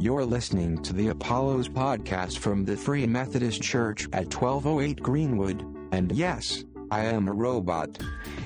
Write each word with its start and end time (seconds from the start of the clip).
You're 0.00 0.24
listening 0.24 0.80
to 0.84 0.92
the 0.92 1.08
Apollos 1.08 1.68
podcast 1.68 2.38
from 2.38 2.64
the 2.64 2.76
Free 2.76 3.04
Methodist 3.04 3.60
Church 3.60 4.04
at 4.12 4.32
1208 4.32 5.02
Greenwood, 5.02 5.60
and 5.90 6.12
yes, 6.12 6.62
I 6.92 7.06
am 7.06 7.26
a 7.26 7.32
robot. 7.32 7.98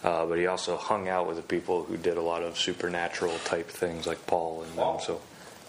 Uh, 0.03 0.25
but 0.25 0.37
he 0.37 0.45
also 0.45 0.77
hung 0.77 1.07
out 1.07 1.27
with 1.27 1.37
the 1.37 1.43
people 1.43 1.83
who 1.83 1.97
did 1.97 2.17
a 2.17 2.21
lot 2.21 2.43
of 2.43 2.57
supernatural 2.57 3.37
type 3.45 3.67
things, 3.67 4.05
like 4.05 4.25
Paul 4.27 4.63
and 4.63 4.77
them. 4.77 4.97
So, 5.01 5.21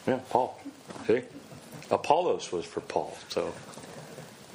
yeah, 0.06 0.20
Paul. 0.30 0.60
See, 1.06 1.22
Apollos 1.90 2.52
was 2.52 2.64
for 2.64 2.80
Paul. 2.80 3.16
So, 3.28 3.54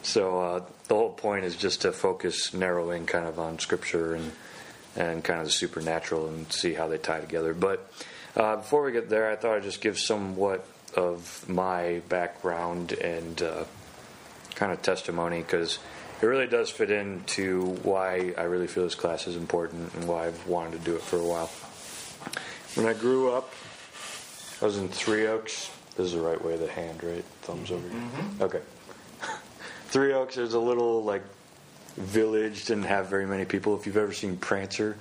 so 0.03 0.39
uh, 0.39 0.63
the 0.87 0.95
whole 0.95 1.11
point 1.11 1.45
is 1.45 1.55
just 1.55 1.81
to 1.81 1.91
focus, 1.91 2.53
narrowing 2.53 3.07
kind 3.07 3.25
of 3.25 3.39
on 3.39 3.59
Scripture 3.59 4.13
and 4.13 4.31
and 4.95 5.23
kind 5.23 5.39
of 5.39 5.45
the 5.45 5.51
supernatural 5.51 6.27
and 6.27 6.51
see 6.51 6.73
how 6.73 6.87
they 6.87 6.97
tie 6.97 7.19
together. 7.19 7.53
But 7.53 7.91
uh, 8.35 8.57
before 8.57 8.83
we 8.83 8.91
get 8.91 9.09
there, 9.09 9.31
I 9.31 9.35
thought 9.35 9.57
I'd 9.57 9.63
just 9.63 9.81
give 9.81 9.97
somewhat 9.97 10.65
of 10.95 11.47
my 11.49 12.01
background 12.09 12.91
and 12.93 13.41
uh, 13.41 13.63
kind 14.55 14.71
of 14.71 14.81
testimony 14.81 15.39
because 15.39 15.79
it 16.21 16.25
really 16.25 16.47
does 16.47 16.69
fit 16.69 16.91
into 16.91 17.75
why 17.83 18.33
I 18.37 18.43
really 18.43 18.67
feel 18.67 18.83
this 18.83 18.95
class 18.95 19.27
is 19.27 19.35
important 19.35 19.93
and 19.95 20.07
why 20.07 20.27
I've 20.27 20.47
wanted 20.47 20.79
to 20.79 20.85
do 20.85 20.95
it 20.95 21.01
for 21.01 21.17
a 21.17 21.25
while. 21.25 21.47
When 22.75 22.87
I 22.87 22.93
grew 22.93 23.31
up, 23.31 23.53
I 24.61 24.65
was 24.65 24.77
in 24.77 24.87
Three 24.89 25.27
Oaks. 25.27 25.69
This 25.95 26.07
is 26.07 26.13
the 26.13 26.21
right 26.21 26.43
way 26.43 26.53
of 26.53 26.59
the 26.59 26.67
hand, 26.69 27.03
right? 27.03 27.23
Thumbs 27.41 27.69
over. 27.71 27.87
Mm-hmm. 27.87 28.43
Okay. 28.43 28.61
Three 29.87 30.13
Oaks 30.13 30.37
is 30.37 30.53
a 30.53 30.59
little 30.59 31.03
like 31.03 31.23
village, 31.97 32.65
didn't 32.65 32.83
have 32.85 33.07
very 33.07 33.27
many 33.27 33.45
people. 33.45 33.75
If 33.77 33.85
you've 33.85 33.97
ever 33.97 34.13
seen 34.13 34.37
Prancer, 34.37 34.97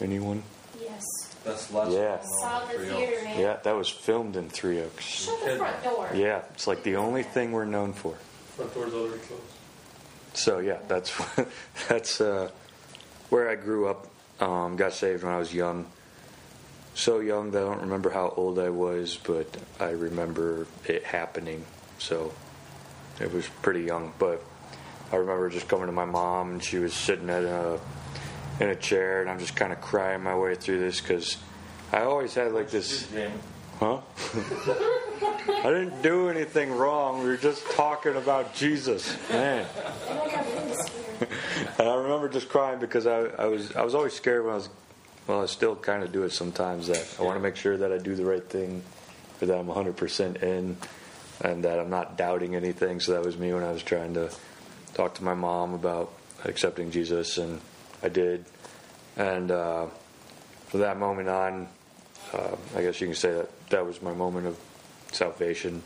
anyone? 0.00 0.42
Yes. 0.80 1.04
That's 1.44 1.72
less 1.72 1.92
Yeah. 1.92 2.20
Saw 2.40 2.66
the 2.66 2.78
theater, 2.78 3.24
man. 3.24 3.40
Yeah, 3.40 3.56
that 3.62 3.74
was 3.74 3.88
filmed 3.88 4.36
in 4.36 4.48
Three 4.48 4.80
Oaks. 4.80 5.04
Shut 5.04 5.44
the 5.44 5.56
front 5.56 5.82
door. 5.82 6.10
Yeah, 6.14 6.42
it's 6.54 6.66
like 6.66 6.82
the 6.82 6.96
only 6.96 7.22
thing 7.22 7.52
we're 7.52 7.64
known 7.64 7.92
for. 7.92 8.14
Front 8.56 8.74
door's 8.74 8.94
already 8.94 9.18
closed. 9.18 9.42
So 10.34 10.58
yeah, 10.58 10.78
that's 10.88 11.12
that's 11.88 12.20
uh, 12.20 12.50
where 13.30 13.48
I 13.48 13.56
grew 13.56 13.88
up. 13.88 14.06
Um, 14.40 14.76
got 14.76 14.94
saved 14.94 15.22
when 15.22 15.32
I 15.32 15.38
was 15.38 15.52
young. 15.52 15.86
So 16.94 17.20
young 17.20 17.50
that 17.52 17.62
I 17.62 17.66
don't 17.66 17.82
remember 17.82 18.10
how 18.10 18.32
old 18.36 18.58
I 18.58 18.70
was, 18.70 19.18
but 19.22 19.46
I 19.78 19.90
remember 19.90 20.66
it 20.86 21.04
happening. 21.04 21.64
So 21.98 22.32
it 23.20 23.32
was 23.32 23.46
pretty 23.62 23.82
young. 23.82 24.12
But 24.18 24.42
I 25.12 25.16
remember 25.16 25.50
just 25.50 25.68
coming 25.68 25.86
to 25.86 25.92
my 25.92 26.04
mom, 26.04 26.52
and 26.52 26.64
she 26.64 26.78
was 26.78 26.94
sitting 26.94 27.30
at 27.30 27.44
a 27.44 27.78
in 28.60 28.68
a 28.68 28.76
chair, 28.76 29.20
and 29.22 29.30
I'm 29.30 29.38
just 29.38 29.56
kind 29.56 29.72
of 29.72 29.80
crying 29.80 30.22
my 30.22 30.36
way 30.36 30.54
through 30.54 30.80
this 30.80 31.00
because 31.00 31.36
I 31.92 32.02
always 32.02 32.34
had 32.34 32.52
like 32.52 32.70
this. 32.70 33.10
Huh? 33.80 34.00
I 35.48 35.64
didn't 35.64 36.02
do 36.02 36.28
anything 36.28 36.70
wrong. 36.70 37.22
We 37.22 37.28
were 37.28 37.36
just 37.38 37.68
talking 37.72 38.14
about 38.14 38.54
Jesus, 38.54 39.16
man. 39.30 39.66
And 41.78 41.88
I 41.88 41.94
remember 41.94 42.28
just 42.28 42.48
crying 42.48 42.78
because 42.78 43.06
I, 43.06 43.20
I 43.20 43.46
was 43.46 43.76
I 43.76 43.82
was 43.82 43.94
always 43.94 44.14
scared 44.14 44.44
when 44.44 44.52
I 44.52 44.56
was 44.56 44.68
well 45.26 45.42
I 45.42 45.46
still 45.46 45.76
kind 45.76 46.02
of 46.02 46.12
do 46.12 46.22
it 46.22 46.32
sometimes 46.32 46.86
that 46.86 47.16
I 47.18 47.22
want 47.22 47.36
to 47.36 47.40
make 47.40 47.56
sure 47.56 47.76
that 47.76 47.92
I 47.92 47.98
do 47.98 48.14
the 48.14 48.24
right 48.24 48.42
thing 48.42 48.82
or 49.40 49.46
that 49.46 49.58
I'm 49.58 49.66
100% 49.66 50.42
in 50.42 50.76
and 51.42 51.64
that 51.64 51.78
I'm 51.78 51.90
not 51.90 52.16
doubting 52.16 52.54
anything 52.54 53.00
so 53.00 53.12
that 53.12 53.22
was 53.22 53.36
me 53.36 53.52
when 53.52 53.62
I 53.62 53.70
was 53.70 53.82
trying 53.82 54.14
to 54.14 54.30
talk 54.94 55.14
to 55.16 55.24
my 55.24 55.34
mom 55.34 55.74
about 55.74 56.12
accepting 56.44 56.90
Jesus 56.90 57.36
and 57.36 57.60
I 58.02 58.08
did 58.08 58.44
and 59.16 59.50
uh, 59.50 59.86
from 60.68 60.80
that 60.80 60.98
moment 60.98 61.28
on 61.28 61.68
uh, 62.32 62.56
I 62.76 62.82
guess 62.82 63.00
you 63.00 63.08
can 63.08 63.16
say 63.16 63.32
that 63.32 63.50
that 63.70 63.86
was 63.86 64.02
my 64.02 64.12
moment 64.12 64.46
of 64.46 64.58
salvation 65.12 65.82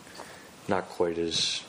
not 0.69 0.89
quite 0.89 1.19
as 1.19 1.63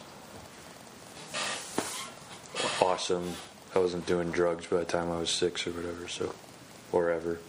awesome. 2.82 3.34
I 3.76 3.80
wasn't 3.80 4.06
doing 4.06 4.32
drugs 4.32 4.68
by 4.68 4.78
the 4.78 4.86
time 4.86 5.12
I 5.12 5.20
was 5.20 5.30
six 5.30 5.68
or 5.68 5.72
whatever, 5.72 6.08
so 6.08 6.34
or 6.92 7.10
ever. 7.10 7.40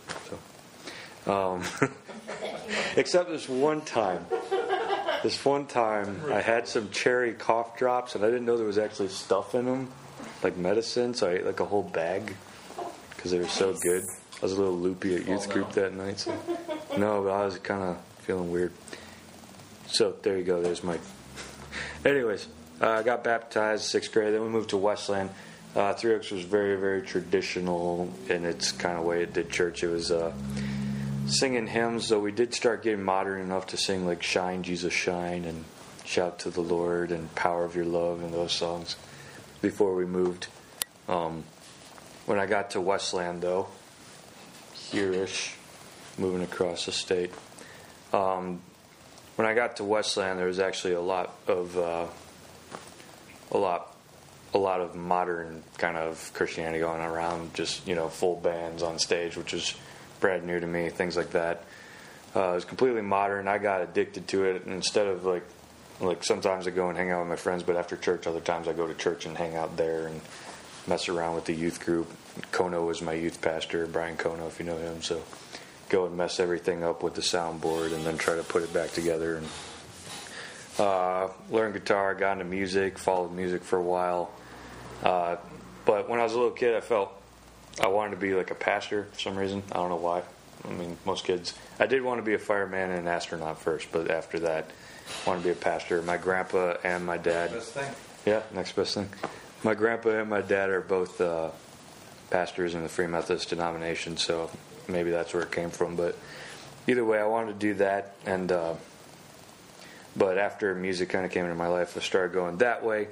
So, 1.24 1.32
um, 1.32 1.62
except 2.96 3.30
this 3.30 3.48
one 3.48 3.80
time. 3.82 4.26
This 5.22 5.42
one 5.44 5.66
time, 5.66 6.20
I 6.30 6.40
had 6.40 6.68
some 6.68 6.90
cherry 6.90 7.32
cough 7.32 7.78
drops, 7.78 8.14
and 8.14 8.24
I 8.24 8.28
didn't 8.28 8.44
know 8.44 8.56
there 8.56 8.66
was 8.66 8.78
actually 8.78 9.08
stuff 9.08 9.54
in 9.54 9.64
them, 9.64 9.90
like 10.42 10.56
medicine. 10.56 11.14
So 11.14 11.28
I 11.28 11.34
ate 11.34 11.46
like 11.46 11.60
a 11.60 11.64
whole 11.64 11.82
bag 11.82 12.34
because 13.10 13.30
they 13.30 13.38
were 13.38 13.48
so 13.48 13.72
good. 13.74 14.04
I 14.04 14.42
was 14.42 14.52
a 14.52 14.56
little 14.56 14.76
loopy 14.76 15.16
at 15.16 15.26
youth 15.26 15.48
group 15.48 15.72
that 15.72 15.94
night. 15.94 16.20
So 16.20 16.38
no, 16.98 17.22
but 17.22 17.30
I 17.30 17.44
was 17.44 17.58
kind 17.58 17.82
of 17.82 17.98
feeling 18.26 18.50
weird. 18.50 18.72
So 19.86 20.16
there 20.22 20.36
you 20.36 20.42
go. 20.42 20.60
There's 20.60 20.82
my. 20.82 20.98
Anyways, 22.04 22.48
uh, 22.80 22.90
I 22.90 23.02
got 23.04 23.22
baptized 23.22 23.84
sixth 23.84 24.12
grade. 24.12 24.34
Then 24.34 24.42
we 24.42 24.48
moved 24.48 24.70
to 24.70 24.76
Westland. 24.76 25.30
Uh, 25.76 25.92
Three 25.94 26.14
Oaks 26.14 26.32
was 26.32 26.42
very, 26.42 26.74
very 26.76 27.02
traditional 27.02 28.12
in 28.28 28.44
its 28.44 28.72
kind 28.72 28.98
of 28.98 29.04
way 29.04 29.22
it 29.22 29.32
did 29.32 29.50
church. 29.50 29.84
It 29.84 29.88
was 29.88 30.10
uh, 30.10 30.32
singing 31.26 31.68
hymns, 31.68 32.08
though 32.08 32.18
we 32.18 32.32
did 32.32 32.52
start 32.52 32.82
getting 32.82 33.04
modern 33.04 33.40
enough 33.40 33.68
to 33.68 33.76
sing 33.76 34.06
like 34.06 34.24
"Shine, 34.24 34.64
Jesus, 34.64 34.92
Shine" 34.92 35.44
and 35.44 35.64
"Shout 36.04 36.40
to 36.40 36.50
the 36.50 36.62
Lord" 36.62 37.12
and 37.12 37.32
"Power 37.36 37.64
of 37.64 37.76
Your 37.76 37.84
Love" 37.84 38.22
and 38.22 38.34
those 38.34 38.52
songs 38.52 38.96
before 39.62 39.94
we 39.94 40.04
moved. 40.04 40.48
Um, 41.08 41.44
when 42.24 42.40
I 42.40 42.46
got 42.46 42.72
to 42.72 42.80
Westland, 42.80 43.42
though, 43.42 43.68
here-ish, 44.72 45.54
moving 46.18 46.42
across 46.42 46.86
the 46.86 46.92
state. 46.92 47.30
Um, 48.12 48.60
when 49.36 49.46
I 49.46 49.54
got 49.54 49.76
to 49.76 49.84
Westland, 49.84 50.38
there 50.38 50.46
was 50.46 50.58
actually 50.58 50.94
a 50.94 51.00
lot 51.00 51.34
of 51.46 51.76
uh, 51.76 52.06
a 53.52 53.58
lot 53.58 53.94
a 54.54 54.58
lot 54.58 54.80
of 54.80 54.94
modern 54.94 55.62
kind 55.76 55.96
of 55.96 56.30
Christianity 56.34 56.80
going 56.80 57.02
around. 57.02 57.54
Just 57.54 57.86
you 57.86 57.94
know, 57.94 58.08
full 58.08 58.36
bands 58.36 58.82
on 58.82 58.98
stage, 58.98 59.36
which 59.36 59.52
was 59.52 59.74
brand 60.20 60.44
new 60.44 60.58
to 60.58 60.66
me. 60.66 60.88
Things 60.88 61.16
like 61.16 61.30
that. 61.30 61.64
Uh, 62.34 62.52
it 62.52 62.54
was 62.54 62.64
completely 62.64 63.02
modern. 63.02 63.48
I 63.48 63.58
got 63.58 63.82
addicted 63.82 64.28
to 64.28 64.44
it, 64.44 64.64
and 64.64 64.74
instead 64.74 65.06
of 65.06 65.24
like 65.24 65.44
like 66.00 66.24
sometimes 66.24 66.66
I 66.66 66.70
go 66.70 66.88
and 66.88 66.96
hang 66.96 67.10
out 67.10 67.20
with 67.20 67.28
my 67.28 67.36
friends, 67.36 67.62
but 67.62 67.76
after 67.76 67.96
church, 67.96 68.26
other 68.26 68.40
times 68.40 68.68
I 68.68 68.72
go 68.72 68.86
to 68.86 68.94
church 68.94 69.26
and 69.26 69.36
hang 69.36 69.56
out 69.56 69.76
there 69.76 70.06
and 70.06 70.20
mess 70.86 71.08
around 71.08 71.34
with 71.34 71.46
the 71.46 71.54
youth 71.54 71.84
group. 71.84 72.10
Kono 72.52 72.86
was 72.86 73.00
my 73.00 73.14
youth 73.14 73.40
pastor, 73.40 73.86
Brian 73.86 74.16
Kono, 74.16 74.46
if 74.46 74.58
you 74.58 74.66
know 74.66 74.76
him. 74.76 75.02
So 75.02 75.22
go 75.88 76.06
and 76.06 76.16
mess 76.16 76.40
everything 76.40 76.82
up 76.82 77.02
with 77.02 77.14
the 77.14 77.20
soundboard 77.20 77.92
and 77.92 78.04
then 78.04 78.18
try 78.18 78.34
to 78.34 78.42
put 78.42 78.62
it 78.62 78.72
back 78.72 78.92
together 78.92 79.36
and 79.36 79.48
uh, 80.78 81.28
learned 81.50 81.74
guitar, 81.74 82.14
got 82.14 82.32
into 82.32 82.44
music, 82.44 82.98
followed 82.98 83.32
music 83.32 83.62
for 83.62 83.78
a 83.78 83.82
while. 83.82 84.30
Uh, 85.02 85.36
but 85.84 86.08
when 86.08 86.20
I 86.20 86.24
was 86.24 86.32
a 86.32 86.36
little 86.36 86.50
kid, 86.50 86.74
I 86.74 86.80
felt 86.80 87.12
I 87.80 87.88
wanted 87.88 88.12
to 88.12 88.16
be 88.16 88.34
like 88.34 88.50
a 88.50 88.54
pastor 88.54 89.04
for 89.12 89.20
some 89.20 89.36
reason. 89.36 89.62
I 89.70 89.76
don't 89.76 89.88
know 89.88 89.96
why. 89.96 90.22
I 90.64 90.72
mean, 90.72 90.96
most 91.04 91.24
kids. 91.24 91.54
I 91.78 91.86
did 91.86 92.02
want 92.02 92.18
to 92.18 92.22
be 92.22 92.34
a 92.34 92.38
fireman 92.38 92.90
and 92.90 93.00
an 93.00 93.08
astronaut 93.08 93.60
first, 93.60 93.92
but 93.92 94.10
after 94.10 94.40
that, 94.40 94.70
I 95.24 95.28
wanted 95.28 95.42
to 95.42 95.48
be 95.48 95.52
a 95.52 95.54
pastor. 95.54 96.02
My 96.02 96.16
grandpa 96.16 96.74
and 96.82 97.06
my 97.06 97.18
dad. 97.18 97.52
Best 97.52 97.72
thing. 97.72 97.94
Yeah, 98.24 98.42
next 98.52 98.72
best 98.72 98.94
thing. 98.94 99.08
My 99.62 99.74
grandpa 99.74 100.10
and 100.10 100.30
my 100.30 100.40
dad 100.40 100.70
are 100.70 100.80
both 100.80 101.20
uh, 101.20 101.50
pastors 102.30 102.74
in 102.74 102.82
the 102.82 102.88
Free 102.88 103.06
Methodist 103.06 103.50
denomination, 103.50 104.16
so 104.16 104.50
maybe 104.88 105.10
that's 105.10 105.32
where 105.34 105.42
it 105.42 105.52
came 105.52 105.70
from. 105.70 105.96
But 105.96 106.16
either 106.86 107.04
way, 107.04 107.18
I 107.18 107.26
wanted 107.26 107.54
to 107.54 107.58
do 107.58 107.74
that, 107.74 108.14
and 108.24 108.50
uh, 108.50 108.74
but 110.16 110.38
after 110.38 110.74
music 110.74 111.10
kind 111.10 111.24
of 111.24 111.30
came 111.30 111.44
into 111.44 111.56
my 111.56 111.68
life, 111.68 111.96
I 111.96 112.00
started 112.00 112.32
going 112.32 112.58
that 112.58 112.84
way. 112.84 113.08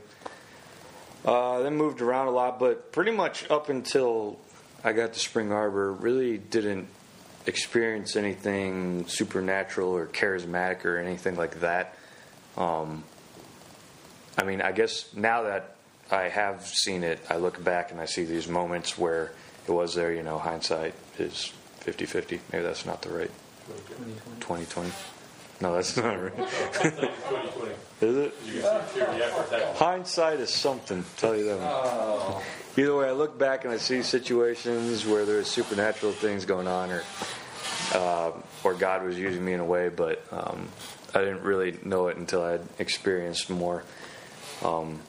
Uh, 1.25 1.61
then 1.63 1.77
moved 1.77 2.03
around 2.03 2.29
a 2.29 2.31
lot, 2.31 2.59
but 2.59 2.93
pretty 2.93 3.11
much 3.11 3.51
up 3.51 3.71
until 3.71 4.39
I 4.83 4.93
got 4.93 5.15
to 5.15 5.19
Spring 5.19 5.53
Arbor, 5.53 5.93
really 5.93 6.37
didn't 6.37 6.89
experience 7.47 8.17
anything 8.17 9.07
supernatural 9.07 9.91
or 9.91 10.07
charismatic 10.07 10.85
or 10.85 10.99
anything 10.99 11.37
like 11.37 11.61
that. 11.61 11.97
Um, 12.57 13.05
I 14.37 14.45
mean, 14.45 14.61
I 14.61 14.73
guess 14.73 15.15
now 15.15 15.43
that 15.43 15.77
I 16.11 16.25
have 16.25 16.67
seen 16.67 17.03
it, 17.03 17.21
I 17.31 17.37
look 17.37 17.63
back 17.63 17.91
and 17.91 18.01
I 18.01 18.05
see 18.05 18.25
these 18.25 18.49
moments 18.49 18.99
where 18.99 19.33
it 19.67 19.73
was 19.73 19.95
there. 19.95 20.13
You 20.13 20.23
know, 20.23 20.39
hindsight 20.39 20.95
is 21.19 21.53
50 21.85 22.07
50. 22.07 22.41
Maybe 22.51 22.65
that's 22.65 22.87
not 22.87 23.03
the 23.03 23.11
right 23.11 23.31
2020. 24.41 24.91
No, 25.61 25.75
that's 25.75 25.97
not 25.97 26.21
right. 26.21 26.35
2020. 26.37 27.73
Is 28.01 28.17
it? 28.17 28.35
You 28.47 28.63
can 28.63 28.89
see 28.89 28.95
Fury 28.95 29.23
after 29.23 29.51
that. 29.51 29.77
Hindsight 29.77 30.41
is 30.41 30.51
something, 30.51 31.05
tell 31.19 31.37
you 31.37 31.45
that. 31.45 32.43
Either 32.77 32.97
way, 32.97 33.09
I 33.09 33.13
look 33.13 33.39
back 33.39 33.65
and 33.65 33.73
I 33.73 33.77
see 33.77 34.03
situations 34.03 35.07
where 35.07 35.27
there's 35.27 35.47
supernatural 35.47 36.13
things 36.13 36.47
going 36.47 36.67
on, 36.67 36.91
or 36.91 37.05
uh, 37.93 38.33
or 38.65 38.75
God 38.75 39.05
was 39.05 39.19
using 39.19 39.45
me 39.45 39.53
in 39.53 39.61
a 39.61 39.65
way, 39.65 39.91
but 39.91 40.25
um, 40.33 40.69
I 41.15 41.21
didn't 41.21 41.43
really 41.43 41.79
know 41.85 42.09
it 42.09 42.17
until 42.17 42.43
I 42.43 42.53
had 42.53 42.67
experienced 42.79 43.51
more. 43.51 43.85
Um, 44.65 45.01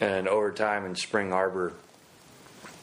and 0.00 0.28
over 0.28 0.52
time 0.52 0.86
in 0.86 0.94
Spring 0.94 1.32
Arbor, 1.32 1.72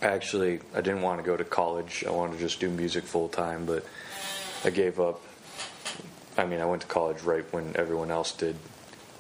actually, 0.02 0.60
I 0.74 0.82
didn't 0.82 1.02
want 1.02 1.20
to 1.20 1.24
go 1.24 1.38
to 1.38 1.44
college. 1.44 2.04
I 2.08 2.12
wanted 2.12 2.34
to 2.34 2.40
just 2.40 2.60
do 2.60 2.70
music 2.70 3.04
full 3.04 3.30
time, 3.30 3.66
but 3.66 3.86
I 4.64 4.70
gave 4.70 5.00
up. 5.00 5.22
I 6.38 6.46
mean, 6.46 6.60
I 6.60 6.66
went 6.66 6.82
to 6.84 6.88
college 6.88 7.22
right 7.24 7.46
when 7.54 7.76
everyone 7.76 8.12
else 8.12 8.32
did, 8.32 8.56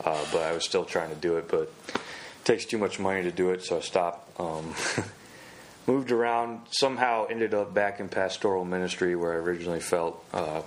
uh, 0.04 0.25
but 0.31 0.44
I 0.44 0.54
was 0.54 0.63
still 0.63 0.86
trying 0.86 1.10
to 1.10 1.16
do 1.16 1.38
it. 1.38 1.48
But 1.50 1.72
it 1.94 2.45
takes 2.45 2.66
too 2.66 2.78
much 2.78 3.00
money 3.00 3.24
to 3.24 3.31
do 3.31 3.51
it, 3.51 3.63
so 3.63 3.78
I 3.78 3.81
stopped. 3.81 4.39
Um, 4.39 4.74
moved 5.88 6.12
around, 6.12 6.62
somehow 6.72 7.25
ended 7.25 7.54
up 7.54 7.74
back 7.74 8.00
in 8.00 8.07
pastoral 8.07 8.63
ministry 8.63 9.16
where 9.16 9.33
I 9.33 9.38
originally 9.38 9.80
felt 9.80 10.24
uh, 10.33 10.62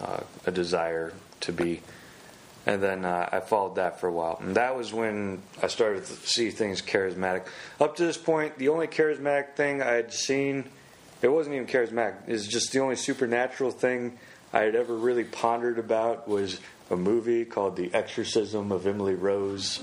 uh, 0.00 0.20
a 0.46 0.50
desire 0.50 1.12
to 1.40 1.52
be. 1.52 1.82
And 2.64 2.82
then 2.82 3.04
uh, 3.04 3.28
I 3.32 3.40
followed 3.40 3.76
that 3.76 3.98
for 3.98 4.08
a 4.08 4.12
while. 4.12 4.38
And 4.40 4.54
that 4.56 4.76
was 4.76 4.92
when 4.92 5.42
I 5.60 5.66
started 5.66 6.04
to 6.04 6.12
see 6.12 6.50
things 6.50 6.80
charismatic. 6.80 7.46
Up 7.80 7.96
to 7.96 8.04
this 8.04 8.16
point, 8.16 8.56
the 8.58 8.68
only 8.68 8.86
charismatic 8.86 9.56
thing 9.56 9.82
I 9.82 9.92
had 9.92 10.12
seen, 10.12 10.68
it 11.22 11.28
wasn't 11.28 11.56
even 11.56 11.66
charismatic, 11.66 12.28
is 12.28 12.46
just 12.46 12.72
the 12.72 12.78
only 12.78 12.96
supernatural 12.96 13.72
thing 13.72 14.18
I 14.52 14.60
had 14.60 14.76
ever 14.76 14.94
really 14.94 15.24
pondered 15.24 15.78
about 15.78 16.28
was 16.28 16.60
a 16.90 16.96
movie 16.96 17.44
called 17.44 17.74
The 17.74 17.92
Exorcism 17.92 18.70
of 18.70 18.86
Emily 18.86 19.14
Rose. 19.14 19.82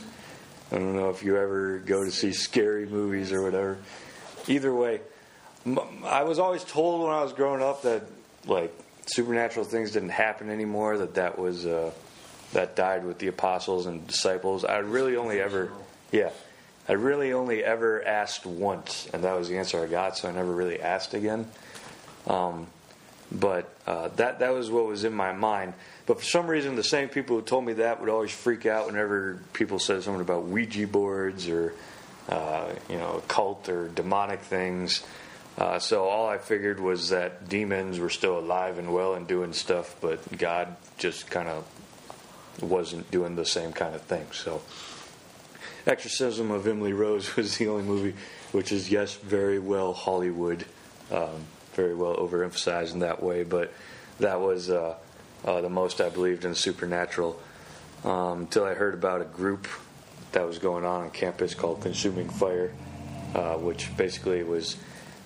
I 0.71 0.75
don't 0.75 0.95
know 0.95 1.09
if 1.09 1.23
you 1.23 1.35
ever 1.35 1.79
go 1.79 2.05
to 2.05 2.11
see 2.11 2.31
scary 2.31 2.85
movies 2.85 3.33
or 3.33 3.41
whatever. 3.41 3.79
Either 4.47 4.73
way, 4.73 5.01
I 6.05 6.23
was 6.23 6.39
always 6.39 6.63
told 6.63 7.01
when 7.01 7.11
I 7.11 7.23
was 7.23 7.33
growing 7.33 7.61
up 7.61 7.81
that 7.81 8.03
like 8.45 8.71
supernatural 9.07 9.65
things 9.65 9.91
didn't 9.91 10.09
happen 10.09 10.49
anymore. 10.49 10.99
That 10.99 11.15
that 11.15 11.39
was 11.39 11.65
uh, 11.65 11.91
that 12.53 12.75
died 12.75 13.05
with 13.05 13.19
the 13.19 13.27
apostles 13.27 13.85
and 13.85 14.05
disciples. 14.07 14.65
I 14.65 14.77
really 14.77 15.15
only 15.15 15.39
ever, 15.39 15.71
yeah, 16.11 16.31
I 16.87 16.93
really 16.93 17.33
only 17.33 17.63
ever 17.63 18.03
asked 18.03 18.45
once, 18.45 19.07
and 19.13 19.23
that 19.23 19.37
was 19.37 19.49
the 19.49 19.57
answer 19.57 19.83
I 19.83 19.87
got. 19.87 20.17
So 20.17 20.29
I 20.29 20.31
never 20.31 20.51
really 20.51 20.81
asked 20.81 21.13
again. 21.13 21.47
Um, 22.27 22.67
but 23.31 23.71
uh, 23.85 24.07
that 24.15 24.39
that 24.39 24.53
was 24.53 24.71
what 24.71 24.85
was 24.85 25.03
in 25.03 25.13
my 25.13 25.33
mind. 25.33 25.73
But 26.07 26.19
for 26.19 26.25
some 26.25 26.47
reason, 26.47 26.75
the 26.75 26.83
same 26.83 27.09
people 27.09 27.35
who 27.35 27.43
told 27.43 27.63
me 27.63 27.73
that 27.73 27.99
would 27.99 28.09
always 28.09 28.31
freak 28.31 28.65
out 28.65 28.87
whenever 28.87 29.39
people 29.53 29.77
said 29.77 30.01
something 30.01 30.21
about 30.21 30.45
Ouija 30.45 30.87
boards 30.87 31.47
or 31.47 31.73
uh, 32.27 32.73
you 32.89 32.97
know 32.97 33.21
cult 33.27 33.69
or 33.69 33.87
demonic 33.89 34.39
things. 34.41 35.03
Uh, 35.57 35.77
so 35.77 36.05
all 36.05 36.27
I 36.27 36.37
figured 36.37 36.79
was 36.79 37.09
that 37.09 37.49
demons 37.49 37.99
were 37.99 38.09
still 38.09 38.39
alive 38.39 38.79
and 38.79 38.93
well 38.93 39.13
and 39.13 39.27
doing 39.27 39.53
stuff, 39.53 39.95
but 39.99 40.37
God 40.37 40.75
just 40.97 41.29
kind 41.29 41.49
of 41.49 41.65
wasn't 42.61 43.09
doing 43.11 43.35
the 43.35 43.45
same 43.45 43.71
kind 43.71 43.95
of 43.95 44.01
thing. 44.01 44.27
So 44.31 44.61
Exorcism 45.85 46.51
of 46.51 46.67
Emily 46.67 46.93
Rose 46.93 47.35
was 47.35 47.57
the 47.57 47.67
only 47.67 47.83
movie, 47.83 48.15
which 48.51 48.71
is 48.71 48.91
yes, 48.91 49.15
very 49.15 49.59
well 49.59 49.93
Hollywood, 49.93 50.65
um, 51.11 51.45
very 51.73 51.95
well 51.95 52.15
overemphasized 52.15 52.93
in 52.93 52.99
that 52.99 53.23
way. 53.23 53.43
But 53.43 53.73
that 54.19 54.39
was 54.39 54.69
uh, 54.69 54.95
uh, 55.45 55.61
the 55.61 55.69
most 55.69 56.01
I 56.01 56.09
believed 56.09 56.45
in 56.45 56.53
supernatural 56.55 57.39
um, 58.03 58.41
until 58.41 58.65
I 58.65 58.73
heard 58.73 58.93
about 58.93 59.21
a 59.21 59.25
group 59.25 59.67
that 60.31 60.45
was 60.45 60.59
going 60.59 60.85
on 60.85 61.03
on 61.03 61.09
campus 61.11 61.55
called 61.55 61.81
Consuming 61.81 62.29
Fire, 62.29 62.71
uh, 63.33 63.55
which 63.55 63.95
basically 63.97 64.43
was. 64.43 64.77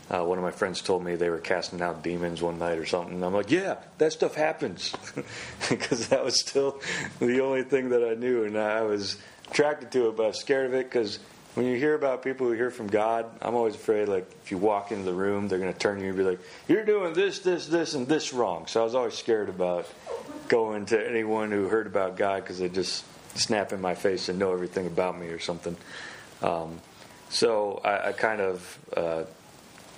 Uh, 0.10 0.24
one 0.24 0.38
of 0.38 0.44
my 0.44 0.52
friends 0.52 0.82
told 0.82 1.04
me 1.04 1.16
they 1.16 1.30
were 1.30 1.40
casting 1.40 1.82
out 1.82 2.04
demons 2.04 2.42
one 2.42 2.60
night 2.60 2.78
or 2.78 2.86
something. 2.86 3.16
And 3.16 3.26
I'm 3.26 3.34
like, 3.34 3.50
yeah, 3.50 3.78
that 3.98 4.14
stuff 4.14 4.36
happens. 4.36 4.94
Because 5.70 6.10
that 6.10 6.24
was 6.24 6.40
still 6.40 6.82
the 7.20 7.42
only 7.42 7.64
thing 7.64 7.90
that 7.90 8.04
I 8.04 8.14
knew. 8.14 8.44
And 8.44 8.58
I 8.58 8.82
was 8.82 9.18
attracted 9.50 9.92
to 9.94 10.10
it, 10.10 10.18
but 10.18 10.24
I 10.24 10.28
was 10.28 10.40
scared 10.40 10.68
of 10.68 10.74
it 10.74 10.90
because 10.90 11.20
when 11.56 11.66
you 11.66 11.78
hear 11.78 11.94
about 11.94 12.24
people 12.24 12.48
who 12.48 12.54
hear 12.54 12.72
from 12.72 12.88
God, 12.88 13.26
I'm 13.42 13.56
always 13.56 13.76
afraid, 13.76 14.08
like, 14.08 14.30
if 14.44 14.52
you 14.52 14.58
walk 14.58 14.92
into 14.92 15.06
the 15.06 15.14
room, 15.14 15.48
they're 15.48 15.60
going 15.60 15.72
to 15.72 15.80
turn 15.80 16.00
you 16.02 16.08
and 16.08 16.18
be 16.18 16.24
like, 16.24 16.40
you're 16.68 16.86
doing 16.86 17.14
this, 17.14 17.40
this, 17.40 17.68
this, 17.68 17.94
and 17.94 18.08
this 18.08 18.34
wrong. 18.34 18.68
So 18.68 18.82
I 18.82 18.84
was 18.84 18.96
always 18.96 19.14
scared 19.14 19.50
about 19.50 19.88
going 20.48 20.88
to 20.88 21.10
anyone 21.10 21.52
who 21.52 21.68
heard 21.68 21.88
about 21.88 22.18
God 22.18 22.42
because 22.42 22.60
they 22.60 22.70
just 22.70 23.06
snap 23.38 23.72
in 23.72 23.82
my 23.82 23.96
face 23.96 24.30
and 24.30 24.40
know 24.40 24.52
everything 24.52 24.88
about 24.88 25.20
me 25.20 25.28
or 25.28 25.40
something. 25.40 25.78
Um, 26.42 26.80
so 27.30 27.82
I, 27.84 28.10
I 28.10 28.12
kind 28.12 28.42
of 28.42 28.80
uh, 28.96 29.24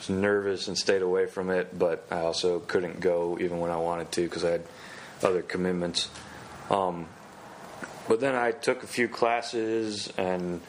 nervous 0.10 0.68
and 0.68 0.78
stayed 0.78 1.02
away 1.02 1.26
from 1.26 1.50
it, 1.50 1.78
but 1.78 2.06
I 2.12 2.20
also 2.20 2.60
couldn't 2.60 3.00
go 3.00 3.38
even 3.40 3.60
when 3.60 3.72
I 3.72 3.78
wanted 3.78 4.12
to 4.14 4.24
because 4.24 4.44
I 4.44 4.52
had 4.52 4.64
other 5.24 5.42
commitments. 5.42 6.10
Um, 6.70 7.08
but 8.08 8.20
then 8.20 8.36
I 8.36 8.52
took 8.52 8.84
a 8.84 8.88
few 8.88 9.08
classes, 9.08 10.12
and 10.18 10.62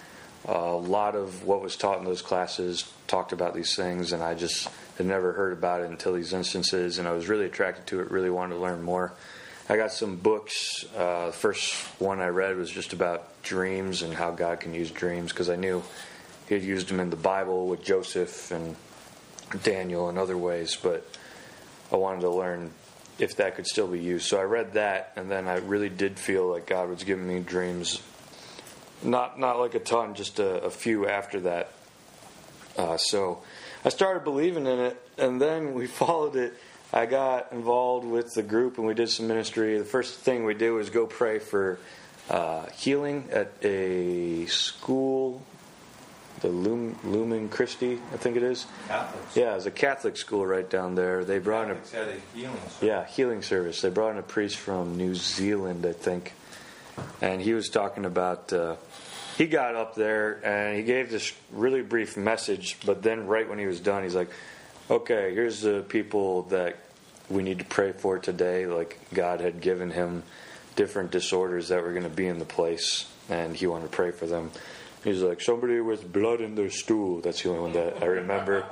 a 0.47 0.73
lot 0.73 1.15
of 1.15 1.45
what 1.45 1.61
was 1.61 1.77
taught 1.77 1.99
in 1.99 2.05
those 2.05 2.23
classes 2.23 2.91
talked 3.07 3.33
about 3.33 3.55
these 3.55 3.75
things, 3.75 4.13
and 4.13 4.23
I 4.23 4.35
just 4.35 4.69
had 4.97 5.07
never 5.07 5.33
heard 5.33 5.53
about 5.53 5.83
it 5.83 5.91
until 5.91 6.15
these 6.15 6.33
instances, 6.33 6.99
and 6.99 7.07
I 7.07 7.13
was 7.13 7.29
really 7.29 7.45
attracted 7.45 7.87
to 7.89 8.01
it, 8.01 8.11
really 8.11 8.31
wanted 8.31 8.55
to 8.55 8.61
learn 8.61 8.83
more. 8.83 9.13
I 9.69 9.77
got 9.77 9.93
some 9.93 10.17
books. 10.17 10.85
Uh, 10.97 11.27
the 11.27 11.33
first 11.33 11.75
one 12.01 12.21
I 12.21 12.29
read 12.29 12.57
was 12.57 12.71
just 12.71 12.93
about 12.93 13.43
dreams 13.43 14.03
and 14.03 14.15
how 14.15 14.31
God 14.31 14.61
can 14.61 14.73
use 14.75 14.91
dreams 14.91 15.33
because 15.33 15.51
I 15.51 15.57
knew 15.57 15.83
He 16.49 16.55
had 16.55 16.63
used 16.63 16.89
them 16.89 17.01
in 17.01 17.11
the 17.11 17.17
Bible 17.17 17.67
with 17.67 17.83
Joseph 17.83 18.53
and 18.53 18.77
Daniel 19.63 20.09
in 20.09 20.19
other 20.19 20.37
ways, 20.37 20.77
but 20.81 21.07
I 21.93 21.97
wanted 21.97 22.23
to 22.23 22.31
learn 22.31 22.73
if 23.19 23.37
that 23.37 23.57
could 23.57 23.67
still 23.67 23.87
be 23.87 24.01
used. 24.01 24.27
So 24.27 24.39
I 24.39 24.43
read 24.43 24.75
that, 24.75 25.13
and 25.17 25.31
then 25.31 25.49
I 25.49 25.57
really 25.57 25.89
did 25.89 26.19
feel 26.19 26.47
like 26.49 26.67
God 26.67 26.89
was 26.89 27.05
giving 27.05 27.27
me 27.27 27.41
dreams. 27.41 28.03
Not 29.03 29.39
not 29.39 29.59
like 29.59 29.75
a 29.75 29.79
ton, 29.79 30.15
just 30.15 30.39
a, 30.39 30.63
a 30.65 30.71
few 30.71 31.07
after 31.07 31.41
that. 31.41 31.73
Uh, 32.77 32.97
so 32.97 33.43
I 33.85 33.89
started 33.89 34.25
believing 34.25 34.67
in 34.67 34.79
it, 34.79 35.01
and 35.19 35.41
then 35.41 35.75
we 35.75 35.87
followed 36.03 36.37
it. 36.37 36.55
I 36.93 37.07
got 37.07 37.53
involved 37.53 38.07
with 38.07 38.35
the 38.35 38.43
group, 38.43 38.79
and 38.79 38.87
we 38.87 38.95
did 38.95 39.11
some 39.11 39.27
ministry. 39.27 39.79
The 39.79 39.85
first 39.85 40.21
thing 40.21 40.45
we 40.45 40.55
did 40.55 40.71
was 40.71 40.91
go 40.91 41.07
pray 41.07 41.39
for 41.39 41.79
uh, 42.31 42.67
healing 42.71 43.29
at 43.33 43.53
a 43.63 44.47
school, 44.47 45.43
the 46.41 46.49
Lum, 46.49 46.99
Lumen 47.05 47.49
Christi, 47.49 47.99
I 48.13 48.17
think 48.17 48.37
it 48.37 48.43
is. 48.43 48.67
Catholics. 48.89 49.37
Yeah, 49.37 49.57
it's 49.57 49.67
a 49.67 49.71
Catholic 49.71 50.17
school 50.17 50.45
right 50.47 50.69
down 50.69 50.95
there. 50.95 51.25
They 51.25 51.39
brought 51.39 51.71
in 51.71 51.77
a 51.77 51.97
had 51.97 52.09
a 52.09 52.37
healing 52.37 52.57
service. 52.57 52.83
yeah, 52.83 53.07
healing 53.07 53.43
service. 53.43 53.81
They 53.81 53.91
brought 53.91 54.11
in 54.11 54.19
a 54.19 54.23
priest 54.23 54.57
from 54.57 54.97
New 54.97 55.15
Zealand, 55.15 55.87
I 55.87 55.93
think, 55.93 56.33
and 57.21 57.41
he 57.41 57.55
was 57.55 57.69
talking 57.69 58.05
about. 58.05 58.53
Uh, 58.53 58.77
he 59.37 59.47
got 59.47 59.75
up 59.75 59.95
there 59.95 60.41
and 60.47 60.79
he 60.79 60.83
gave 60.83 61.11
this 61.11 61.33
really 61.53 61.83
brief 61.83 62.17
message, 62.17 62.79
but 62.87 63.03
then 63.03 63.27
right 63.27 63.47
when 63.47 63.59
he 63.59 63.67
was 63.67 63.81
done, 63.81 64.03
he's 64.03 64.15
like, 64.15 64.31
"Okay, 64.91 65.35
here's 65.35 65.61
the 65.61 65.85
people 65.89 66.43
that 66.45 66.77
we 67.29 67.43
need 67.43 67.59
to 67.59 67.65
pray 67.67 67.93
for 67.93 68.19
today." 68.19 68.67
Like 68.67 68.99
God 69.13 69.41
had 69.41 69.61
given 69.61 69.91
him 69.91 70.23
different 70.75 71.11
disorders 71.11 71.69
that 71.69 71.83
were 71.83 71.93
going 71.93 72.05
to 72.05 72.09
be 72.09 72.27
in 72.27 72.39
the 72.39 72.45
place, 72.45 73.11
and 73.29 73.57
he 73.57 73.67
wanted 73.67 73.91
to 73.91 73.97
pray 73.97 74.11
for 74.11 74.27
them. 74.27 74.51
He's 75.07 75.23
like, 75.23 75.41
somebody 75.41 75.81
with 75.81 76.13
blood 76.13 76.41
in 76.41 76.57
their 76.57 76.69
stool. 76.69 77.21
That's 77.21 77.41
the 77.41 77.51
only 77.51 77.61
one 77.61 77.73
that 77.75 78.03
I 78.03 78.07
remember 78.07 78.65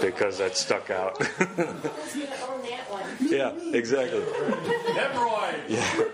because 0.00 0.38
that 0.38 0.56
stuck 0.56 0.90
out. 0.90 1.22
Who's 1.22 1.46
gonna 1.46 2.36
own 2.48 2.62
that 2.62 2.90
one? 2.90 3.02
yeah, 3.20 3.52
exactly. 3.72 4.22
Hemorrhoids! 4.92 5.62
Yeah, 5.68 6.04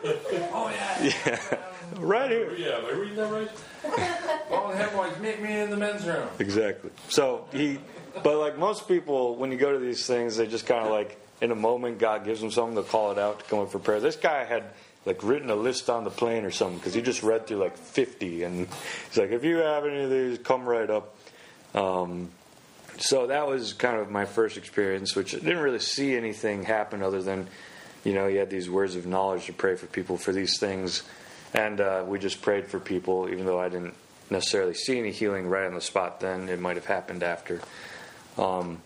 Oh, 0.52 0.70
yeah. 0.70 1.02
yeah. 1.26 1.58
right 1.98 2.30
here. 2.30 2.48
Oh, 2.50 2.54
yeah, 2.58 2.76
am 2.76 2.84
I 2.84 2.90
reading 2.90 3.16
that 3.16 3.32
right? 3.32 3.50
Oh, 4.50 4.68
the 4.70 4.76
hemorrhoids, 4.76 5.18
meet 5.18 5.40
me 5.40 5.60
in 5.60 5.70
the 5.70 5.78
men's 5.78 6.04
room. 6.06 6.28
Exactly. 6.38 6.90
So 7.08 7.46
he, 7.52 7.78
but 8.22 8.36
like 8.36 8.58
most 8.58 8.86
people, 8.86 9.36
when 9.36 9.50
you 9.50 9.56
go 9.56 9.72
to 9.72 9.78
these 9.78 10.06
things, 10.06 10.36
they 10.36 10.46
just 10.46 10.66
kind 10.66 10.84
of 10.84 10.90
like 10.92 11.18
in 11.40 11.52
a 11.52 11.56
moment, 11.56 11.98
God 11.98 12.26
gives 12.26 12.42
them 12.42 12.50
something, 12.50 12.74
they'll 12.74 12.84
call 12.84 13.12
it 13.12 13.18
out 13.18 13.38
to 13.38 13.44
come 13.46 13.60
up 13.60 13.72
for 13.72 13.78
prayer. 13.78 14.00
This 14.00 14.16
guy 14.16 14.44
had 14.44 14.64
like 15.06 15.22
written 15.22 15.48
a 15.48 15.54
list 15.54 15.88
on 15.88 16.04
the 16.04 16.10
plane 16.10 16.44
or 16.44 16.50
something 16.50 16.78
because 16.78 16.92
he 16.92 17.00
just 17.00 17.22
read 17.22 17.46
through 17.46 17.58
like 17.58 17.78
50, 17.78 18.42
and 18.42 18.68
he's 19.08 19.16
like, 19.16 19.30
if 19.30 19.44
you 19.44 19.58
have 19.58 19.86
any 19.86 20.02
of 20.02 20.10
these, 20.10 20.38
come 20.38 20.66
right 20.66 20.90
up. 20.90 21.16
Um, 21.74 22.30
so 22.98 23.28
that 23.28 23.46
was 23.46 23.72
kind 23.72 23.98
of 23.98 24.10
my 24.10 24.24
first 24.24 24.56
experience, 24.56 25.14
which 25.14 25.34
I 25.34 25.38
didn't 25.38 25.58
really 25.58 25.78
see 25.78 26.16
anything 26.16 26.64
happen 26.64 27.02
other 27.02 27.22
than, 27.22 27.48
you 28.04 28.14
know, 28.14 28.26
he 28.26 28.36
had 28.36 28.50
these 28.50 28.68
words 28.68 28.96
of 28.96 29.06
knowledge 29.06 29.46
to 29.46 29.52
pray 29.52 29.76
for 29.76 29.86
people 29.86 30.16
for 30.16 30.32
these 30.32 30.58
things. 30.58 31.02
And 31.54 31.80
uh, 31.80 32.04
we 32.06 32.18
just 32.18 32.42
prayed 32.42 32.66
for 32.66 32.80
people, 32.80 33.28
even 33.30 33.46
though 33.46 33.60
I 33.60 33.68
didn't 33.68 33.94
necessarily 34.30 34.74
see 34.74 34.98
any 34.98 35.12
healing 35.12 35.46
right 35.46 35.66
on 35.66 35.74
the 35.74 35.80
spot 35.80 36.20
then. 36.20 36.48
It 36.48 36.58
might 36.58 36.76
have 36.76 36.86
happened 36.86 37.22
after. 37.22 37.60
Um, 38.38 38.80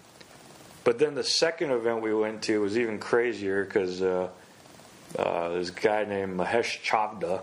but 0.84 0.98
then 0.98 1.14
the 1.14 1.24
second 1.24 1.70
event 1.70 2.02
we 2.02 2.14
went 2.14 2.42
to 2.42 2.60
was 2.60 2.76
even 2.76 2.98
crazier 2.98 3.64
because 3.64 4.02
uh, 4.02 4.28
uh, 5.18 5.50
there's 5.50 5.70
a 5.70 5.72
guy 5.72 6.04
named 6.04 6.38
Mahesh 6.38 6.82
Chavda, 6.82 7.42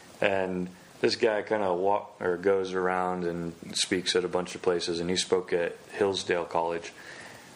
and 0.20 0.68
this 1.00 1.16
guy 1.16 1.42
kind 1.42 1.62
of 1.62 1.78
walk 1.78 2.16
or 2.20 2.36
goes 2.36 2.72
around 2.72 3.24
and 3.24 3.52
speaks 3.72 4.16
at 4.16 4.24
a 4.24 4.28
bunch 4.28 4.54
of 4.54 4.62
places, 4.62 5.00
and 5.00 5.10
he 5.10 5.16
spoke 5.16 5.52
at 5.52 5.76
Hillsdale 5.92 6.44
College. 6.44 6.92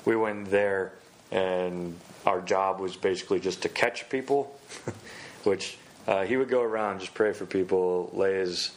We 0.05 0.17
went 0.17 0.51
there, 0.51 0.93
and 1.31 1.97
our 2.27 2.41
job 2.41 2.81
was 2.81 2.97
basically 2.97 3.41
just 3.41 3.63
to 3.63 3.69
catch 3.69 4.09
people, 4.11 4.55
which 5.45 5.79
uh, 6.07 6.25
he 6.25 6.37
would 6.37 6.49
go 6.49 6.63
around 6.63 7.01
just 7.01 7.15
pray 7.15 7.33
for 7.33 7.47
people, 7.47 8.11
lay 8.13 8.35
his 8.35 8.73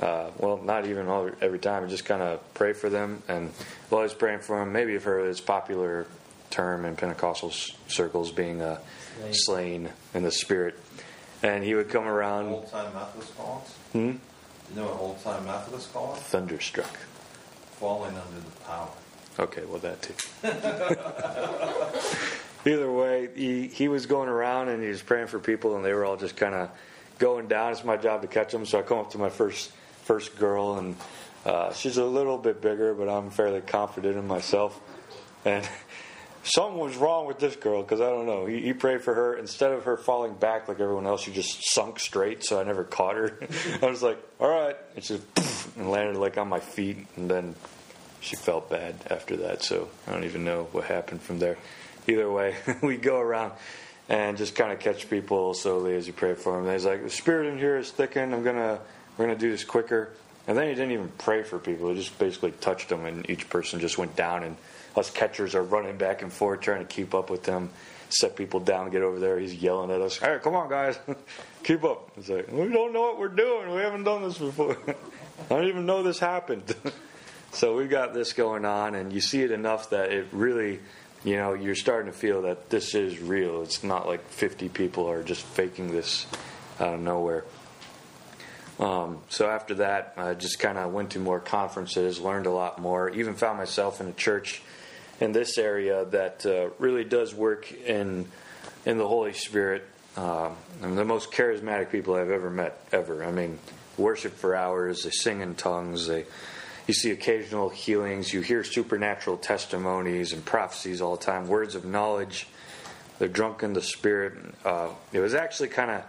uh, 0.00 0.30
well, 0.38 0.58
not 0.58 0.86
even 0.86 1.08
all, 1.08 1.30
every 1.40 1.58
time, 1.58 1.88
just 1.88 2.04
kind 2.04 2.20
of 2.22 2.54
pray 2.54 2.72
for 2.72 2.90
them. 2.90 3.22
And 3.28 3.50
while 3.88 4.02
was 4.02 4.14
praying 4.14 4.40
for 4.40 4.58
them, 4.58 4.72
maybe 4.72 4.92
you've 4.92 5.04
heard 5.04 5.26
this 5.26 5.40
popular 5.40 6.06
term 6.50 6.84
in 6.84 6.96
Pentecostal 6.96 7.50
circles 7.88 8.30
being 8.30 8.60
slain 9.32 9.90
in 10.14 10.22
the 10.22 10.30
spirit. 10.30 10.78
And 11.42 11.62
he 11.64 11.74
would 11.74 11.90
come 11.90 12.06
around 12.06 12.46
Old 12.48 12.70
time 12.70 12.94
Methodist 12.94 13.36
call 13.36 13.62
us? 13.64 13.72
hmm, 13.92 13.98
You 13.98 14.18
know 14.74 14.84
what 14.86 15.00
old 15.00 15.22
time 15.22 15.44
Methodist 15.44 15.92
call 15.92 16.14
us? 16.14 16.20
thunderstruck. 16.22 16.96
Falling 17.78 18.16
under 18.16 18.40
the 18.40 18.50
power. 18.66 18.88
Okay, 19.38 19.64
well, 19.66 19.78
that 19.80 20.00
too. 20.00 20.14
Either 22.64 22.90
way, 22.90 23.28
he, 23.34 23.68
he 23.68 23.86
was 23.88 24.06
going 24.06 24.28
around 24.28 24.68
and 24.70 24.82
he 24.82 24.88
was 24.88 25.02
praying 25.02 25.28
for 25.28 25.38
people, 25.38 25.76
and 25.76 25.84
they 25.84 25.92
were 25.92 26.04
all 26.04 26.16
just 26.16 26.36
kind 26.36 26.54
of 26.54 26.70
going 27.18 27.46
down. 27.46 27.70
It's 27.72 27.84
my 27.84 27.96
job 27.96 28.22
to 28.22 28.28
catch 28.28 28.50
them, 28.50 28.66
so 28.66 28.80
I 28.80 28.82
come 28.82 28.98
up 28.98 29.10
to 29.12 29.18
my 29.18 29.28
first 29.28 29.70
first 30.04 30.36
girl, 30.38 30.78
and 30.78 30.96
uh, 31.44 31.72
she's 31.74 31.98
a 31.98 32.04
little 32.04 32.38
bit 32.38 32.60
bigger, 32.62 32.94
but 32.94 33.08
I'm 33.08 33.30
fairly 33.30 33.60
confident 33.60 34.16
in 34.16 34.26
myself. 34.26 34.80
And 35.44 35.68
something 36.46 36.78
was 36.78 36.96
wrong 36.96 37.26
with 37.26 37.38
this 37.38 37.56
girl 37.56 37.82
because 37.82 38.00
I 38.00 38.08
don't 38.08 38.26
know. 38.26 38.46
He, 38.46 38.60
he 38.62 38.72
prayed 38.72 39.02
for 39.02 39.14
her 39.14 39.36
instead 39.36 39.72
of 39.72 39.84
her 39.84 39.96
falling 39.96 40.34
back 40.34 40.68
like 40.68 40.80
everyone 40.80 41.06
else. 41.06 41.22
She 41.22 41.32
just 41.32 41.72
sunk 41.72 41.98
straight, 41.98 42.44
so 42.44 42.60
I 42.60 42.64
never 42.64 42.84
caught 42.84 43.16
her. 43.16 43.38
I 43.82 43.86
was 43.86 44.02
like, 44.02 44.18
"All 44.40 44.48
right," 44.48 44.76
and 44.94 45.04
she 45.04 45.20
and 45.76 45.90
landed 45.90 46.16
like 46.16 46.38
on 46.38 46.48
my 46.48 46.60
feet, 46.60 47.06
and 47.16 47.30
then 47.30 47.54
she 48.20 48.36
felt 48.36 48.70
bad 48.70 48.94
after 49.10 49.36
that. 49.38 49.62
So 49.62 49.88
I 50.06 50.12
don't 50.12 50.24
even 50.24 50.44
know 50.44 50.68
what 50.72 50.84
happened 50.84 51.22
from 51.22 51.38
there. 51.38 51.58
Either 52.08 52.30
way, 52.30 52.54
we 52.82 52.96
go 52.96 53.18
around 53.18 53.52
and 54.08 54.36
just 54.36 54.54
kind 54.54 54.72
of 54.72 54.78
catch 54.78 55.10
people 55.10 55.52
slowly 55.54 55.96
as 55.96 56.06
you 56.06 56.12
pray 56.12 56.34
for 56.34 56.52
them. 56.56 56.64
And 56.64 56.72
he's 56.72 56.86
like, 56.86 57.02
"The 57.02 57.10
spirit 57.10 57.48
in 57.52 57.58
here 57.58 57.76
is 57.76 57.90
thickened. 57.90 58.34
I'm 58.34 58.44
gonna 58.44 58.78
we're 59.18 59.26
gonna 59.26 59.38
do 59.38 59.50
this 59.50 59.64
quicker." 59.64 60.10
And 60.48 60.56
then 60.56 60.68
he 60.68 60.74
didn't 60.76 60.92
even 60.92 61.10
pray 61.18 61.42
for 61.42 61.58
people. 61.58 61.88
He 61.88 61.96
just 61.96 62.16
basically 62.20 62.52
touched 62.52 62.88
them, 62.88 63.04
and 63.04 63.28
each 63.28 63.50
person 63.50 63.80
just 63.80 63.98
went 63.98 64.14
down. 64.14 64.44
And 64.44 64.56
us 64.96 65.10
catchers 65.10 65.54
are 65.54 65.62
running 65.62 65.96
back 65.96 66.22
and 66.22 66.32
forth 66.32 66.60
trying 66.60 66.80
to 66.80 66.86
keep 66.86 67.14
up 67.14 67.30
with 67.30 67.42
them, 67.42 67.70
set 68.08 68.36
people 68.36 68.60
down, 68.60 68.90
get 68.90 69.02
over 69.02 69.18
there. 69.18 69.38
He's 69.38 69.54
yelling 69.54 69.90
at 69.90 70.00
us, 70.00 70.18
"Hey, 70.18 70.38
come 70.42 70.54
on, 70.54 70.68
guys, 70.68 70.98
keep 71.62 71.84
up!" 71.84 72.10
It's 72.16 72.28
like 72.28 72.50
we 72.50 72.68
don't 72.68 72.92
know 72.92 73.02
what 73.02 73.18
we're 73.18 73.28
doing. 73.28 73.74
We 73.74 73.80
haven't 73.80 74.04
done 74.04 74.22
this 74.22 74.38
before. 74.38 74.76
I 74.88 75.48
don't 75.48 75.68
even 75.68 75.86
know 75.86 76.02
this 76.02 76.18
happened. 76.18 76.74
So 77.52 77.74
we've 77.74 77.88
got 77.88 78.12
this 78.12 78.34
going 78.34 78.66
on, 78.66 78.94
and 78.94 79.10
you 79.10 79.22
see 79.22 79.40
it 79.40 79.50
enough 79.50 79.88
that 79.88 80.12
it 80.12 80.26
really, 80.30 80.78
you 81.24 81.36
know, 81.36 81.54
you're 81.54 81.74
starting 81.74 82.12
to 82.12 82.18
feel 82.18 82.42
that 82.42 82.68
this 82.68 82.94
is 82.94 83.18
real. 83.18 83.62
It's 83.62 83.82
not 83.82 84.06
like 84.06 84.28
50 84.28 84.68
people 84.68 85.08
are 85.08 85.22
just 85.22 85.42
faking 85.42 85.90
this 85.90 86.26
out 86.78 86.92
of 86.92 87.00
nowhere. 87.00 87.44
Um, 88.78 89.22
so 89.30 89.48
after 89.48 89.76
that, 89.76 90.12
I 90.18 90.34
just 90.34 90.58
kind 90.58 90.76
of 90.76 90.92
went 90.92 91.12
to 91.12 91.18
more 91.18 91.40
conferences, 91.40 92.20
learned 92.20 92.44
a 92.44 92.50
lot 92.50 92.78
more, 92.78 93.08
even 93.08 93.34
found 93.34 93.56
myself 93.56 94.02
in 94.02 94.08
a 94.08 94.12
church 94.12 94.60
in 95.20 95.32
this 95.32 95.58
area 95.58 96.04
that 96.06 96.44
uh, 96.46 96.70
really 96.78 97.04
does 97.04 97.34
work 97.34 97.70
in 97.72 98.26
in 98.84 98.98
the 98.98 99.06
Holy 99.06 99.32
Spirit. 99.32 99.84
Um, 100.16 100.56
I'm 100.82 100.94
the 100.94 101.04
most 101.04 101.32
charismatic 101.32 101.90
people 101.90 102.14
I've 102.14 102.30
ever 102.30 102.50
met, 102.50 102.78
ever. 102.92 103.24
I 103.24 103.32
mean, 103.32 103.58
worship 103.98 104.34
for 104.34 104.54
hours, 104.54 105.02
they 105.02 105.10
sing 105.10 105.40
in 105.40 105.54
tongues, 105.54 106.06
they 106.06 106.24
you 106.86 106.94
see 106.94 107.10
occasional 107.10 107.68
healings, 107.68 108.32
you 108.32 108.42
hear 108.42 108.62
supernatural 108.62 109.38
testimonies 109.38 110.32
and 110.32 110.44
prophecies 110.44 111.00
all 111.00 111.16
the 111.16 111.24
time, 111.24 111.48
words 111.48 111.74
of 111.74 111.84
knowledge. 111.84 112.46
They're 113.18 113.28
drunk 113.28 113.62
in 113.62 113.72
the 113.72 113.82
spirit. 113.82 114.34
Uh, 114.64 114.90
it 115.12 115.18
was 115.18 115.34
actually 115.34 115.68
kind 115.68 115.90
of 115.90 116.04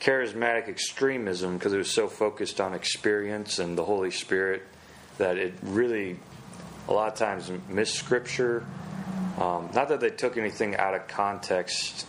charismatic 0.00 0.68
extremism 0.68 1.56
because 1.56 1.72
it 1.72 1.78
was 1.78 1.90
so 1.90 2.08
focused 2.08 2.60
on 2.60 2.74
experience 2.74 3.58
and 3.58 3.78
the 3.78 3.84
Holy 3.84 4.10
Spirit 4.10 4.62
that 5.16 5.38
it 5.38 5.54
really, 5.62 6.18
a 6.88 6.92
lot 6.92 7.12
of 7.12 7.18
times, 7.18 7.50
missed 7.68 7.94
Scripture. 7.94 8.64
Um, 9.38 9.70
not 9.74 9.90
that 9.90 10.00
they 10.00 10.10
took 10.10 10.36
anything 10.36 10.74
out 10.76 10.94
of 10.94 11.06
context, 11.06 12.06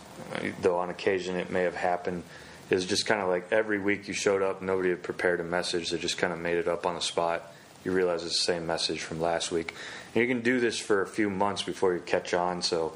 though 0.62 0.78
on 0.78 0.90
occasion 0.90 1.36
it 1.36 1.50
may 1.50 1.62
have 1.62 1.76
happened. 1.76 2.24
It 2.70 2.74
was 2.74 2.86
just 2.86 3.06
kind 3.06 3.20
of 3.20 3.28
like 3.28 3.52
every 3.52 3.78
week 3.78 4.08
you 4.08 4.14
showed 4.14 4.42
up, 4.42 4.62
nobody 4.62 4.90
had 4.90 5.02
prepared 5.02 5.40
a 5.40 5.44
message. 5.44 5.90
They 5.90 5.98
just 5.98 6.18
kind 6.18 6.32
of 6.32 6.38
made 6.38 6.56
it 6.56 6.68
up 6.68 6.86
on 6.86 6.94
the 6.94 7.00
spot. 7.00 7.52
You 7.84 7.92
realize 7.92 8.24
it's 8.24 8.38
the 8.38 8.52
same 8.52 8.66
message 8.66 9.00
from 9.00 9.20
last 9.20 9.50
week. 9.50 9.74
And 10.14 10.22
you 10.22 10.28
can 10.28 10.42
do 10.42 10.60
this 10.60 10.78
for 10.78 11.02
a 11.02 11.06
few 11.06 11.30
months 11.30 11.62
before 11.62 11.94
you 11.94 12.00
catch 12.00 12.34
on. 12.34 12.62
So 12.62 12.92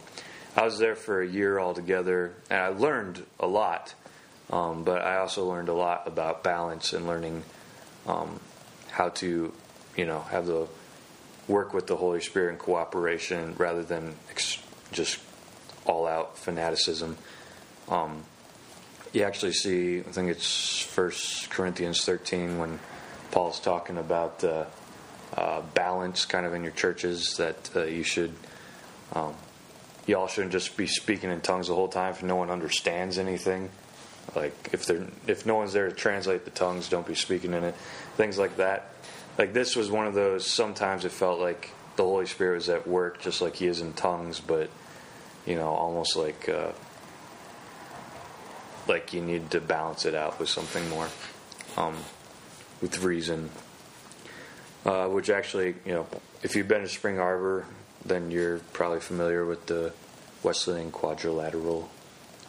I 0.57 0.65
was 0.65 0.79
there 0.79 0.95
for 0.95 1.21
a 1.21 1.27
year 1.27 1.59
altogether, 1.59 2.35
and 2.51 2.61
I 2.61 2.69
learned 2.69 3.25
a 3.41 3.47
lot. 3.47 3.95
Um, 4.51 4.85
but 4.85 5.03
I 5.03 5.17
also 5.19 5.49
learned 5.49 5.69
a 5.69 5.75
lot 5.75 6.07
about 6.07 6.45
balance 6.45 6.93
and 6.93 7.07
learning 7.07 7.43
um, 8.07 8.39
how 8.91 9.09
to, 9.09 9.53
you 9.97 10.07
know, 10.07 10.21
have 10.21 10.47
the 10.47 10.69
work 11.49 11.75
with 11.75 11.87
the 11.87 11.97
Holy 11.97 12.21
Spirit 12.21 12.53
in 12.53 12.59
cooperation 12.59 13.55
rather 13.59 13.83
than 13.83 14.15
ex- 14.31 14.63
just 14.93 15.19
all 15.85 16.07
out 16.07 16.39
fanaticism. 16.39 17.17
Um, 17.89 18.25
you 19.13 19.23
actually 19.23 19.53
see, 19.53 20.01
I 20.01 20.03
think 20.03 20.31
it's 20.31 20.81
First 20.81 21.51
Corinthians 21.51 22.05
13 22.05 22.59
when 22.59 22.81
Paul's 23.31 23.61
talking 23.61 23.99
about 23.99 24.43
uh, 24.43 24.65
uh, 25.37 25.63
balance 25.75 26.25
kind 26.25 26.47
of 26.47 26.55
in 26.55 26.63
your 26.63 26.73
churches 26.73 27.37
that 27.37 27.71
uh, 27.77 27.85
you 27.85 28.03
should, 28.03 28.33
um, 29.13 29.35
y'all 30.07 30.27
shouldn't 30.27 30.53
just 30.53 30.77
be 30.77 30.87
speaking 30.87 31.31
in 31.31 31.41
tongues 31.41 31.69
the 31.69 31.75
whole 31.75 31.89
time 31.89 32.13
if 32.13 32.23
no 32.23 32.37
one 32.37 32.51
understands 32.51 33.19
anything. 33.19 33.71
Like 34.35 34.71
if 34.73 34.87
there, 34.87 35.07
if 35.27 35.47
no 35.47 35.57
one's 35.57 35.73
there 35.73 35.89
to 35.89 35.95
translate 35.95 36.45
the 36.45 36.51
tongues, 36.51 36.89
don't 36.89 37.07
be 37.07 37.15
speaking 37.15 37.53
in 37.53 37.63
it. 37.63 37.75
Things 38.17 38.39
like 38.39 38.57
that. 38.57 38.91
Like 39.39 39.53
this 39.53 39.75
was 39.77 39.91
one 39.91 40.07
of 40.07 40.15
those. 40.15 40.47
Sometimes 40.47 41.05
it 41.05 41.13
felt 41.13 41.41
like 41.41 41.71
the 41.97 42.05
Holy 42.05 42.27
Spirit 42.27 42.57
was 42.57 42.69
at 42.69 42.87
work, 42.87 43.21
just 43.21 43.41
like 43.41 43.57
He 43.57 43.67
is 43.67 43.81
in 43.81 43.93
tongues, 43.93 44.41
but 44.41 44.71
you 45.47 45.57
know, 45.57 45.69
almost 45.69 46.17
like 46.17 46.49
uh, 46.49 46.73
like 48.89 49.13
you 49.13 49.21
need 49.21 49.51
to 49.51 49.61
balance 49.61 50.05
it 50.05 50.15
out 50.15 50.39
with 50.39 50.49
something 50.49 50.89
more, 50.89 51.09
um, 51.77 51.97
with 52.81 53.03
reason. 53.03 53.51
Uh, 54.85 55.09
which 55.09 55.31
actually, 55.31 55.75
you 55.87 55.95
know, 55.95 56.07
if 56.43 56.55
you've 56.55 56.69
been 56.69 56.83
to 56.83 56.89
Spring 56.89 57.19
Arbor, 57.19 57.65
then 58.05 58.31
you're 58.31 58.59
probably 58.75 59.01
familiar 59.01 59.47
with 59.47 59.65
the 59.65 59.95
Wesleyan 60.43 60.91
Quadrilateral, 60.91 61.89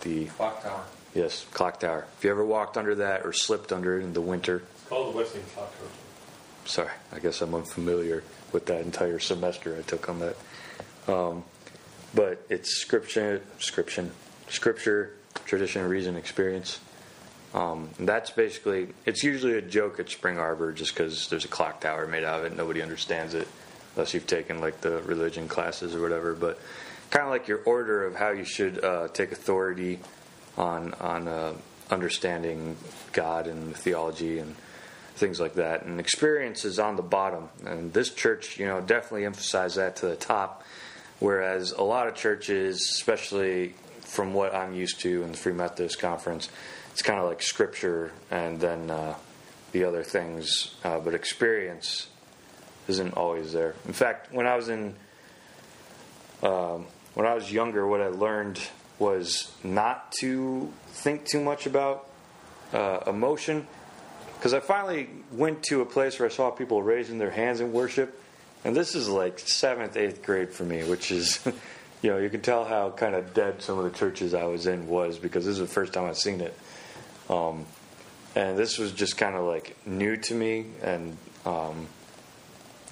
the 0.01 0.25
Clock 0.25 0.61
tower. 0.61 0.83
yes 1.13 1.45
clock 1.53 1.79
tower. 1.79 2.05
If 2.17 2.25
you 2.25 2.31
ever 2.31 2.43
walked 2.45 2.75
under 2.75 2.93
that 2.95 3.25
or 3.25 3.31
slipped 3.31 3.71
under 3.71 3.97
it 3.97 4.03
in 4.03 4.11
the 4.11 4.19
winter, 4.19 4.63
It's 4.75 4.89
called 4.89 5.13
the 5.13 5.17
Wesleyan 5.17 5.45
Clock 5.55 5.71
Tower. 5.79 5.87
Sorry, 6.65 6.91
I 7.11 7.19
guess 7.19 7.41
I'm 7.41 7.53
unfamiliar 7.55 8.23
with 8.51 8.65
that 8.67 8.81
entire 8.81 9.19
semester 9.19 9.75
I 9.77 9.81
took 9.83 10.09
on 10.09 10.19
that. 10.19 10.35
Um, 11.07 11.43
but 12.13 12.45
it's 12.49 12.77
scripture, 12.77 13.41
scripture, 13.59 14.09
scripture, 14.47 15.13
tradition, 15.45 15.87
reason, 15.87 16.15
experience. 16.15 16.79
Um, 17.53 17.89
that's 17.99 18.31
basically 18.31 18.89
it's 19.05 19.23
usually 19.23 19.53
a 19.53 19.61
joke 19.61 19.99
at 19.99 20.09
Spring 20.09 20.37
Arbor 20.37 20.73
just 20.73 20.93
because 20.93 21.29
there's 21.29 21.45
a 21.45 21.49
clock 21.49 21.81
tower 21.81 22.05
made 22.07 22.23
out 22.23 22.39
of 22.41 22.45
it. 22.51 22.57
Nobody 22.57 22.81
understands 22.81 23.33
it 23.33 23.47
unless 23.95 24.13
you've 24.13 24.27
taken 24.27 24.59
like 24.59 24.81
the 24.81 25.01
religion 25.03 25.47
classes 25.47 25.95
or 25.95 26.01
whatever. 26.01 26.33
But 26.33 26.59
kind 27.11 27.23
of 27.23 27.31
like 27.31 27.47
your 27.47 27.61
order 27.65 28.05
of 28.05 28.15
how 28.15 28.31
you 28.31 28.43
should 28.43 28.83
uh, 28.83 29.07
take 29.09 29.31
authority 29.31 29.99
on 30.57 30.93
on 30.95 31.27
uh, 31.27 31.53
understanding 31.89 32.75
God 33.13 33.47
and 33.47 33.75
theology 33.75 34.39
and 34.39 34.55
things 35.15 35.39
like 35.39 35.55
that. 35.55 35.83
And 35.83 35.99
experience 35.99 36.65
is 36.65 36.79
on 36.79 36.95
the 36.95 37.01
bottom. 37.01 37.49
And 37.65 37.93
this 37.93 38.11
church, 38.11 38.59
you 38.59 38.65
know, 38.65 38.81
definitely 38.81 39.25
emphasized 39.25 39.77
that 39.77 39.97
to 39.97 40.07
the 40.07 40.15
top. 40.15 40.63
Whereas 41.19 41.71
a 41.71 41.83
lot 41.83 42.07
of 42.07 42.15
churches, 42.15 42.81
especially 42.93 43.75
from 44.01 44.33
what 44.33 44.53
I'm 44.53 44.73
used 44.73 44.99
to 45.01 45.23
in 45.23 45.31
the 45.31 45.37
Free 45.37 45.53
Methodist 45.53 45.99
Conference, 45.99 46.49
it's 46.91 47.01
kind 47.01 47.19
of 47.19 47.25
like 47.25 47.41
scripture 47.41 48.11
and 48.29 48.59
then 48.59 48.91
uh, 48.91 49.15
the 49.71 49.85
other 49.85 50.03
things. 50.03 50.75
Uh, 50.83 50.99
but 50.99 51.13
experience 51.13 52.07
isn't 52.87 53.13
always 53.15 53.53
there. 53.53 53.75
In 53.85 53.93
fact, 53.93 54.31
when 54.33 54.45
I 54.45 54.55
was 54.55 54.69
in 54.69 54.95
um, 56.43 56.85
when 57.13 57.25
I 57.25 57.33
was 57.33 57.51
younger, 57.51 57.87
what 57.87 58.01
I 58.01 58.07
learned 58.07 58.59
was 58.99 59.51
not 59.63 60.11
to 60.19 60.71
think 60.87 61.25
too 61.25 61.41
much 61.41 61.65
about 61.65 62.07
uh, 62.73 62.99
emotion 63.07 63.67
because 64.35 64.53
I 64.53 64.59
finally 64.59 65.09
went 65.31 65.63
to 65.63 65.81
a 65.81 65.85
place 65.85 66.19
where 66.19 66.27
I 66.27 66.31
saw 66.31 66.51
people 66.51 66.83
raising 66.83 67.17
their 67.17 67.31
hands 67.31 67.61
in 67.61 67.71
worship, 67.71 68.21
and 68.63 68.75
this 68.75 68.95
is 68.95 69.09
like 69.09 69.39
seventh, 69.39 69.97
eighth 69.97 70.23
grade 70.23 70.51
for 70.51 70.63
me, 70.63 70.83
which 70.83 71.11
is, 71.11 71.39
you 72.01 72.11
know, 72.11 72.17
you 72.17 72.29
can 72.29 72.41
tell 72.41 72.65
how 72.65 72.91
kind 72.91 73.15
of 73.15 73.33
dead 73.33 73.61
some 73.61 73.77
of 73.77 73.85
the 73.85 73.97
churches 73.97 74.33
I 74.33 74.45
was 74.45 74.67
in 74.67 74.87
was 74.87 75.17
because 75.17 75.45
this 75.45 75.53
is 75.53 75.59
the 75.59 75.67
first 75.67 75.93
time 75.93 76.05
I've 76.05 76.17
seen 76.17 76.41
it, 76.41 76.57
um, 77.29 77.65
and 78.35 78.57
this 78.57 78.77
was 78.77 78.91
just 78.91 79.17
kind 79.17 79.35
of 79.35 79.45
like 79.45 79.75
new 79.87 80.17
to 80.17 80.33
me, 80.35 80.65
and 80.81 81.17
um, 81.45 81.87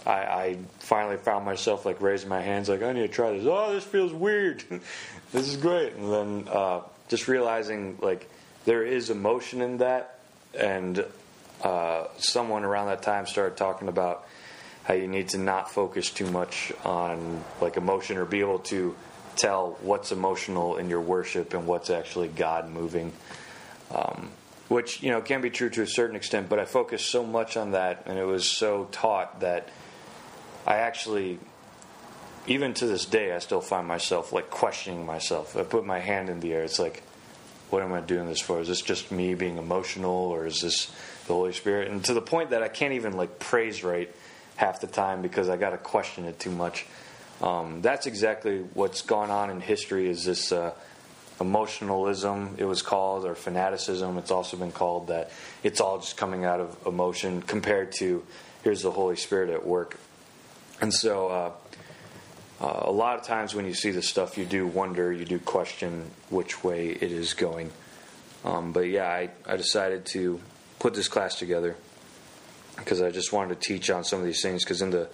I, 0.06 0.12
I 0.12 0.58
finally 0.80 1.18
found 1.18 1.46
myself 1.46 1.86
like 1.86 2.02
raising 2.02 2.30
my 2.30 2.42
hands, 2.42 2.70
like 2.70 2.82
I 2.82 2.92
need 2.94 3.02
to 3.02 3.08
try 3.08 3.32
this. 3.32 3.46
Oh, 3.46 3.74
this 3.74 3.84
feels 3.84 4.14
weird. 4.14 4.64
this 5.32 5.48
is 5.48 5.58
great, 5.58 5.94
and 5.94 6.12
then 6.12 6.48
uh, 6.52 6.82
just 7.10 7.28
realizing 7.28 7.98
like 8.02 8.30
there 8.66 8.84
is 8.84 9.10
emotion 9.10 9.62
in 9.62 9.78
that, 9.78 10.20
and 10.58 11.06
uh, 11.63 12.08
someone 12.17 12.63
around 12.63 12.88
that 12.88 13.01
time 13.01 13.25
started 13.25 13.58
talking 13.58 13.88
about 13.88 14.27
how 14.84 14.93
you 14.93 15.08
need 15.08 15.29
to 15.29 15.38
not 15.38 15.72
focus 15.72 16.10
too 16.10 16.29
much 16.29 16.74
on 16.84 17.43
like 17.62 17.77
emotion 17.77 18.17
or 18.17 18.25
be 18.25 18.41
able 18.41 18.60
to 18.60 18.96
tell 19.36 19.77
what's 19.82 20.12
emotional 20.12 20.77
in 20.77 20.89
your 20.89 21.01
worship 21.01 21.53
and 21.53 21.65
what's 21.65 21.89
actually 21.89 22.27
God 22.27 22.70
moving. 22.70 23.13
Um, 23.91 24.29
which 24.70 25.03
you 25.03 25.12
know 25.12 25.22
can 25.22 25.41
be 25.41 25.50
true 25.50 25.70
to 25.70 25.82
a 25.82 25.88
certain 25.88 26.15
extent, 26.15 26.50
but 26.50 26.60
I 26.60 26.65
focused 26.65 27.12
so 27.12 27.24
much 27.24 27.58
on 27.58 27.72
that, 27.72 28.03
and 28.05 28.17
it 28.17 28.25
was 28.25 28.46
so 28.46 28.88
taught 28.91 29.41
that 29.41 29.70
I 30.65 30.77
actually, 30.77 31.39
even 32.48 32.74
to 32.75 32.88
this 32.88 33.05
day, 33.05 33.34
I 33.34 33.39
still 33.39 33.62
find 33.62 33.88
myself 33.88 34.32
like 34.34 34.50
questioning 34.50 35.05
myself. 35.05 35.55
I 35.55 35.63
put 35.63 35.86
my 35.86 36.00
hand 36.00 36.29
in 36.29 36.39
the 36.39 36.53
air. 36.53 36.63
It's 36.63 36.79
like, 36.79 37.03
what 37.70 37.84
am 37.84 37.93
I 37.93 38.01
doing 38.01 38.27
this 38.27 38.39
for? 38.39 38.62
Is 38.62 38.67
this 38.67 38.82
just 38.82 39.12
me 39.12 39.36
being 39.36 39.58
emotional, 39.58 40.12
or 40.12 40.46
is 40.46 40.62
this 40.62 40.91
the 41.27 41.34
Holy 41.34 41.53
Spirit? 41.53 41.89
And 41.89 42.03
to 42.06 42.13
the 42.13 42.22
point 42.22 42.51
that 42.51 42.63
I 42.63 42.68
can't 42.68 42.94
even 42.94 43.13
like 43.13 43.39
praise 43.39 43.84
right 43.84 44.13
half 44.56 44.82
the 44.82 44.88
time 44.88 45.22
because 45.22 45.50
I 45.50 45.58
got 45.58 45.72
to 45.72 45.77
question 45.77 46.25
it 46.25 46.39
too 46.39 46.51
much. 46.51 46.86
Um, 47.42 47.82
that's 47.82 48.06
exactly 48.06 48.60
what's 48.74 49.01
gone 49.01 49.30
on 49.30 49.50
in 49.50 49.60
history. 49.60 50.10
Is 50.10 50.24
this 50.24 50.51
uh, 50.51 50.74
emotionalism? 51.42 52.56
It 52.58 52.65
was 52.65 52.82
called, 52.82 53.25
or 53.25 53.36
fanaticism. 53.36 54.18
It's 54.18 54.32
also 54.32 54.58
been 54.58 54.72
called 54.72 55.08
that. 55.08 55.32
It's 55.63 55.82
all 55.82 56.00
just 56.00 56.18
coming 56.18 56.46
out 56.46 56.60
of 56.60 56.77
emotion 56.86 57.42
compared 57.42 57.92
to 57.94 58.24
here's 58.63 58.82
the 58.82 58.92
Holy 58.92 59.15
Spirit 59.15 59.50
at 59.50 59.65
work. 59.65 59.98
And 60.80 60.94
so, 60.94 61.27
uh, 61.27 61.51
uh, 62.62 62.84
a 62.86 62.91
lot 62.91 63.19
of 63.19 63.26
times 63.26 63.54
when 63.54 63.65
you 63.65 63.74
see 63.74 63.91
this 63.91 64.08
stuff, 64.08 64.38
you 64.38 64.45
do 64.45 64.65
wonder, 64.65 65.12
you 65.12 65.26
do 65.26 65.38
question 65.39 66.10
which 66.30 66.63
way 66.63 66.89
it 66.89 67.12
is 67.12 67.34
going. 67.34 67.71
Um, 68.45 68.71
but 68.71 68.82
yeah, 68.82 69.06
I, 69.06 69.30
I 69.45 69.58
decided 69.58 70.06
to 70.08 70.39
put 70.84 70.93
this 70.93 71.08
class 71.08 71.36
together 71.36 71.78
because 72.76 73.02
I 73.02 73.10
just 73.10 73.32
wanted 73.32 73.62
to 73.62 73.67
teach 73.67 73.89
on 73.89 74.04
some 74.04 74.19
of 74.19 74.26
these 74.26 74.41
things. 74.41 74.65
Because 74.65 74.82
in 74.82 74.89
the 74.89 75.08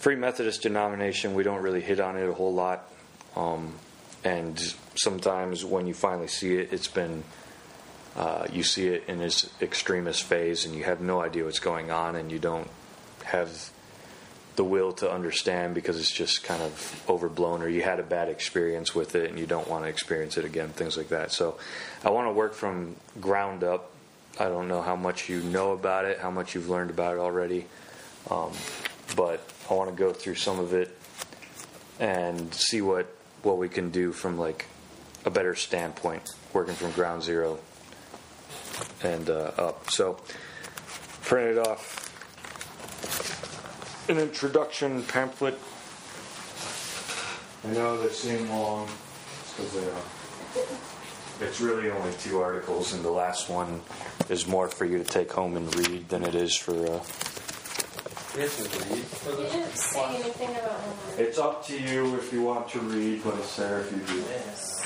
Free 0.00 0.16
Methodist 0.16 0.62
denomination, 0.62 1.34
we 1.34 1.44
don't 1.44 1.62
really 1.62 1.80
hit 1.80 2.00
on 2.00 2.16
it 2.16 2.28
a 2.28 2.32
whole 2.32 2.52
lot. 2.52 2.90
Um, 3.36 3.76
and 4.24 4.58
sometimes 4.96 5.64
when 5.64 5.86
you 5.86 5.94
finally 5.94 6.26
see 6.26 6.56
it, 6.56 6.72
it's 6.72 6.88
been 6.88 7.22
uh, 8.16 8.48
you 8.52 8.64
see 8.64 8.88
it 8.88 9.04
in 9.06 9.20
its 9.20 9.48
extremist 9.62 10.24
phase, 10.24 10.66
and 10.66 10.74
you 10.74 10.82
have 10.82 11.00
no 11.00 11.22
idea 11.22 11.44
what's 11.44 11.60
going 11.60 11.92
on, 11.92 12.16
and 12.16 12.32
you 12.32 12.40
don't 12.40 12.68
have 13.22 13.70
the 14.56 14.64
will 14.64 14.92
to 14.94 15.08
understand 15.08 15.76
because 15.76 16.00
it's 16.00 16.10
just 16.10 16.42
kind 16.42 16.60
of 16.60 17.04
overblown, 17.08 17.62
or 17.62 17.68
you 17.68 17.82
had 17.82 18.00
a 18.00 18.02
bad 18.02 18.28
experience 18.28 18.96
with 18.96 19.14
it, 19.14 19.30
and 19.30 19.38
you 19.38 19.46
don't 19.46 19.68
want 19.68 19.84
to 19.84 19.88
experience 19.88 20.36
it 20.36 20.44
again, 20.44 20.70
things 20.70 20.96
like 20.96 21.10
that. 21.10 21.30
So, 21.30 21.56
I 22.04 22.10
want 22.10 22.26
to 22.26 22.32
work 22.32 22.54
from 22.54 22.96
ground 23.20 23.62
up. 23.62 23.92
I 24.38 24.48
don't 24.48 24.68
know 24.68 24.82
how 24.82 24.94
much 24.94 25.28
you 25.28 25.40
know 25.40 25.72
about 25.72 26.04
it, 26.04 26.18
how 26.18 26.30
much 26.30 26.54
you've 26.54 26.68
learned 26.68 26.90
about 26.90 27.14
it 27.14 27.18
already, 27.18 27.66
um, 28.30 28.52
but 29.16 29.40
I 29.68 29.74
want 29.74 29.90
to 29.90 29.96
go 29.96 30.12
through 30.12 30.36
some 30.36 30.60
of 30.60 30.74
it 30.74 30.96
and 31.98 32.54
see 32.54 32.80
what 32.80 33.06
what 33.42 33.58
we 33.58 33.68
can 33.68 33.90
do 33.90 34.12
from 34.12 34.38
like 34.38 34.66
a 35.24 35.30
better 35.30 35.54
standpoint, 35.54 36.30
working 36.52 36.74
from 36.74 36.92
ground 36.92 37.22
zero 37.22 37.58
and 39.02 39.28
uh, 39.28 39.52
up. 39.58 39.90
So, 39.90 40.18
printed 41.22 41.58
off 41.58 42.04
an 44.08 44.18
introduction 44.18 45.02
pamphlet. 45.02 45.58
I 47.64 47.72
know 47.72 48.00
they 48.00 48.08
seem 48.12 48.48
long 48.48 48.88
because 49.56 49.76
uh, 49.76 50.97
it's 51.40 51.60
really 51.60 51.90
only 51.90 52.12
two 52.14 52.40
articles, 52.40 52.92
and 52.92 53.04
the 53.04 53.10
last 53.10 53.48
one 53.48 53.80
is 54.28 54.46
more 54.46 54.68
for 54.68 54.84
you 54.84 54.98
to 54.98 55.04
take 55.04 55.30
home 55.32 55.56
and 55.56 55.74
read 55.76 56.08
than 56.08 56.24
it 56.24 56.34
is 56.34 56.56
for. 56.56 56.72
Uh, 56.72 57.00
to 58.32 58.38
read 58.38 59.04
for 59.04 59.30
You 59.30 59.48
didn't 59.48 59.76
say 59.76 60.04
anything 60.16 60.50
about 60.50 60.70
homework. 60.80 61.18
it's 61.18 61.38
up 61.38 61.66
to 61.66 61.80
you 61.80 62.14
if 62.16 62.32
you 62.32 62.42
want 62.42 62.68
to 62.68 62.78
read, 62.80 63.22
but 63.24 63.42
Sarah, 63.42 63.80
if 63.80 63.90
you 63.90 63.98
do. 63.98 64.20
Yes. 64.28 64.76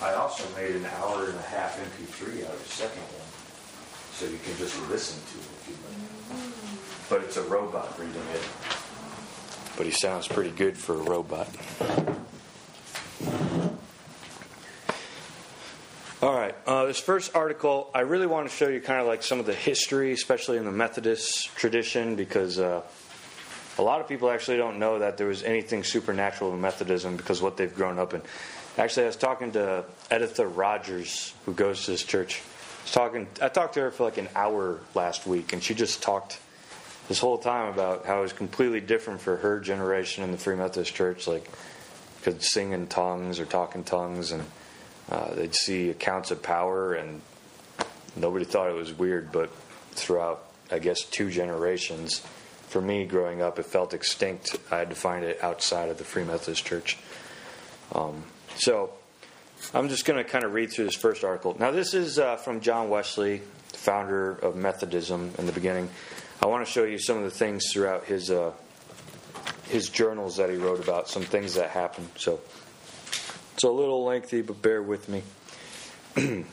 I 0.00 0.14
also 0.14 0.44
made 0.56 0.74
an 0.76 0.86
hour 0.86 1.26
and 1.26 1.38
a 1.38 1.42
half 1.42 1.78
MP3 1.78 2.44
out 2.44 2.52
of 2.52 2.62
the 2.62 2.68
second 2.68 3.02
one, 3.02 4.14
so 4.14 4.26
you 4.26 4.38
can 4.44 4.56
just 4.58 4.76
listen 4.90 5.20
to 5.32 5.38
it 5.38 5.50
if 5.60 5.68
you 5.68 5.74
like. 5.88 7.08
But 7.08 7.22
it's 7.24 7.36
a 7.36 7.42
robot 7.42 7.98
reading 7.98 8.14
it. 8.32 8.42
But 9.76 9.86
he 9.86 9.92
sounds 9.92 10.28
pretty 10.28 10.50
good 10.50 10.76
for 10.76 10.94
a 10.94 11.02
robot. 11.02 11.48
All 16.22 16.32
right, 16.32 16.54
uh, 16.68 16.84
this 16.84 17.00
first 17.00 17.34
article, 17.34 17.90
I 17.92 18.02
really 18.02 18.28
want 18.28 18.48
to 18.48 18.54
show 18.54 18.68
you 18.68 18.80
kind 18.80 19.00
of 19.00 19.08
like 19.08 19.24
some 19.24 19.40
of 19.40 19.46
the 19.46 19.54
history, 19.54 20.12
especially 20.12 20.56
in 20.56 20.64
the 20.64 20.70
Methodist 20.70 21.52
tradition, 21.56 22.14
because 22.14 22.60
uh, 22.60 22.82
a 23.76 23.82
lot 23.82 24.00
of 24.00 24.06
people 24.06 24.30
actually 24.30 24.56
don't 24.56 24.78
know 24.78 25.00
that 25.00 25.16
there 25.16 25.26
was 25.26 25.42
anything 25.42 25.82
supernatural 25.82 26.54
in 26.54 26.60
Methodism 26.60 27.16
because 27.16 27.42
what 27.42 27.56
they've 27.56 27.74
grown 27.74 27.98
up 27.98 28.14
in. 28.14 28.22
Actually, 28.78 29.02
I 29.02 29.06
was 29.06 29.16
talking 29.16 29.50
to 29.50 29.84
Editha 30.12 30.46
Rogers, 30.46 31.34
who 31.44 31.54
goes 31.54 31.86
to 31.86 31.90
this 31.90 32.04
church. 32.04 32.40
I, 32.40 32.82
was 32.84 32.92
talking, 32.92 33.26
I 33.42 33.48
talked 33.48 33.74
to 33.74 33.80
her 33.80 33.90
for 33.90 34.04
like 34.04 34.18
an 34.18 34.28
hour 34.36 34.78
last 34.94 35.26
week, 35.26 35.52
and 35.52 35.60
she 35.60 35.74
just 35.74 36.04
talked 36.04 36.38
this 37.08 37.18
whole 37.18 37.38
time 37.38 37.74
about 37.74 38.06
how 38.06 38.20
it 38.20 38.22
was 38.22 38.32
completely 38.32 38.80
different 38.80 39.22
for 39.22 39.38
her 39.38 39.58
generation 39.58 40.22
in 40.22 40.30
the 40.30 40.38
Free 40.38 40.54
Methodist 40.54 40.94
Church. 40.94 41.26
Like, 41.26 41.50
could 42.22 42.44
sing 42.44 42.70
in 42.70 42.86
tongues 42.86 43.40
or 43.40 43.44
talk 43.44 43.74
in 43.74 43.82
tongues, 43.82 44.30
and 44.30 44.44
uh, 45.10 45.34
they'd 45.34 45.54
see 45.54 45.90
accounts 45.90 46.30
of 46.30 46.42
power, 46.42 46.94
and 46.94 47.20
nobody 48.16 48.44
thought 48.44 48.68
it 48.68 48.74
was 48.74 48.92
weird. 48.92 49.32
But 49.32 49.50
throughout, 49.92 50.44
I 50.70 50.78
guess, 50.78 51.02
two 51.02 51.30
generations, 51.30 52.20
for 52.68 52.80
me 52.80 53.04
growing 53.04 53.42
up, 53.42 53.58
it 53.58 53.66
felt 53.66 53.92
extinct. 53.92 54.56
I 54.70 54.78
had 54.78 54.90
to 54.90 54.96
find 54.96 55.24
it 55.24 55.42
outside 55.42 55.88
of 55.88 55.98
the 55.98 56.04
Free 56.04 56.24
Methodist 56.24 56.64
Church. 56.64 56.98
Um, 57.94 58.24
so 58.56 58.92
I'm 59.74 59.88
just 59.88 60.04
going 60.04 60.22
to 60.22 60.28
kind 60.28 60.44
of 60.44 60.54
read 60.54 60.72
through 60.72 60.86
this 60.86 60.94
first 60.94 61.24
article. 61.24 61.56
Now, 61.58 61.70
this 61.70 61.94
is 61.94 62.18
uh, 62.18 62.36
from 62.36 62.60
John 62.60 62.88
Wesley, 62.88 63.42
founder 63.72 64.32
of 64.32 64.56
Methodism 64.56 65.32
in 65.38 65.46
the 65.46 65.52
beginning. 65.52 65.90
I 66.42 66.46
want 66.46 66.66
to 66.66 66.72
show 66.72 66.84
you 66.84 66.98
some 66.98 67.18
of 67.18 67.24
the 67.24 67.30
things 67.30 67.70
throughout 67.72 68.04
his 68.04 68.30
uh, 68.30 68.52
his 69.68 69.88
journals 69.88 70.36
that 70.36 70.50
he 70.50 70.56
wrote 70.56 70.80
about, 70.80 71.08
some 71.08 71.22
things 71.22 71.54
that 71.54 71.70
happened. 71.70 72.08
So 72.16 72.40
it's 73.54 73.64
a 73.64 73.70
little 73.70 74.04
lengthy, 74.04 74.42
but 74.42 74.62
bear 74.62 74.82
with 74.82 75.08
me. 75.08 75.22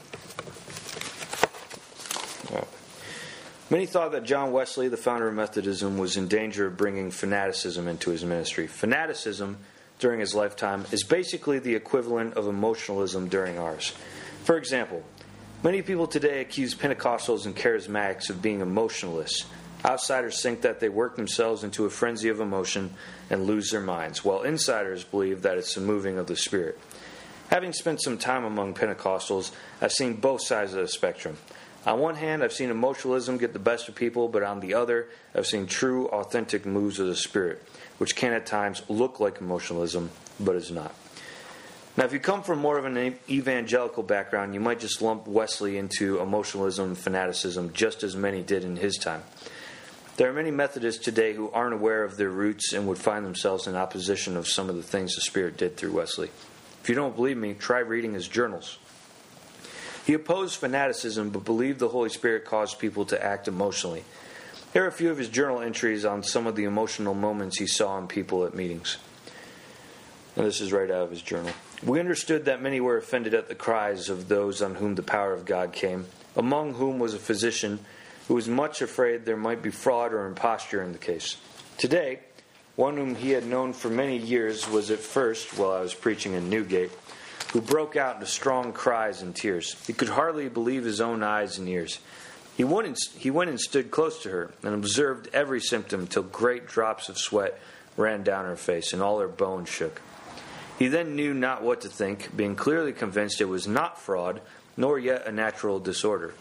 Many 3.71 3.85
thought 3.85 4.13
that 4.13 4.23
John 4.23 4.51
Wesley, 4.51 4.87
the 4.87 4.97
founder 4.97 5.27
of 5.27 5.35
Methodism, 5.35 5.99
was 5.99 6.17
in 6.17 6.27
danger 6.27 6.65
of 6.65 6.75
bringing 6.75 7.11
fanaticism 7.11 7.87
into 7.87 8.09
his 8.09 8.25
ministry. 8.25 8.65
Fanaticism 8.65 9.57
during 9.99 10.19
his 10.19 10.33
lifetime 10.33 10.87
is 10.91 11.03
basically 11.03 11.59
the 11.59 11.75
equivalent 11.75 12.33
of 12.33 12.47
emotionalism 12.47 13.27
during 13.27 13.59
ours. 13.59 13.93
For 14.43 14.57
example, 14.57 15.03
many 15.61 15.83
people 15.83 16.07
today 16.07 16.41
accuse 16.41 16.73
Pentecostals 16.73 17.45
and 17.45 17.55
charismatics 17.55 18.31
of 18.31 18.41
being 18.41 18.61
emotionalists. 18.61 19.45
Outsiders 19.85 20.41
think 20.41 20.61
that 20.61 20.79
they 20.79 20.89
work 20.89 21.15
themselves 21.15 21.63
into 21.63 21.85
a 21.85 21.91
frenzy 21.91 22.29
of 22.29 22.39
emotion 22.39 22.95
and 23.29 23.45
lose 23.45 23.69
their 23.69 23.81
minds, 23.81 24.25
while 24.25 24.41
insiders 24.41 25.03
believe 25.03 25.43
that 25.43 25.59
it's 25.59 25.77
a 25.77 25.81
moving 25.81 26.17
of 26.17 26.25
the 26.25 26.35
Spirit. 26.35 26.79
Having 27.49 27.73
spent 27.73 28.01
some 28.03 28.19
time 28.19 28.43
among 28.43 28.75
Pentecostals, 28.75 29.51
I've 29.81 29.91
seen 29.91 30.13
both 30.13 30.43
sides 30.43 30.73
of 30.73 30.81
the 30.81 30.87
spectrum. 30.87 31.35
On 31.85 31.99
one 31.99 32.13
hand, 32.13 32.43
I've 32.43 32.53
seen 32.53 32.69
emotionalism 32.69 33.39
get 33.39 33.53
the 33.53 33.59
best 33.59 33.89
of 33.89 33.95
people, 33.95 34.27
but 34.27 34.43
on 34.43 34.59
the 34.59 34.75
other, 34.75 35.07
I've 35.33 35.47
seen 35.47 35.65
true, 35.65 36.07
authentic 36.09 36.67
moves 36.67 36.99
of 36.99 37.07
the 37.07 37.15
Spirit, 37.15 37.63
which 37.97 38.15
can 38.15 38.33
at 38.33 38.45
times 38.45 38.83
look 38.87 39.19
like 39.19 39.41
emotionalism, 39.41 40.11
but 40.39 40.55
is 40.55 40.69
not. 40.69 40.93
Now, 41.97 42.05
if 42.05 42.13
you 42.13 42.19
come 42.19 42.43
from 42.43 42.59
more 42.59 42.77
of 42.77 42.85
an 42.85 43.17
evangelical 43.27 44.03
background, 44.03 44.53
you 44.53 44.59
might 44.59 44.79
just 44.79 45.01
lump 45.01 45.27
Wesley 45.27 45.77
into 45.77 46.19
emotionalism 46.19 46.89
and 46.89 46.97
fanaticism, 46.97 47.73
just 47.73 48.03
as 48.03 48.15
many 48.15 48.43
did 48.43 48.63
in 48.63 48.75
his 48.75 48.95
time. 48.97 49.23
There 50.17 50.29
are 50.29 50.33
many 50.33 50.51
Methodists 50.51 51.03
today 51.03 51.33
who 51.33 51.49
aren't 51.49 51.73
aware 51.73 52.03
of 52.03 52.15
their 52.15 52.29
roots 52.29 52.73
and 52.73 52.87
would 52.87 52.99
find 52.99 53.25
themselves 53.25 53.65
in 53.65 53.75
opposition 53.75 54.37
of 54.37 54.47
some 54.47 54.69
of 54.69 54.75
the 54.75 54.83
things 54.83 55.15
the 55.15 55.21
Spirit 55.21 55.57
did 55.57 55.77
through 55.77 55.93
Wesley. 55.93 56.29
If 56.89 56.95
you 56.95 57.01
don't 57.03 57.15
believe 57.15 57.37
me, 57.37 57.53
try 57.53 57.81
reading 57.81 58.15
his 58.15 58.27
journals. 58.27 58.79
He 60.07 60.15
opposed 60.15 60.55
fanaticism 60.55 61.29
but 61.29 61.45
believed 61.45 61.77
the 61.77 61.89
Holy 61.89 62.09
Spirit 62.09 62.45
caused 62.45 62.79
people 62.79 63.05
to 63.05 63.23
act 63.23 63.47
emotionally. 63.47 64.03
Here 64.73 64.85
are 64.85 64.87
a 64.87 64.91
few 64.91 65.11
of 65.11 65.19
his 65.19 65.29
journal 65.29 65.59
entries 65.61 66.03
on 66.03 66.23
some 66.23 66.47
of 66.47 66.55
the 66.55 66.63
emotional 66.63 67.13
moments 67.13 67.59
he 67.59 67.67
saw 67.67 67.99
in 67.99 68.07
people 68.07 68.43
at 68.43 68.55
meetings. 68.55 68.97
And 70.35 70.47
this 70.47 70.61
is 70.61 70.73
right 70.73 70.89
out 70.89 71.03
of 71.03 71.11
his 71.11 71.21
journal. 71.21 71.51
We 71.83 71.99
understood 71.99 72.45
that 72.45 72.59
many 72.59 72.81
were 72.81 72.97
offended 72.97 73.35
at 73.35 73.49
the 73.49 73.53
cries 73.53 74.09
of 74.09 74.27
those 74.27 74.63
on 74.63 74.73
whom 74.73 74.95
the 74.95 75.03
power 75.03 75.31
of 75.31 75.45
God 75.45 75.73
came, 75.73 76.07
among 76.35 76.73
whom 76.73 76.97
was 76.97 77.13
a 77.13 77.19
physician 77.19 77.77
who 78.27 78.33
was 78.33 78.47
much 78.47 78.81
afraid 78.81 79.25
there 79.25 79.37
might 79.37 79.61
be 79.61 79.69
fraud 79.69 80.11
or 80.11 80.25
imposture 80.25 80.81
in 80.81 80.93
the 80.93 80.97
case. 80.97 81.37
Today, 81.77 82.21
one 82.79 82.95
whom 82.95 83.13
he 83.13 83.31
had 83.31 83.45
known 83.45 83.73
for 83.73 83.89
many 83.89 84.15
years 84.15 84.65
was 84.69 84.89
at 84.89 84.99
first, 84.99 85.57
while 85.57 85.71
I 85.71 85.81
was 85.81 85.93
preaching 85.93 86.33
in 86.33 86.49
Newgate, 86.49 86.91
who 87.51 87.59
broke 87.59 87.97
out 87.97 88.15
into 88.15 88.25
strong 88.25 88.71
cries 88.71 89.21
and 89.21 89.35
tears. 89.35 89.75
He 89.85 89.91
could 89.91 90.07
hardly 90.07 90.47
believe 90.47 90.85
his 90.85 91.01
own 91.01 91.21
eyes 91.21 91.57
and 91.57 91.67
ears. 91.67 91.99
He 92.55 92.63
went, 92.63 92.87
and, 92.87 92.97
he 93.17 93.31
went 93.31 93.49
and 93.49 93.59
stood 93.59 93.91
close 93.91 94.23
to 94.23 94.29
her 94.29 94.51
and 94.63 94.73
observed 94.73 95.27
every 95.33 95.59
symptom 95.59 96.07
till 96.07 96.23
great 96.23 96.67
drops 96.67 97.09
of 97.09 97.17
sweat 97.17 97.59
ran 97.97 98.23
down 98.23 98.45
her 98.45 98.55
face 98.55 98.93
and 98.93 99.01
all 99.01 99.19
her 99.19 99.27
bones 99.27 99.67
shook. 99.67 100.01
He 100.77 100.87
then 100.87 101.17
knew 101.17 101.33
not 101.33 101.61
what 101.61 101.81
to 101.81 101.89
think, 101.89 102.33
being 102.33 102.55
clearly 102.55 102.93
convinced 102.93 103.41
it 103.41 103.49
was 103.49 103.67
not 103.67 103.99
fraud, 103.99 104.39
nor 104.77 104.97
yet 104.97 105.27
a 105.27 105.33
natural 105.33 105.81
disorder. 105.81 106.33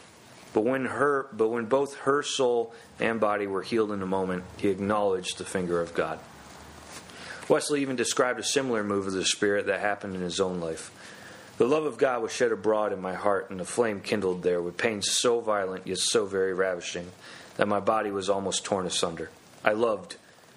But 0.52 0.64
when 0.64 0.86
her 0.86 1.28
but 1.32 1.48
when 1.48 1.66
both 1.66 1.96
her 1.98 2.22
soul 2.22 2.72
and 2.98 3.20
body 3.20 3.46
were 3.46 3.62
healed 3.62 3.92
in 3.92 4.02
a 4.02 4.06
moment, 4.06 4.44
he 4.56 4.68
acknowledged 4.68 5.38
the 5.38 5.44
finger 5.44 5.80
of 5.80 5.94
God. 5.94 6.18
Wesley 7.48 7.80
even 7.80 7.96
described 7.96 8.38
a 8.38 8.44
similar 8.44 8.84
move 8.84 9.06
of 9.06 9.14
the 9.14 9.24
Spirit 9.24 9.66
that 9.66 9.80
happened 9.80 10.14
in 10.14 10.20
his 10.20 10.40
own 10.40 10.60
life. 10.60 10.90
The 11.56 11.66
love 11.66 11.84
of 11.84 11.98
God 11.98 12.22
was 12.22 12.30
shed 12.30 12.52
abroad 12.52 12.92
in 12.92 13.00
my 13.00 13.14
heart, 13.14 13.50
and 13.50 13.60
a 13.60 13.64
flame 13.64 14.00
kindled 14.00 14.42
there 14.42 14.62
with 14.62 14.76
pain 14.76 15.02
so 15.02 15.40
violent 15.40 15.86
yet 15.86 15.98
so 15.98 16.24
very 16.26 16.52
ravishing 16.52 17.10
that 17.56 17.66
my 17.66 17.80
body 17.80 18.10
was 18.10 18.28
almost 18.30 18.64
torn 18.64 18.86
asunder. 18.86 19.30
I 19.64 19.72
loved. 19.72 20.16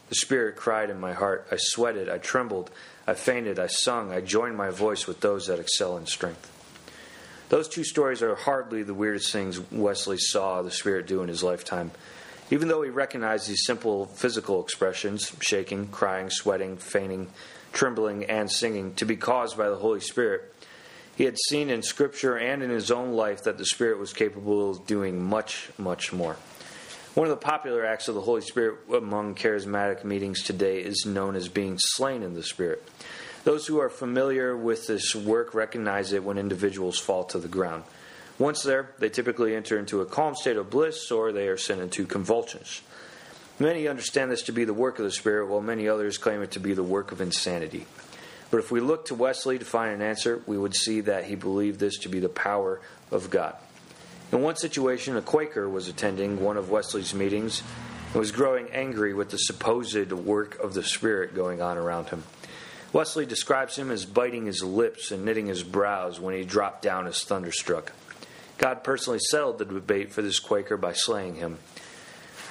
The 0.09 0.15
Spirit 0.15 0.57
cried 0.57 0.89
in 0.89 0.99
my 0.99 1.13
heart. 1.13 1.47
I 1.51 1.55
sweated. 1.57 2.09
I 2.09 2.17
trembled. 2.17 2.69
I 3.07 3.13
fainted. 3.13 3.57
I 3.57 3.67
sung. 3.67 4.11
I 4.11 4.21
joined 4.21 4.57
my 4.57 4.69
voice 4.69 5.07
with 5.07 5.21
those 5.21 5.47
that 5.47 5.59
excel 5.59 5.97
in 5.97 6.05
strength. 6.05 6.51
Those 7.51 7.67
two 7.67 7.83
stories 7.83 8.21
are 8.21 8.33
hardly 8.33 8.81
the 8.81 8.93
weirdest 8.93 9.33
things 9.33 9.59
Wesley 9.73 10.17
saw 10.17 10.61
the 10.61 10.71
Spirit 10.71 11.05
do 11.05 11.21
in 11.21 11.27
his 11.27 11.43
lifetime. 11.43 11.91
Even 12.49 12.69
though 12.69 12.81
he 12.81 12.89
recognized 12.89 13.49
these 13.49 13.65
simple 13.65 14.05
physical 14.05 14.63
expressions 14.63 15.35
shaking, 15.41 15.89
crying, 15.89 16.29
sweating, 16.29 16.77
fainting, 16.77 17.27
trembling, 17.73 18.23
and 18.23 18.49
singing 18.49 18.93
to 18.93 19.05
be 19.05 19.17
caused 19.17 19.57
by 19.57 19.67
the 19.67 19.75
Holy 19.75 19.99
Spirit, 19.99 20.55
he 21.17 21.25
had 21.25 21.37
seen 21.49 21.69
in 21.69 21.83
Scripture 21.83 22.37
and 22.37 22.63
in 22.63 22.69
his 22.69 22.89
own 22.89 23.11
life 23.11 23.43
that 23.43 23.57
the 23.57 23.65
Spirit 23.65 23.99
was 23.99 24.13
capable 24.13 24.71
of 24.71 24.87
doing 24.87 25.21
much, 25.21 25.71
much 25.77 26.13
more. 26.13 26.37
One 27.15 27.27
of 27.27 27.31
the 27.31 27.45
popular 27.45 27.85
acts 27.85 28.07
of 28.07 28.15
the 28.15 28.21
Holy 28.21 28.43
Spirit 28.43 28.79
among 28.95 29.35
charismatic 29.35 30.05
meetings 30.05 30.41
today 30.41 30.79
is 30.79 31.05
known 31.05 31.35
as 31.35 31.49
being 31.49 31.75
slain 31.77 32.23
in 32.23 32.33
the 32.33 32.43
Spirit. 32.43 32.87
Those 33.43 33.65
who 33.65 33.79
are 33.79 33.89
familiar 33.89 34.55
with 34.55 34.87
this 34.87 35.15
work 35.15 35.53
recognize 35.55 36.13
it 36.13 36.23
when 36.23 36.37
individuals 36.37 36.99
fall 36.99 37.23
to 37.25 37.39
the 37.39 37.47
ground. 37.47 37.83
Once 38.37 38.63
there, 38.63 38.91
they 38.99 39.09
typically 39.09 39.55
enter 39.55 39.77
into 39.77 40.01
a 40.01 40.05
calm 40.05 40.35
state 40.35 40.57
of 40.57 40.69
bliss 40.69 41.11
or 41.11 41.31
they 41.31 41.47
are 41.47 41.57
sent 41.57 41.81
into 41.81 42.05
convulsions. 42.05 42.81
Many 43.59 43.87
understand 43.87 44.31
this 44.31 44.43
to 44.43 44.51
be 44.51 44.63
the 44.63 44.73
work 44.73 44.97
of 44.97 45.05
the 45.05 45.11
Spirit, 45.11 45.47
while 45.47 45.61
many 45.61 45.87
others 45.87 46.17
claim 46.17 46.41
it 46.41 46.51
to 46.51 46.59
be 46.59 46.73
the 46.73 46.83
work 46.83 47.11
of 47.11 47.21
insanity. 47.21 47.85
But 48.49 48.57
if 48.57 48.71
we 48.71 48.79
look 48.79 49.05
to 49.05 49.15
Wesley 49.15 49.59
to 49.59 49.65
find 49.65 49.93
an 49.93 50.01
answer, 50.01 50.41
we 50.47 50.57
would 50.57 50.75
see 50.75 51.01
that 51.01 51.25
he 51.25 51.35
believed 51.35 51.79
this 51.79 51.99
to 51.99 52.09
be 52.09 52.19
the 52.19 52.29
power 52.29 52.81
of 53.11 53.29
God. 53.29 53.55
In 54.31 54.41
one 54.41 54.55
situation, 54.55 55.15
a 55.17 55.21
Quaker 55.21 55.69
was 55.69 55.87
attending 55.87 56.41
one 56.41 56.57
of 56.57 56.69
Wesley's 56.69 57.13
meetings 57.13 57.63
and 58.13 58.19
was 58.19 58.31
growing 58.31 58.69
angry 58.71 59.13
with 59.13 59.29
the 59.29 59.37
supposed 59.37 60.11
work 60.11 60.59
of 60.59 60.73
the 60.73 60.83
Spirit 60.83 61.35
going 61.35 61.61
on 61.61 61.77
around 61.77 62.09
him. 62.09 62.23
Wesley 62.93 63.25
describes 63.25 63.77
him 63.77 63.89
as 63.89 64.05
biting 64.05 64.45
his 64.45 64.63
lips 64.63 65.11
and 65.11 65.23
knitting 65.23 65.47
his 65.47 65.63
brows 65.63 66.19
when 66.19 66.35
he 66.35 66.43
dropped 66.43 66.81
down 66.81 67.07
as 67.07 67.23
thunderstruck. 67.23 67.93
God 68.57 68.83
personally 68.83 69.19
settled 69.19 69.57
the 69.57 69.65
debate 69.65 70.11
for 70.11 70.21
this 70.21 70.39
Quaker 70.39 70.77
by 70.77 70.93
slaying 70.93 71.35
him. 71.35 71.57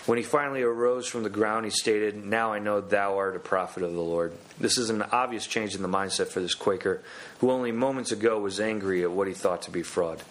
When 0.07 0.17
he 0.17 0.25
finally 0.25 0.63
arose 0.63 1.07
from 1.07 1.23
the 1.23 1.31
ground, 1.31 1.67
he 1.67 1.71
stated, 1.71 2.17
Now 2.17 2.53
I 2.53 2.59
know 2.59 2.81
thou 2.81 3.19
art 3.19 3.37
a 3.37 3.39
prophet 3.39 3.83
of 3.83 3.93
the 3.93 4.01
Lord. 4.01 4.33
This 4.59 4.79
is 4.79 4.89
an 4.89 5.03
obvious 5.03 5.47
change 5.47 5.75
in 5.75 5.83
the 5.83 5.89
mindset 5.89 6.29
for 6.29 6.41
this 6.41 6.55
Quaker, 6.55 7.03
who 7.39 7.51
only 7.51 7.71
moments 7.71 8.11
ago 8.11 8.41
was 8.41 8.59
angry 8.59 9.03
at 9.03 9.11
what 9.11 9.29
he 9.29 9.35
thought 9.35 9.63
to 9.63 9.71
be 9.71 9.83
fraud. 9.83 10.23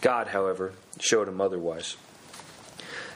God, 0.00 0.28
however, 0.28 0.72
showed 1.00 1.28
him 1.28 1.40
otherwise. 1.40 1.96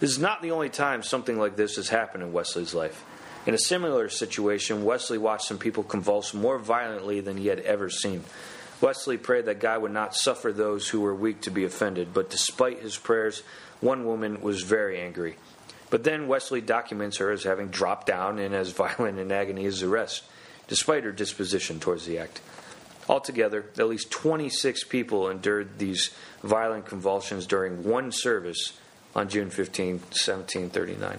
This 0.00 0.10
is 0.10 0.18
not 0.18 0.42
the 0.42 0.50
only 0.50 0.68
time 0.68 1.04
something 1.04 1.38
like 1.38 1.54
this 1.54 1.76
has 1.76 1.88
happened 1.88 2.24
in 2.24 2.32
Wesley's 2.32 2.74
life. 2.74 3.04
In 3.44 3.54
a 3.54 3.58
similar 3.58 4.08
situation, 4.08 4.84
Wesley 4.84 5.18
watched 5.18 5.46
some 5.46 5.58
people 5.58 5.82
convulse 5.82 6.32
more 6.32 6.58
violently 6.58 7.20
than 7.20 7.36
he 7.36 7.48
had 7.48 7.58
ever 7.60 7.90
seen. 7.90 8.22
Wesley 8.80 9.16
prayed 9.16 9.46
that 9.46 9.60
God 9.60 9.82
would 9.82 9.92
not 9.92 10.14
suffer 10.14 10.52
those 10.52 10.88
who 10.88 11.00
were 11.00 11.14
weak 11.14 11.40
to 11.42 11.50
be 11.50 11.64
offended, 11.64 12.14
but 12.14 12.30
despite 12.30 12.80
his 12.80 12.96
prayers, 12.96 13.42
one 13.80 14.04
woman 14.04 14.40
was 14.42 14.62
very 14.62 15.00
angry. 15.00 15.36
But 15.90 16.04
then 16.04 16.28
Wesley 16.28 16.60
documents 16.60 17.18
her 17.18 17.32
as 17.32 17.42
having 17.42 17.68
dropped 17.68 18.06
down 18.06 18.38
and 18.38 18.54
as 18.54 18.70
violent 18.70 19.18
in 19.18 19.32
agony 19.32 19.66
as 19.66 19.80
the 19.80 19.88
rest, 19.88 20.22
despite 20.68 21.04
her 21.04 21.12
disposition 21.12 21.80
towards 21.80 22.06
the 22.06 22.18
act. 22.18 22.40
Altogether, 23.08 23.66
at 23.76 23.88
least 23.88 24.12
26 24.12 24.84
people 24.84 25.28
endured 25.28 25.78
these 25.78 26.10
violent 26.42 26.86
convulsions 26.86 27.46
during 27.46 27.82
one 27.82 28.12
service 28.12 28.72
on 29.16 29.28
June 29.28 29.50
15, 29.50 29.94
1739. 29.98 31.18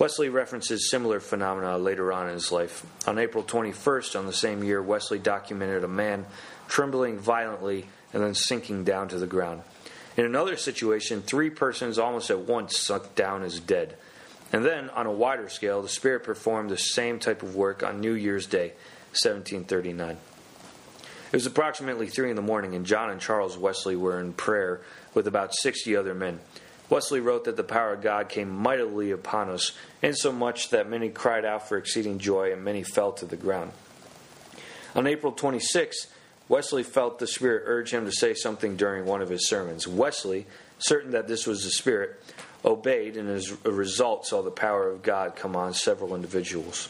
Wesley 0.00 0.30
references 0.30 0.88
similar 0.88 1.20
phenomena 1.20 1.76
later 1.76 2.10
on 2.10 2.26
in 2.26 2.32
his 2.32 2.50
life. 2.50 2.86
On 3.06 3.18
April 3.18 3.44
21st, 3.44 4.18
on 4.18 4.24
the 4.24 4.32
same 4.32 4.64
year, 4.64 4.82
Wesley 4.82 5.18
documented 5.18 5.84
a 5.84 5.88
man 5.88 6.24
trembling 6.68 7.18
violently 7.18 7.84
and 8.14 8.22
then 8.22 8.34
sinking 8.34 8.84
down 8.84 9.08
to 9.08 9.18
the 9.18 9.26
ground. 9.26 9.60
In 10.16 10.24
another 10.24 10.56
situation, 10.56 11.20
three 11.20 11.50
persons 11.50 11.98
almost 11.98 12.30
at 12.30 12.40
once 12.40 12.78
sunk 12.78 13.14
down 13.14 13.42
as 13.42 13.60
dead. 13.60 13.94
And 14.54 14.64
then, 14.64 14.88
on 14.88 15.04
a 15.04 15.12
wider 15.12 15.50
scale, 15.50 15.82
the 15.82 15.88
Spirit 15.90 16.24
performed 16.24 16.70
the 16.70 16.78
same 16.78 17.18
type 17.18 17.42
of 17.42 17.54
work 17.54 17.82
on 17.82 18.00
New 18.00 18.14
Year's 18.14 18.46
Day, 18.46 18.68
1739. 19.22 20.12
It 20.12 20.18
was 21.30 21.44
approximately 21.44 22.06
3 22.06 22.30
in 22.30 22.36
the 22.36 22.42
morning, 22.42 22.74
and 22.74 22.86
John 22.86 23.10
and 23.10 23.20
Charles 23.20 23.58
Wesley 23.58 23.96
were 23.96 24.18
in 24.18 24.32
prayer 24.32 24.80
with 25.12 25.26
about 25.26 25.54
60 25.54 25.94
other 25.94 26.14
men. 26.14 26.40
Wesley 26.90 27.20
wrote 27.20 27.44
that 27.44 27.56
the 27.56 27.64
power 27.64 27.94
of 27.94 28.02
God 28.02 28.28
came 28.28 28.50
mightily 28.50 29.12
upon 29.12 29.48
us, 29.48 29.72
insomuch 30.02 30.70
that 30.70 30.90
many 30.90 31.08
cried 31.08 31.44
out 31.44 31.68
for 31.68 31.78
exceeding 31.78 32.18
joy, 32.18 32.52
and 32.52 32.64
many 32.64 32.82
fell 32.82 33.12
to 33.12 33.24
the 33.24 33.36
ground. 33.36 33.70
On 34.94 35.06
April 35.06 35.32
26, 35.32 36.08
Wesley 36.48 36.82
felt 36.82 37.20
the 37.20 37.28
Spirit 37.28 37.62
urge 37.66 37.92
him 37.94 38.04
to 38.04 38.12
say 38.12 38.34
something 38.34 38.76
during 38.76 39.06
one 39.06 39.22
of 39.22 39.28
his 39.28 39.48
sermons. 39.48 39.86
Wesley, 39.86 40.46
certain 40.78 41.12
that 41.12 41.28
this 41.28 41.46
was 41.46 41.62
the 41.62 41.70
Spirit, 41.70 42.20
obeyed, 42.64 43.16
and 43.16 43.30
as 43.30 43.56
a 43.64 43.70
result 43.70 44.26
saw 44.26 44.42
the 44.42 44.50
power 44.50 44.90
of 44.90 45.02
God 45.02 45.36
come 45.36 45.54
on 45.54 45.72
several 45.72 46.16
individuals 46.16 46.88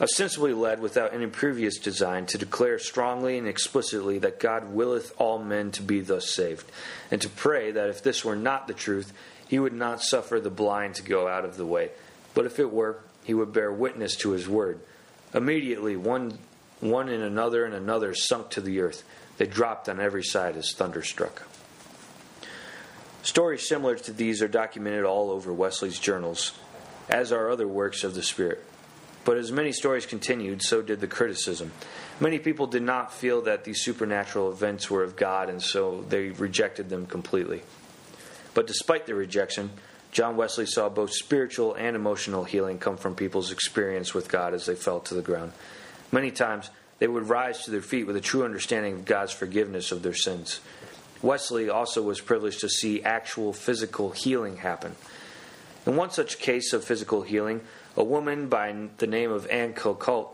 ostensibly 0.00 0.52
led 0.52 0.80
without 0.80 1.14
any 1.14 1.26
previous 1.26 1.78
design 1.78 2.26
to 2.26 2.38
declare 2.38 2.78
strongly 2.78 3.38
and 3.38 3.46
explicitly 3.46 4.18
that 4.18 4.40
God 4.40 4.70
willeth 4.72 5.12
all 5.18 5.38
men 5.38 5.70
to 5.72 5.82
be 5.82 6.00
thus 6.00 6.28
saved, 6.30 6.70
and 7.10 7.22
to 7.22 7.28
pray 7.28 7.70
that 7.70 7.88
if 7.88 8.02
this 8.02 8.24
were 8.24 8.36
not 8.36 8.66
the 8.66 8.74
truth, 8.74 9.12
he 9.46 9.58
would 9.58 9.72
not 9.72 10.02
suffer 10.02 10.40
the 10.40 10.50
blind 10.50 10.96
to 10.96 11.02
go 11.02 11.28
out 11.28 11.44
of 11.44 11.56
the 11.56 11.66
way, 11.66 11.90
but 12.34 12.46
if 12.46 12.58
it 12.58 12.72
were, 12.72 12.98
he 13.22 13.34
would 13.34 13.52
bear 13.52 13.72
witness 13.72 14.16
to 14.16 14.30
his 14.30 14.48
word. 14.48 14.80
Immediately, 15.32 15.96
one 15.96 16.38
one 16.80 17.08
and 17.08 17.22
another 17.22 17.64
and 17.64 17.74
another 17.74 18.14
sunk 18.14 18.50
to 18.50 18.60
the 18.60 18.80
earth. 18.80 19.02
They 19.38 19.46
dropped 19.46 19.88
on 19.88 20.00
every 20.00 20.22
side 20.22 20.56
as 20.56 20.72
thunder 20.72 21.02
struck. 21.02 21.42
Stories 23.22 23.66
similar 23.66 23.96
to 23.96 24.12
these 24.12 24.42
are 24.42 24.48
documented 24.48 25.04
all 25.04 25.30
over 25.30 25.52
Wesley's 25.52 25.98
journals, 25.98 26.52
as 27.08 27.32
are 27.32 27.50
other 27.50 27.66
works 27.66 28.04
of 28.04 28.14
the 28.14 28.22
Spirit. 28.22 28.62
But 29.24 29.38
as 29.38 29.50
many 29.50 29.72
stories 29.72 30.06
continued, 30.06 30.62
so 30.62 30.82
did 30.82 31.00
the 31.00 31.06
criticism. 31.06 31.72
Many 32.20 32.38
people 32.38 32.66
did 32.66 32.82
not 32.82 33.12
feel 33.12 33.42
that 33.42 33.64
these 33.64 33.82
supernatural 33.82 34.52
events 34.52 34.90
were 34.90 35.02
of 35.02 35.16
God, 35.16 35.48
and 35.48 35.62
so 35.62 36.04
they 36.08 36.28
rejected 36.28 36.90
them 36.90 37.06
completely. 37.06 37.62
But 38.52 38.66
despite 38.66 39.06
their 39.06 39.16
rejection, 39.16 39.70
John 40.12 40.36
Wesley 40.36 40.66
saw 40.66 40.88
both 40.88 41.12
spiritual 41.12 41.74
and 41.74 41.96
emotional 41.96 42.44
healing 42.44 42.78
come 42.78 42.96
from 42.96 43.16
people's 43.16 43.50
experience 43.50 44.14
with 44.14 44.28
God 44.28 44.54
as 44.54 44.66
they 44.66 44.76
fell 44.76 45.00
to 45.00 45.14
the 45.14 45.22
ground. 45.22 45.52
Many 46.12 46.30
times, 46.30 46.70
they 47.00 47.08
would 47.08 47.28
rise 47.28 47.64
to 47.64 47.72
their 47.72 47.82
feet 47.82 48.06
with 48.06 48.14
a 48.14 48.20
true 48.20 48.44
understanding 48.44 48.94
of 48.94 49.04
God's 49.04 49.32
forgiveness 49.32 49.90
of 49.90 50.02
their 50.02 50.14
sins. 50.14 50.60
Wesley 51.20 51.68
also 51.68 52.02
was 52.02 52.20
privileged 52.20 52.60
to 52.60 52.68
see 52.68 53.02
actual 53.02 53.52
physical 53.52 54.10
healing 54.10 54.58
happen. 54.58 54.94
In 55.86 55.96
one 55.96 56.10
such 56.10 56.38
case 56.38 56.72
of 56.72 56.84
physical 56.84 57.22
healing, 57.22 57.62
a 57.96 58.04
woman 58.04 58.48
by 58.48 58.74
the 58.98 59.06
name 59.06 59.30
of 59.30 59.46
Anne 59.48 59.72
Calcutt, 59.72 60.28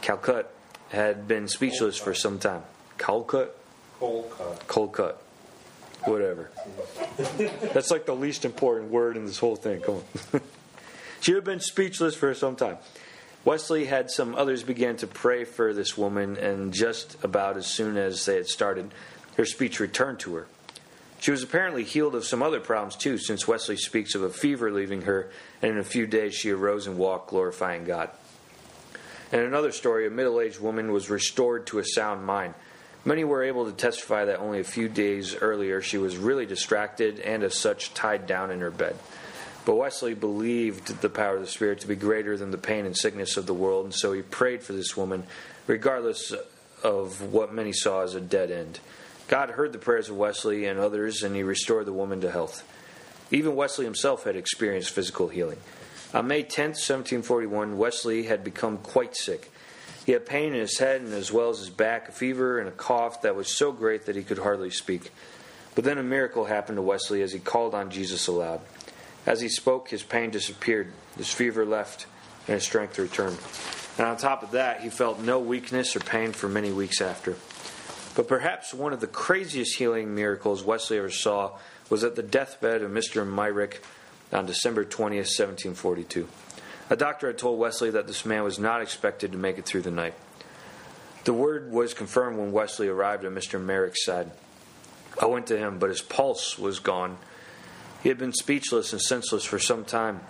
Calcut 0.00 0.46
had 0.90 1.28
been 1.28 1.48
speechless 1.48 1.96
for 1.96 2.14
some 2.14 2.38
time. 2.38 2.62
Calcutt? 2.98 3.50
Cold 4.66 4.92
cut. 4.92 5.22
Whatever. 6.04 6.50
That's 7.74 7.90
like 7.90 8.06
the 8.06 8.14
least 8.14 8.44
important 8.44 8.90
word 8.90 9.16
in 9.16 9.26
this 9.26 9.38
whole 9.38 9.56
thing. 9.56 9.80
Come 9.80 9.96
on. 9.96 10.40
she 11.20 11.32
had 11.32 11.44
been 11.44 11.60
speechless 11.60 12.14
for 12.14 12.32
some 12.34 12.54
time. 12.56 12.78
Wesley 13.44 13.86
had 13.86 14.10
some 14.10 14.34
others 14.34 14.62
begin 14.62 14.96
to 14.98 15.06
pray 15.06 15.44
for 15.44 15.72
this 15.72 15.96
woman, 15.96 16.36
and 16.36 16.72
just 16.72 17.22
about 17.24 17.56
as 17.56 17.66
soon 17.66 17.96
as 17.96 18.24
they 18.26 18.36
had 18.36 18.46
started, 18.46 18.90
her 19.36 19.44
speech 19.44 19.80
returned 19.80 20.20
to 20.20 20.34
her. 20.34 20.46
She 21.20 21.30
was 21.32 21.42
apparently 21.42 21.84
healed 21.84 22.14
of 22.14 22.24
some 22.24 22.42
other 22.42 22.60
problems 22.60 22.96
too, 22.96 23.18
since 23.18 23.48
Wesley 23.48 23.76
speaks 23.76 24.14
of 24.14 24.22
a 24.22 24.30
fever 24.30 24.70
leaving 24.70 25.02
her, 25.02 25.30
and 25.60 25.72
in 25.72 25.78
a 25.78 25.84
few 25.84 26.06
days 26.06 26.34
she 26.34 26.50
arose 26.50 26.86
and 26.86 26.96
walked, 26.96 27.30
glorifying 27.30 27.84
God. 27.84 28.10
In 29.32 29.40
another 29.40 29.72
story, 29.72 30.06
a 30.06 30.10
middle 30.10 30.40
aged 30.40 30.60
woman 30.60 30.92
was 30.92 31.10
restored 31.10 31.66
to 31.66 31.80
a 31.80 31.84
sound 31.84 32.24
mind. 32.24 32.54
Many 33.04 33.24
were 33.24 33.42
able 33.42 33.66
to 33.66 33.72
testify 33.72 34.24
that 34.24 34.38
only 34.38 34.60
a 34.60 34.64
few 34.64 34.88
days 34.88 35.34
earlier 35.34 35.82
she 35.82 35.98
was 35.98 36.16
really 36.16 36.46
distracted 36.46 37.20
and, 37.20 37.42
as 37.42 37.56
such, 37.56 37.94
tied 37.94 38.26
down 38.26 38.50
in 38.50 38.60
her 38.60 38.70
bed. 38.70 38.96
But 39.64 39.76
Wesley 39.76 40.14
believed 40.14 41.02
the 41.02 41.10
power 41.10 41.34
of 41.34 41.42
the 41.42 41.46
Spirit 41.46 41.80
to 41.80 41.88
be 41.88 41.96
greater 41.96 42.36
than 42.36 42.52
the 42.52 42.58
pain 42.58 42.86
and 42.86 42.96
sickness 42.96 43.36
of 43.36 43.46
the 43.46 43.54
world, 43.54 43.84
and 43.84 43.94
so 43.94 44.12
he 44.12 44.22
prayed 44.22 44.62
for 44.62 44.72
this 44.72 44.96
woman, 44.96 45.24
regardless 45.66 46.32
of 46.82 47.20
what 47.20 47.52
many 47.52 47.72
saw 47.72 48.02
as 48.02 48.14
a 48.14 48.20
dead 48.20 48.50
end. 48.50 48.80
God 49.28 49.50
heard 49.50 49.72
the 49.72 49.78
prayers 49.78 50.08
of 50.08 50.16
Wesley 50.16 50.64
and 50.64 50.80
others, 50.80 51.22
and 51.22 51.36
he 51.36 51.42
restored 51.42 51.86
the 51.86 51.92
woman 51.92 52.22
to 52.22 52.30
health. 52.30 52.66
Even 53.30 53.54
Wesley 53.54 53.84
himself 53.84 54.24
had 54.24 54.36
experienced 54.36 54.90
physical 54.90 55.28
healing. 55.28 55.58
On 56.14 56.26
May 56.26 56.42
10, 56.42 56.70
1741, 56.70 57.76
Wesley 57.76 58.22
had 58.22 58.42
become 58.42 58.78
quite 58.78 59.14
sick. 59.14 59.52
He 60.06 60.12
had 60.12 60.24
pain 60.24 60.54
in 60.54 60.60
his 60.60 60.78
head 60.78 61.02
and 61.02 61.12
as 61.12 61.30
well 61.30 61.50
as 61.50 61.58
his 61.58 61.68
back, 61.68 62.08
a 62.08 62.12
fever, 62.12 62.58
and 62.58 62.66
a 62.66 62.72
cough 62.72 63.20
that 63.20 63.36
was 63.36 63.54
so 63.54 63.72
great 63.72 64.06
that 64.06 64.16
he 64.16 64.22
could 64.22 64.38
hardly 64.38 64.70
speak. 64.70 65.12
But 65.74 65.84
then 65.84 65.98
a 65.98 66.02
miracle 66.02 66.46
happened 66.46 66.76
to 66.76 66.82
Wesley 66.82 67.20
as 67.20 67.34
he 67.34 67.38
called 67.38 67.74
on 67.74 67.90
Jesus 67.90 68.26
aloud. 68.26 68.62
As 69.26 69.42
he 69.42 69.50
spoke, 69.50 69.90
his 69.90 70.02
pain 70.02 70.30
disappeared, 70.30 70.90
his 71.18 71.30
fever 71.30 71.66
left, 71.66 72.06
and 72.46 72.54
his 72.54 72.64
strength 72.64 72.98
returned. 72.98 73.36
And 73.98 74.06
on 74.06 74.16
top 74.16 74.42
of 74.42 74.52
that, 74.52 74.80
he 74.80 74.88
felt 74.88 75.20
no 75.20 75.38
weakness 75.38 75.94
or 75.94 76.00
pain 76.00 76.32
for 76.32 76.48
many 76.48 76.72
weeks 76.72 77.02
after. 77.02 77.36
But 78.18 78.26
perhaps 78.26 78.74
one 78.74 78.92
of 78.92 78.98
the 78.98 79.06
craziest 79.06 79.78
healing 79.78 80.12
miracles 80.12 80.64
Wesley 80.64 80.98
ever 80.98 81.08
saw 81.08 81.56
was 81.88 82.02
at 82.02 82.16
the 82.16 82.22
deathbed 82.24 82.82
of 82.82 82.90
Mr. 82.90 83.24
Meyrick 83.24 83.80
on 84.32 84.44
December 84.44 84.84
20th, 84.84 85.30
1742. 85.38 86.26
A 86.90 86.96
doctor 86.96 87.28
had 87.28 87.38
told 87.38 87.60
Wesley 87.60 87.90
that 87.90 88.08
this 88.08 88.26
man 88.26 88.42
was 88.42 88.58
not 88.58 88.82
expected 88.82 89.30
to 89.30 89.38
make 89.38 89.56
it 89.56 89.66
through 89.66 89.82
the 89.82 89.92
night. 89.92 90.14
The 91.26 91.32
word 91.32 91.70
was 91.70 91.94
confirmed 91.94 92.38
when 92.38 92.50
Wesley 92.50 92.88
arrived 92.88 93.24
at 93.24 93.30
Mr. 93.30 93.62
Meyrick's 93.62 94.04
side. 94.04 94.32
I 95.22 95.26
went 95.26 95.46
to 95.46 95.56
him, 95.56 95.78
but 95.78 95.90
his 95.90 96.02
pulse 96.02 96.58
was 96.58 96.80
gone. 96.80 97.18
He 98.02 98.08
had 98.08 98.18
been 98.18 98.32
speechless 98.32 98.92
and 98.92 99.00
senseless 99.00 99.44
for 99.44 99.60
some 99.60 99.84
time. 99.84 100.22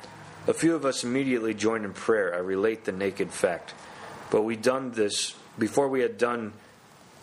A 0.47 0.53
few 0.53 0.75
of 0.75 0.85
us 0.85 1.05
immediately 1.05 1.55
joined 1.55 1.87
in 1.87 1.95
prayer. 1.95 2.35
I 2.35 2.41
relate 2.41 2.85
the 2.85 2.93
naked 2.93 3.31
fact. 3.31 3.73
But 4.31 4.43
we 4.43 4.57
done 4.57 4.91
this 4.91 5.35
before 5.59 5.89
we 5.89 6.03
had 6.03 6.19
done 6.19 6.53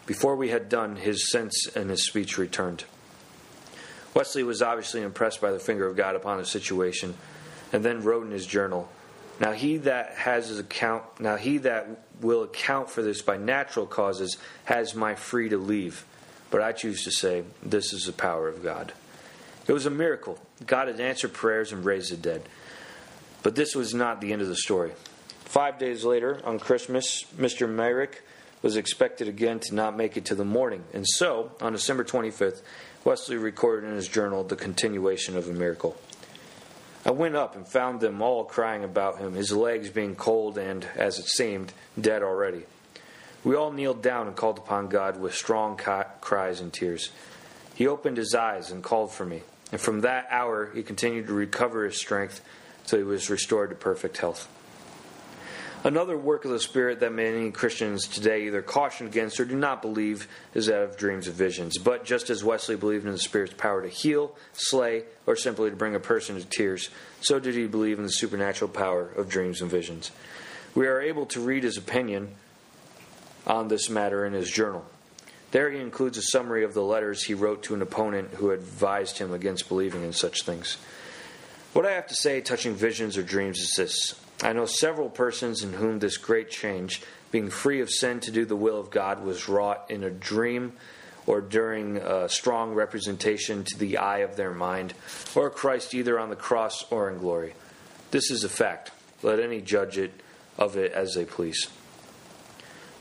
before 0.06 0.36
we 0.36 0.50
had 0.50 0.70
done, 0.70 0.96
his 0.96 1.32
sense 1.32 1.68
and 1.76 1.90
his 1.90 2.06
speech 2.06 2.38
returned. 2.38 2.86
Wesley 4.14 4.44
was 4.44 4.62
obviously 4.62 5.02
impressed 5.02 5.42
by 5.42 5.52
the 5.52 5.60
finger 5.60 5.86
of 5.86 5.98
God 5.98 6.16
upon 6.16 6.38
the 6.38 6.46
situation, 6.46 7.16
and 7.74 7.84
then 7.84 8.04
wrote 8.04 8.26
in 8.26 8.32
his 8.32 8.48
journal, 8.48 8.90
Now 9.40 9.52
he 9.52 9.78
that 9.78 10.12
has 10.16 10.48
his 10.48 10.60
account 10.60 11.04
now 11.20 11.36
he 11.36 11.58
that 11.60 12.06
will 12.22 12.44
account 12.44 12.90
for 12.90 13.02
this 13.02 13.22
by 13.22 13.38
natural 13.38 13.86
causes 13.86 14.38
has 14.64 14.96
my 14.96 15.16
free 15.16 15.50
to 15.50 15.58
leave. 15.58 16.06
But 16.50 16.62
I 16.62 16.72
choose 16.72 17.04
to 17.04 17.12
say, 17.12 17.44
This 17.62 17.92
is 17.92 18.06
the 18.06 18.14
power 18.14 18.48
of 18.48 18.64
God. 18.64 18.94
It 19.68 19.74
was 19.74 19.86
a 19.86 19.92
miracle. 19.92 20.40
God 20.66 20.88
had 20.88 21.00
answered 21.00 21.34
prayers 21.34 21.72
and 21.72 21.84
raised 21.84 22.12
the 22.12 22.18
dead. 22.18 22.48
But 23.44 23.56
this 23.56 23.76
was 23.76 23.94
not 23.94 24.22
the 24.22 24.32
end 24.32 24.42
of 24.42 24.48
the 24.48 24.56
story. 24.56 24.92
Five 25.44 25.78
days 25.80 26.04
later, 26.04 26.40
on 26.46 26.60
Christmas, 26.60 27.26
Mr. 27.38 27.70
Meyrick 27.70 28.24
was 28.66 28.78
expected 28.78 29.28
again 29.28 29.60
to 29.60 29.76
not 29.76 29.96
make 29.96 30.18
it 30.18 30.26
to 30.26 30.34
the 30.34 30.44
morning. 30.44 30.84
And 30.92 31.06
so, 31.08 31.52
on 31.62 31.74
December 31.74 32.04
25th, 32.04 32.64
Wesley 33.04 33.38
recorded 33.38 33.88
in 33.88 33.96
his 33.96 34.08
journal 34.08 34.44
the 34.44 34.56
continuation 34.56 35.38
of 35.38 35.48
a 35.48 35.54
miracle. 35.54 35.96
I 37.06 37.12
went 37.12 37.36
up 37.36 37.56
and 37.56 37.68
found 37.68 38.00
them 38.00 38.24
all 38.24 38.44
crying 38.44 38.84
about 38.84 39.20
him, 39.20 39.36
his 39.36 39.52
legs 39.52 39.92
being 39.92 40.16
cold 40.16 40.58
and, 40.58 40.84
as 40.96 41.20
it 41.20 41.28
seemed, 41.28 41.74
dead 42.02 42.24
already. 42.24 42.64
We 43.44 43.54
all 43.54 43.72
kneeled 43.72 44.02
down 44.02 44.26
and 44.26 44.36
called 44.36 44.58
upon 44.58 44.88
God 44.88 45.20
with 45.20 45.36
strong 45.36 45.78
cries 45.78 46.60
and 46.60 46.74
tears. 46.74 47.12
He 47.76 47.86
opened 47.86 48.18
his 48.18 48.34
eyes 48.34 48.72
and 48.72 48.84
called 48.84 49.12
for 49.12 49.28
me, 49.28 49.44
and 49.72 49.80
from 49.80 50.02
that 50.02 50.26
hour 50.32 50.72
he 50.74 50.82
continued 50.82 51.28
to 51.28 51.34
recover 51.34 51.86
his 51.86 51.98
strength 51.98 52.42
till 52.88 52.98
he 52.98 53.06
was 53.06 53.30
restored 53.30 53.70
to 53.70 53.76
perfect 53.76 54.18
health. 54.18 54.50
Another 55.84 56.18
work 56.18 56.46
of 56.46 56.52
the 56.52 56.60
Spirit 56.60 57.02
that 57.02 57.14
many 57.14 57.52
Christians 57.52 58.08
today 58.08 58.48
either 58.48 58.64
caution 58.64 59.06
against 59.06 59.40
or 59.40 59.46
do 59.46 59.56
not 59.56 59.84
believe 59.84 60.28
is 60.56 60.66
that 60.66 60.82
of 60.82 60.98
dreams 60.98 61.28
and 61.28 61.36
visions. 61.36 61.78
But 61.78 62.06
just 62.06 62.32
as 62.32 62.44
Wesley 62.44 62.76
believed 62.76 63.06
in 63.06 63.12
the 63.12 63.20
Spirit's 63.20 63.54
power 63.54 63.84
to 63.84 63.88
heal, 63.88 64.36
slay, 64.54 65.04
or 65.28 65.36
simply 65.36 65.70
to 65.70 65.76
bring 65.76 65.94
a 65.94 66.00
person 66.00 66.38
to 66.38 66.46
tears, 66.46 66.90
so 67.22 67.40
did 67.40 67.54
he 67.54 67.68
believe 67.68 68.00
in 68.00 68.04
the 68.04 68.10
supernatural 68.10 68.72
power 68.72 69.10
of 69.10 69.30
dreams 69.30 69.62
and 69.62 69.70
visions. 69.70 70.12
We 70.74 70.88
are 70.88 71.00
able 71.00 71.28
to 71.28 71.40
read 71.40 71.64
his 71.64 71.78
opinion 71.78 72.30
on 73.46 73.68
this 73.68 73.88
matter 73.88 74.26
in 74.26 74.34
his 74.34 74.50
journal. 74.50 74.86
There 75.52 75.70
he 75.70 75.80
includes 75.80 76.18
a 76.18 76.22
summary 76.22 76.64
of 76.64 76.74
the 76.74 76.84
letters 76.84 77.24
he 77.24 77.34
wrote 77.34 77.64
to 77.64 77.76
an 77.76 77.82
opponent 77.82 78.34
who 78.34 78.52
advised 78.52 79.20
him 79.20 79.34
against 79.34 79.70
believing 79.70 80.04
in 80.04 80.14
such 80.14 80.42
things. 80.44 80.78
What 81.74 81.86
I 81.86 81.92
have 81.92 82.08
to 82.08 82.16
say 82.16 82.42
touching 82.42 82.74
visions 82.74 83.18
or 83.18 83.24
dreams 83.24 83.60
is 83.60 83.74
this 83.78 84.20
I 84.44 84.54
know 84.54 84.66
several 84.66 85.10
persons 85.10 85.64
in 85.64 85.74
whom 85.74 86.00
this 86.00 86.18
great 86.18 86.50
change, 86.50 87.02
being 87.32 87.50
free 87.50 87.82
of 87.82 87.90
sin 87.90 88.20
to 88.22 88.32
do 88.32 88.46
the 88.46 88.56
will 88.56 88.80
of 88.80 88.92
God, 88.92 89.24
was 89.24 89.48
wrought 89.48 89.86
in 89.90 90.04
a 90.04 90.10
dream 90.10 90.74
or 91.26 91.42
during 91.42 91.98
a 91.98 92.30
strong 92.30 92.74
representation 92.74 93.64
to 93.64 93.78
the 93.78 93.98
eye 93.98 94.20
of 94.20 94.36
their 94.36 94.54
mind, 94.54 94.94
or 95.34 95.50
Christ 95.50 95.94
either 95.94 96.20
on 96.20 96.30
the 96.30 96.36
cross 96.36 96.86
or 96.92 97.10
in 97.10 97.18
glory. 97.18 97.56
This 98.12 98.30
is 98.30 98.44
a 98.44 98.50
fact. 98.50 98.92
Let 99.24 99.40
any 99.40 99.62
judge 99.62 99.98
it 99.98 100.12
of 100.58 100.78
it 100.78 100.92
as 100.92 101.16
they 101.16 101.26
please. 101.26 101.68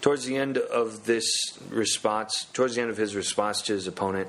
Towards 0.01 0.25
the 0.25 0.37
end 0.37 0.59
of 0.59 1.05
this 1.07 1.59
response, 1.69 2.47
towards 2.53 2.77
the 2.77 2.83
end 2.83 2.91
of 2.91 2.97
his 2.97 3.15
response 3.15 3.63
to 3.63 3.73
his 3.75 3.87
opponent, 3.87 4.29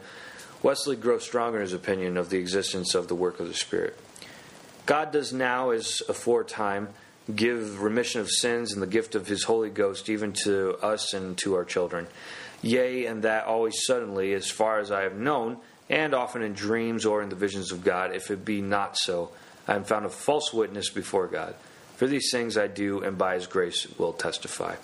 Wesley 0.61 0.95
grows 0.95 1.23
stronger 1.23 1.57
in 1.57 1.63
his 1.63 1.73
opinion 1.73 2.17
of 2.17 2.29
the 2.29 2.37
existence 2.37 2.95
of 2.95 3.07
the 3.07 3.15
work 3.15 3.39
of 3.39 3.47
the 3.47 3.53
Spirit. 3.53 3.97
God 4.85 5.11
does 5.11 5.33
now, 5.33 5.71
as 5.71 6.01
aforetime, 6.07 6.89
give 7.33 7.81
remission 7.81 8.21
of 8.21 8.29
sins 8.29 8.71
and 8.71 8.81
the 8.81 8.87
gift 8.87 9.15
of 9.15 9.27
His 9.27 9.43
Holy 9.43 9.69
Ghost 9.69 10.09
even 10.09 10.33
to 10.43 10.75
us 10.81 11.13
and 11.13 11.37
to 11.39 11.55
our 11.55 11.65
children. 11.65 12.07
Yea, 12.61 13.05
and 13.05 13.23
that 13.23 13.45
always 13.45 13.85
suddenly, 13.85 14.33
as 14.33 14.49
far 14.49 14.79
as 14.79 14.91
I 14.91 15.01
have 15.01 15.15
known, 15.15 15.57
and 15.89 16.13
often 16.13 16.41
in 16.41 16.53
dreams 16.53 17.05
or 17.05 17.21
in 17.21 17.29
the 17.29 17.35
visions 17.35 17.71
of 17.71 17.83
God. 17.83 18.15
If 18.15 18.31
it 18.31 18.45
be 18.45 18.61
not 18.61 18.97
so, 18.97 19.31
I 19.67 19.75
am 19.75 19.83
found 19.83 20.05
a 20.05 20.09
false 20.09 20.53
witness 20.53 20.89
before 20.89 21.27
God. 21.27 21.55
For 21.95 22.07
these 22.07 22.29
things 22.31 22.57
I 22.57 22.67
do, 22.67 23.01
and 23.01 23.17
by 23.17 23.35
His 23.35 23.47
grace 23.47 23.87
will 23.97 24.13
testify. 24.13 24.75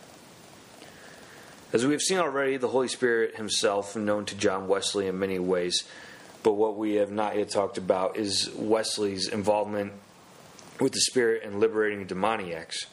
As 1.74 1.86
we 1.86 1.94
have 1.94 2.02
seen 2.02 2.18
already, 2.18 2.58
the 2.58 2.68
Holy 2.68 2.88
Spirit 2.88 3.38
Himself, 3.38 3.96
known 3.96 4.26
to 4.26 4.36
John 4.36 4.68
Wesley 4.68 5.08
in 5.08 5.20
many 5.20 5.40
ways, 5.40 5.84
but 6.44 6.54
what 6.54 6.78
we 6.78 6.96
have 6.96 7.12
not 7.12 7.38
yet 7.38 7.50
talked 7.50 7.78
about 7.78 8.18
is 8.18 8.50
Wesley's 8.56 9.28
involvement 9.28 9.94
with 10.80 10.94
the 10.94 11.02
Spirit 11.02 11.44
in 11.44 11.60
liberating 11.60 12.08
demoniacs. 12.08 12.88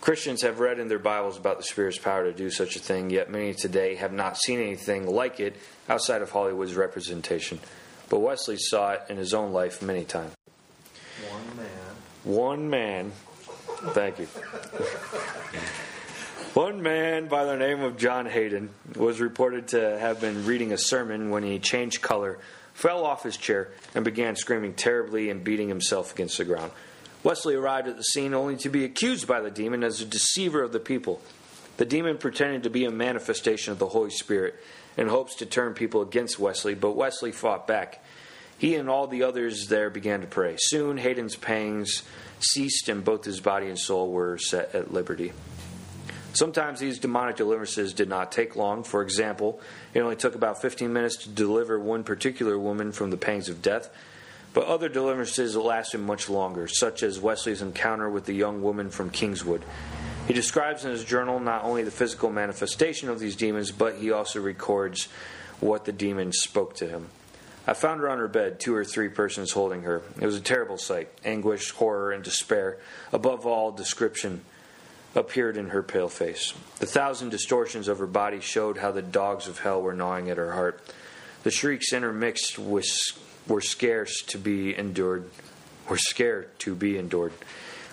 Christians 0.00 0.42
have 0.42 0.60
read 0.60 0.78
in 0.78 0.88
their 0.88 0.98
Bibles 0.98 1.36
about 1.36 1.58
the 1.58 1.62
Spirit's 1.62 1.98
power 1.98 2.24
to 2.24 2.32
do 2.32 2.48
such 2.48 2.76
a 2.76 2.78
thing, 2.78 3.10
yet 3.10 3.30
many 3.30 3.52
today 3.52 3.96
have 3.96 4.12
not 4.12 4.38
seen 4.38 4.58
anything 4.58 5.06
like 5.06 5.40
it 5.40 5.56
outside 5.88 6.22
of 6.22 6.30
Hollywood's 6.30 6.74
representation. 6.74 7.58
But 8.08 8.20
Wesley 8.20 8.56
saw 8.56 8.92
it 8.92 9.02
in 9.10 9.18
his 9.18 9.34
own 9.34 9.52
life 9.52 9.82
many 9.82 10.04
times. 10.04 10.32
One 11.28 11.56
man. 11.56 11.68
One 12.24 12.70
man, 12.70 13.12
thank 13.92 14.18
you. 14.18 14.28
One 16.54 16.82
man 16.82 17.28
by 17.28 17.44
the 17.44 17.56
name 17.56 17.80
of 17.82 17.96
John 17.96 18.26
Haydon 18.26 18.70
was 18.96 19.20
reported 19.20 19.68
to 19.68 19.96
have 20.00 20.20
been 20.20 20.46
reading 20.46 20.72
a 20.72 20.78
sermon 20.78 21.30
when 21.30 21.44
he 21.44 21.60
changed 21.60 22.02
color, 22.02 22.40
fell 22.74 23.04
off 23.04 23.22
his 23.22 23.36
chair, 23.36 23.68
and 23.94 24.04
began 24.04 24.34
screaming 24.34 24.74
terribly 24.74 25.30
and 25.30 25.44
beating 25.44 25.68
himself 25.68 26.12
against 26.12 26.38
the 26.38 26.44
ground. 26.44 26.72
Wesley 27.22 27.54
arrived 27.54 27.86
at 27.86 27.96
the 27.96 28.02
scene 28.02 28.34
only 28.34 28.56
to 28.56 28.68
be 28.68 28.84
accused 28.84 29.28
by 29.28 29.40
the 29.40 29.50
demon 29.52 29.84
as 29.84 30.00
a 30.00 30.04
deceiver 30.04 30.60
of 30.60 30.72
the 30.72 30.80
people. 30.80 31.22
The 31.76 31.84
demon 31.84 32.18
pretended 32.18 32.64
to 32.64 32.70
be 32.70 32.84
a 32.84 32.90
manifestation 32.90 33.70
of 33.70 33.78
the 33.78 33.86
Holy 33.86 34.10
Spirit 34.10 34.56
in 34.96 35.06
hopes 35.06 35.36
to 35.36 35.46
turn 35.46 35.74
people 35.74 36.02
against 36.02 36.40
Wesley, 36.40 36.74
but 36.74 36.96
Wesley 36.96 37.30
fought 37.30 37.68
back. 37.68 38.04
He 38.58 38.74
and 38.74 38.90
all 38.90 39.06
the 39.06 39.22
others 39.22 39.68
there 39.68 39.88
began 39.88 40.20
to 40.22 40.26
pray. 40.26 40.56
Soon 40.58 40.98
Haydon's 40.98 41.36
pangs 41.36 42.02
ceased, 42.40 42.88
and 42.88 43.04
both 43.04 43.24
his 43.24 43.38
body 43.38 43.68
and 43.68 43.78
soul 43.78 44.10
were 44.10 44.36
set 44.36 44.74
at 44.74 44.92
liberty. 44.92 45.32
Sometimes 46.32 46.78
these 46.78 46.98
demonic 46.98 47.36
deliverances 47.36 47.92
did 47.92 48.08
not 48.08 48.30
take 48.30 48.56
long. 48.56 48.84
For 48.84 49.02
example, 49.02 49.60
it 49.94 50.00
only 50.00 50.16
took 50.16 50.34
about 50.34 50.62
15 50.62 50.92
minutes 50.92 51.16
to 51.18 51.28
deliver 51.28 51.78
one 51.78 52.04
particular 52.04 52.58
woman 52.58 52.92
from 52.92 53.10
the 53.10 53.16
pangs 53.16 53.48
of 53.48 53.62
death. 53.62 53.90
But 54.52 54.66
other 54.66 54.88
deliverances 54.88 55.56
lasted 55.56 55.98
much 55.98 56.28
longer, 56.28 56.66
such 56.66 57.02
as 57.02 57.20
Wesley's 57.20 57.62
encounter 57.62 58.08
with 58.10 58.24
the 58.24 58.32
young 58.32 58.62
woman 58.62 58.90
from 58.90 59.10
Kingswood. 59.10 59.64
He 60.26 60.34
describes 60.34 60.84
in 60.84 60.90
his 60.90 61.04
journal 61.04 61.40
not 61.40 61.64
only 61.64 61.82
the 61.82 61.90
physical 61.90 62.30
manifestation 62.30 63.08
of 63.08 63.18
these 63.20 63.36
demons, 63.36 63.70
but 63.70 63.96
he 63.96 64.10
also 64.10 64.40
records 64.40 65.08
what 65.60 65.84
the 65.84 65.92
demons 65.92 66.38
spoke 66.38 66.74
to 66.76 66.88
him. 66.88 67.08
I 67.66 67.74
found 67.74 68.00
her 68.00 68.08
on 68.08 68.18
her 68.18 68.28
bed, 68.28 68.58
two 68.58 68.74
or 68.74 68.84
three 68.84 69.08
persons 69.08 69.52
holding 69.52 69.82
her. 69.82 70.02
It 70.20 70.26
was 70.26 70.36
a 70.36 70.40
terrible 70.40 70.78
sight. 70.78 71.08
Anguish, 71.24 71.70
horror, 71.70 72.10
and 72.10 72.24
despair. 72.24 72.78
Above 73.12 73.46
all, 73.46 73.70
description 73.70 74.40
appeared 75.14 75.56
in 75.56 75.70
her 75.70 75.82
pale 75.82 76.08
face. 76.08 76.54
The 76.78 76.86
thousand 76.86 77.30
distortions 77.30 77.88
of 77.88 77.98
her 77.98 78.06
body 78.06 78.40
showed 78.40 78.78
how 78.78 78.92
the 78.92 79.02
dogs 79.02 79.48
of 79.48 79.58
hell 79.58 79.82
were 79.82 79.94
gnawing 79.94 80.30
at 80.30 80.36
her 80.36 80.52
heart. 80.52 80.80
The 81.42 81.50
shrieks 81.50 81.92
intermixed 81.92 82.58
with, 82.58 82.86
were 83.48 83.60
scarce 83.60 84.22
to 84.28 84.38
be 84.38 84.76
endured, 84.76 85.28
were 85.88 85.98
scared 85.98 86.58
to 86.60 86.74
be 86.74 86.96
endured. 86.96 87.32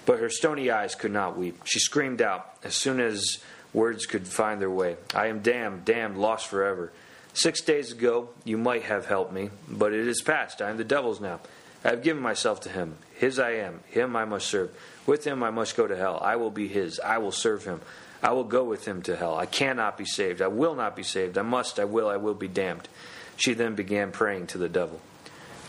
But 0.06 0.20
her 0.20 0.30
stony 0.30 0.70
eyes 0.72 0.96
could 0.96 1.12
not 1.12 1.38
weep. 1.38 1.62
She 1.66 1.80
screamed 1.80 2.22
out 2.22 2.56
as 2.64 2.76
soon 2.76 3.00
as 3.00 3.40
words 3.74 4.06
could 4.06 4.28
find 4.28 4.62
their 4.62 4.72
way 4.72 4.98
I 5.14 5.28
am 5.28 5.42
damned, 5.42 5.86
damned, 5.86 6.18
lost 6.18 6.48
forever. 6.48 6.92
Six 7.34 7.62
days 7.62 7.92
ago 7.92 8.30
you 8.44 8.58
might 8.58 8.84
have 8.84 9.06
helped 9.06 9.32
me, 9.34 9.50
but 9.68 9.94
it 9.94 10.08
is 10.08 10.22
past. 10.22 10.62
I 10.62 10.70
am 10.70 10.78
the 10.78 10.84
devil's 10.84 11.20
now. 11.20 11.40
I 11.88 11.92
have 11.92 12.04
given 12.04 12.22
myself 12.22 12.60
to 12.62 12.70
him. 12.70 12.98
His 13.16 13.40
I 13.40 13.52
am. 13.52 13.80
Him 13.88 14.18
I 14.18 14.26
must 14.26 14.48
serve. 14.48 14.78
With 15.06 15.26
him 15.26 15.42
I 15.42 15.52
must 15.52 15.78
go 15.78 15.88
to 15.88 15.96
hell. 15.96 16.20
I 16.22 16.36
will 16.36 16.52
be 16.52 16.68
his. 16.68 17.00
I 17.00 17.18
will 17.20 17.32
serve 17.32 17.64
him. 17.64 17.80
I 18.22 18.34
will 18.34 18.44
go 18.44 18.66
with 18.66 18.86
him 18.86 19.02
to 19.04 19.16
hell. 19.16 19.38
I 19.38 19.46
cannot 19.46 19.98
be 19.98 20.04
saved. 20.04 20.42
I 20.42 20.48
will 20.48 20.76
not 20.76 20.98
be 20.98 21.04
saved. 21.04 21.38
I 21.38 21.44
must. 21.44 21.80
I 21.80 21.86
will. 21.86 22.10
I 22.10 22.18
will 22.18 22.34
be 22.34 22.50
damned. 22.50 22.90
She 23.38 23.54
then 23.54 23.76
began 23.76 24.12
praying 24.12 24.48
to 24.48 24.58
the 24.58 24.68
devil. 24.68 25.00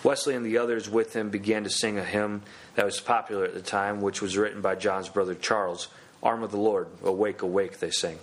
Wesley 0.03 0.35
and 0.35 0.45
the 0.45 0.59
others 0.59 0.91
with 0.91 1.15
him 1.15 1.31
began 1.31 1.63
to 1.63 1.71
sing 1.71 1.99
a 1.99 2.05
hymn 2.05 2.43
that 2.75 2.85
was 2.85 3.01
popular 3.01 3.45
at 3.45 3.55
the 3.55 3.63
time, 3.63 4.01
which 4.01 4.21
was 4.21 4.37
written 4.37 4.61
by 4.61 4.75
John's 4.75 5.09
brother 5.09 5.37
Charles. 5.37 5.87
Arm 6.21 6.43
of 6.43 6.51
the 6.51 6.57
Lord, 6.57 6.89
awake, 7.05 7.43
awake, 7.43 7.79
they 7.79 7.91
sang, 7.91 8.19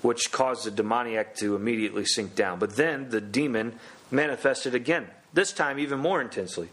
which 0.00 0.32
caused 0.32 0.64
the 0.64 0.70
demoniac 0.70 1.36
to 1.36 1.56
immediately 1.56 2.06
sink 2.06 2.34
down. 2.34 2.58
But 2.58 2.76
then 2.76 3.10
the 3.10 3.20
demon 3.20 3.78
manifested 4.10 4.74
again, 4.74 5.08
this 5.34 5.52
time 5.52 5.78
even 5.78 5.98
more 5.98 6.22
intensely. 6.22 6.70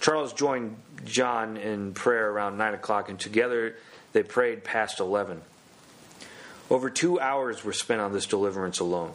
Charles 0.00 0.32
joined 0.32 0.76
John 1.04 1.56
in 1.56 1.94
prayer 1.94 2.30
around 2.30 2.58
9 2.58 2.74
o'clock, 2.74 3.08
and 3.08 3.18
together 3.18 3.76
they 4.12 4.22
prayed 4.22 4.64
past 4.64 5.00
11. 5.00 5.40
Over 6.70 6.90
two 6.90 7.20
hours 7.20 7.64
were 7.64 7.72
spent 7.72 8.00
on 8.00 8.12
this 8.12 8.26
deliverance 8.26 8.80
alone. 8.80 9.12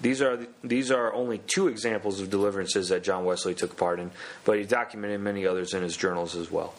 These 0.00 0.22
are, 0.22 0.46
these 0.62 0.90
are 0.90 1.12
only 1.12 1.38
two 1.38 1.68
examples 1.68 2.20
of 2.20 2.30
deliverances 2.30 2.90
that 2.90 3.02
John 3.02 3.24
Wesley 3.24 3.54
took 3.54 3.76
part 3.76 3.98
in, 3.98 4.10
but 4.44 4.58
he 4.58 4.64
documented 4.64 5.20
many 5.20 5.46
others 5.46 5.74
in 5.74 5.82
his 5.82 5.96
journals 5.96 6.36
as 6.36 6.50
well. 6.50 6.74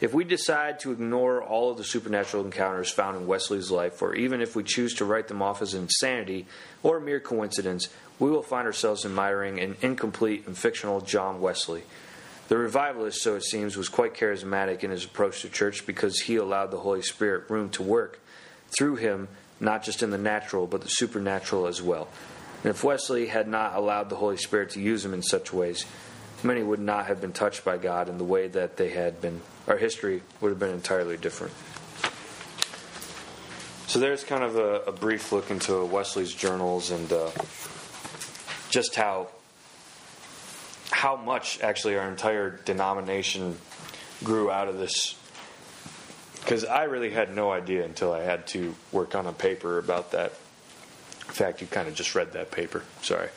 If 0.00 0.12
we 0.12 0.24
decide 0.24 0.80
to 0.80 0.90
ignore 0.90 1.42
all 1.42 1.70
of 1.70 1.76
the 1.76 1.84
supernatural 1.84 2.44
encounters 2.44 2.90
found 2.90 3.16
in 3.16 3.26
Wesley's 3.26 3.70
life, 3.70 4.02
or 4.02 4.16
even 4.16 4.40
if 4.40 4.56
we 4.56 4.64
choose 4.64 4.94
to 4.94 5.04
write 5.04 5.28
them 5.28 5.42
off 5.42 5.62
as 5.62 5.74
insanity 5.74 6.46
or 6.82 6.98
mere 6.98 7.20
coincidence, 7.20 7.88
we 8.18 8.30
will 8.30 8.42
find 8.42 8.66
ourselves 8.66 9.04
admiring 9.04 9.60
an 9.60 9.76
incomplete 9.80 10.44
and 10.46 10.58
fictional 10.58 11.02
John 11.02 11.40
Wesley. 11.40 11.84
The 12.48 12.58
revivalist, 12.58 13.22
so 13.22 13.36
it 13.36 13.44
seems, 13.44 13.76
was 13.76 13.88
quite 13.88 14.14
charismatic 14.14 14.84
in 14.84 14.90
his 14.90 15.04
approach 15.04 15.42
to 15.42 15.48
church 15.48 15.86
because 15.86 16.20
he 16.20 16.36
allowed 16.36 16.70
the 16.70 16.78
Holy 16.78 17.02
Spirit 17.02 17.48
room 17.48 17.70
to 17.70 17.82
work 17.82 18.20
through 18.76 18.96
him, 18.96 19.28
not 19.60 19.84
just 19.84 20.02
in 20.02 20.10
the 20.10 20.18
natural, 20.18 20.66
but 20.66 20.82
the 20.82 20.88
supernatural 20.88 21.66
as 21.66 21.80
well. 21.80 22.08
And 22.62 22.70
if 22.70 22.84
Wesley 22.84 23.26
had 23.26 23.48
not 23.48 23.74
allowed 23.74 24.08
the 24.08 24.16
Holy 24.16 24.36
Spirit 24.36 24.70
to 24.70 24.80
use 24.80 25.04
him 25.04 25.14
in 25.14 25.22
such 25.22 25.52
ways, 25.52 25.86
many 26.44 26.62
would 26.62 26.80
not 26.80 27.06
have 27.06 27.20
been 27.20 27.32
touched 27.32 27.64
by 27.64 27.78
God 27.78 28.08
in 28.08 28.18
the 28.18 28.24
way 28.24 28.48
that 28.48 28.76
they 28.76 28.90
had 28.90 29.20
been. 29.20 29.40
Our 29.66 29.76
history 29.76 30.22
would 30.40 30.50
have 30.50 30.58
been 30.58 30.70
entirely 30.70 31.16
different. 31.16 31.54
So 33.86 33.98
there's 33.98 34.24
kind 34.24 34.42
of 34.42 34.56
a, 34.56 34.90
a 34.90 34.92
brief 34.92 35.32
look 35.32 35.50
into 35.50 35.84
Wesley's 35.84 36.32
journals 36.32 36.90
and 36.90 37.12
uh, 37.12 37.30
just 38.70 38.94
how 38.94 39.28
how 41.02 41.16
much 41.16 41.60
actually 41.62 41.96
our 41.96 42.08
entire 42.08 42.50
denomination 42.64 43.58
grew 44.22 44.52
out 44.52 44.68
of 44.68 44.78
this. 44.78 45.18
Because 46.34 46.64
I 46.64 46.84
really 46.84 47.10
had 47.10 47.34
no 47.34 47.50
idea 47.50 47.84
until 47.84 48.12
I 48.12 48.20
had 48.20 48.46
to 48.48 48.72
work 48.92 49.16
on 49.16 49.26
a 49.26 49.32
paper 49.32 49.78
about 49.78 50.12
that. 50.12 50.32
In 51.26 51.34
fact, 51.34 51.60
you 51.60 51.66
kind 51.66 51.88
of 51.88 51.96
just 51.96 52.14
read 52.14 52.34
that 52.34 52.52
paper. 52.52 52.84
Sorry. 53.00 53.30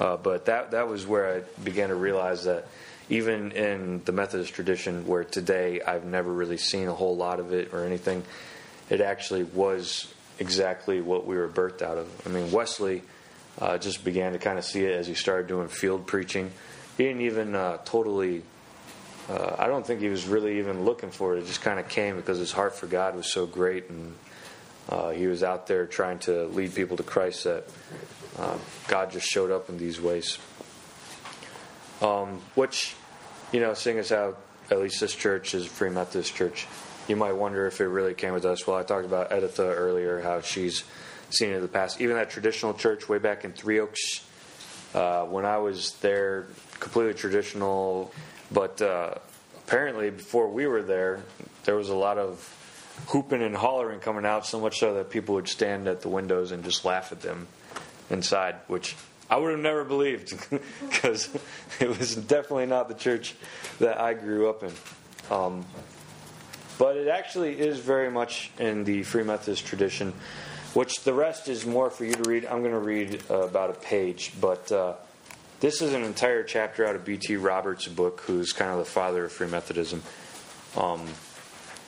Uh, 0.00 0.16
but 0.16 0.46
that 0.46 0.70
that 0.70 0.88
was 0.88 1.06
where 1.06 1.36
I 1.36 1.40
began 1.62 1.90
to 1.90 1.94
realize 1.94 2.44
that 2.44 2.66
even 3.10 3.52
in 3.52 4.02
the 4.06 4.12
Methodist 4.12 4.54
tradition, 4.54 5.06
where 5.06 5.24
today 5.24 5.82
I've 5.82 6.06
never 6.06 6.32
really 6.32 6.56
seen 6.56 6.88
a 6.88 6.94
whole 6.94 7.16
lot 7.18 7.38
of 7.38 7.52
it 7.52 7.74
or 7.74 7.84
anything, 7.84 8.22
it 8.88 9.02
actually 9.02 9.42
was 9.42 10.10
exactly 10.38 11.02
what 11.02 11.26
we 11.26 11.36
were 11.36 11.48
birthed 11.48 11.82
out 11.82 11.98
of. 11.98 12.08
I 12.26 12.30
mean, 12.30 12.50
Wesley 12.50 13.02
uh, 13.60 13.78
just 13.78 14.04
began 14.04 14.32
to 14.32 14.38
kind 14.38 14.58
of 14.58 14.64
see 14.64 14.84
it 14.84 14.92
as 14.92 15.06
he 15.06 15.14
started 15.14 15.46
doing 15.46 15.68
field 15.68 16.06
preaching. 16.06 16.50
He 16.96 17.04
didn't 17.04 17.22
even 17.22 17.54
uh, 17.54 17.78
totally. 17.84 18.42
Uh, 19.28 19.56
I 19.58 19.66
don't 19.68 19.86
think 19.86 20.00
he 20.00 20.08
was 20.08 20.26
really 20.26 20.58
even 20.58 20.84
looking 20.84 21.10
for 21.10 21.36
it. 21.36 21.40
It 21.40 21.46
just 21.46 21.62
kind 21.62 21.78
of 21.78 21.88
came 21.88 22.16
because 22.16 22.38
his 22.38 22.52
heart 22.52 22.74
for 22.74 22.86
God 22.86 23.14
was 23.14 23.32
so 23.32 23.46
great, 23.46 23.88
and 23.88 24.14
uh, 24.88 25.10
he 25.10 25.26
was 25.26 25.42
out 25.42 25.66
there 25.66 25.86
trying 25.86 26.18
to 26.20 26.46
lead 26.46 26.74
people 26.74 26.96
to 26.96 27.02
Christ. 27.02 27.44
That 27.44 27.64
uh, 28.38 28.58
God 28.88 29.12
just 29.12 29.26
showed 29.26 29.50
up 29.50 29.68
in 29.68 29.78
these 29.78 30.00
ways. 30.00 30.38
Um, 32.02 32.40
which, 32.54 32.94
you 33.52 33.60
know, 33.60 33.74
seeing 33.74 33.98
as 33.98 34.08
how 34.08 34.36
at 34.70 34.78
least 34.78 35.00
this 35.00 35.14
church 35.14 35.54
is 35.54 35.66
a 35.66 35.68
Free 35.68 35.90
Methodist 35.90 36.34
church, 36.34 36.66
you 37.08 37.16
might 37.16 37.32
wonder 37.32 37.66
if 37.66 37.80
it 37.80 37.86
really 37.86 38.14
came 38.14 38.32
with 38.32 38.44
us. 38.44 38.66
Well, 38.66 38.76
I 38.76 38.84
talked 38.84 39.04
about 39.04 39.32
Editha 39.32 39.64
earlier, 39.64 40.20
how 40.20 40.40
she's 40.40 40.84
seen 41.34 41.50
in 41.50 41.60
the 41.60 41.68
past. 41.68 42.00
Even 42.00 42.16
that 42.16 42.30
traditional 42.30 42.74
church 42.74 43.08
way 43.08 43.18
back 43.18 43.44
in 43.44 43.52
Three 43.52 43.80
Oaks, 43.80 44.24
uh, 44.94 45.24
when 45.24 45.44
I 45.44 45.58
was 45.58 45.94
there, 46.00 46.46
completely 46.78 47.14
traditional. 47.14 48.12
But 48.50 48.80
uh, 48.82 49.14
apparently, 49.66 50.10
before 50.10 50.48
we 50.48 50.66
were 50.66 50.82
there, 50.82 51.22
there 51.64 51.76
was 51.76 51.88
a 51.88 51.94
lot 51.94 52.18
of 52.18 52.56
hooping 53.08 53.42
and 53.42 53.56
hollering 53.56 54.00
coming 54.00 54.26
out, 54.26 54.46
so 54.46 54.60
much 54.60 54.78
so 54.78 54.94
that 54.94 55.10
people 55.10 55.36
would 55.36 55.48
stand 55.48 55.88
at 55.88 56.02
the 56.02 56.08
windows 56.08 56.52
and 56.52 56.64
just 56.64 56.84
laugh 56.84 57.12
at 57.12 57.22
them 57.22 57.46
inside, 58.10 58.56
which 58.66 58.96
I 59.30 59.36
would 59.36 59.52
have 59.52 59.60
never 59.60 59.84
believed 59.84 60.34
because 60.90 61.28
it 61.80 61.88
was 61.88 62.16
definitely 62.16 62.66
not 62.66 62.88
the 62.88 62.94
church 62.94 63.34
that 63.78 64.00
I 64.00 64.14
grew 64.14 64.50
up 64.50 64.62
in. 64.62 64.72
Um, 65.30 65.64
but 66.78 66.96
it 66.96 67.08
actually 67.08 67.58
is 67.60 67.78
very 67.78 68.10
much 68.10 68.50
in 68.58 68.84
the 68.84 69.02
Free 69.02 69.22
Methodist 69.22 69.66
tradition 69.66 70.14
which 70.74 71.02
the 71.02 71.12
rest 71.12 71.48
is 71.48 71.66
more 71.66 71.90
for 71.90 72.04
you 72.04 72.14
to 72.14 72.28
read. 72.28 72.46
I'm 72.46 72.60
going 72.60 72.72
to 72.72 72.78
read 72.78 73.22
uh, 73.30 73.42
about 73.42 73.70
a 73.70 73.74
page, 73.74 74.32
but 74.40 74.70
uh, 74.70 74.94
this 75.60 75.82
is 75.82 75.92
an 75.92 76.04
entire 76.04 76.42
chapter 76.42 76.86
out 76.86 76.94
of 76.94 77.04
B.T. 77.04 77.36
Roberts' 77.36 77.88
book, 77.88 78.20
who's 78.22 78.52
kind 78.52 78.70
of 78.70 78.78
the 78.78 78.84
father 78.84 79.24
of 79.24 79.32
Free 79.32 79.48
Methodism. 79.48 80.02
Um, 80.76 81.06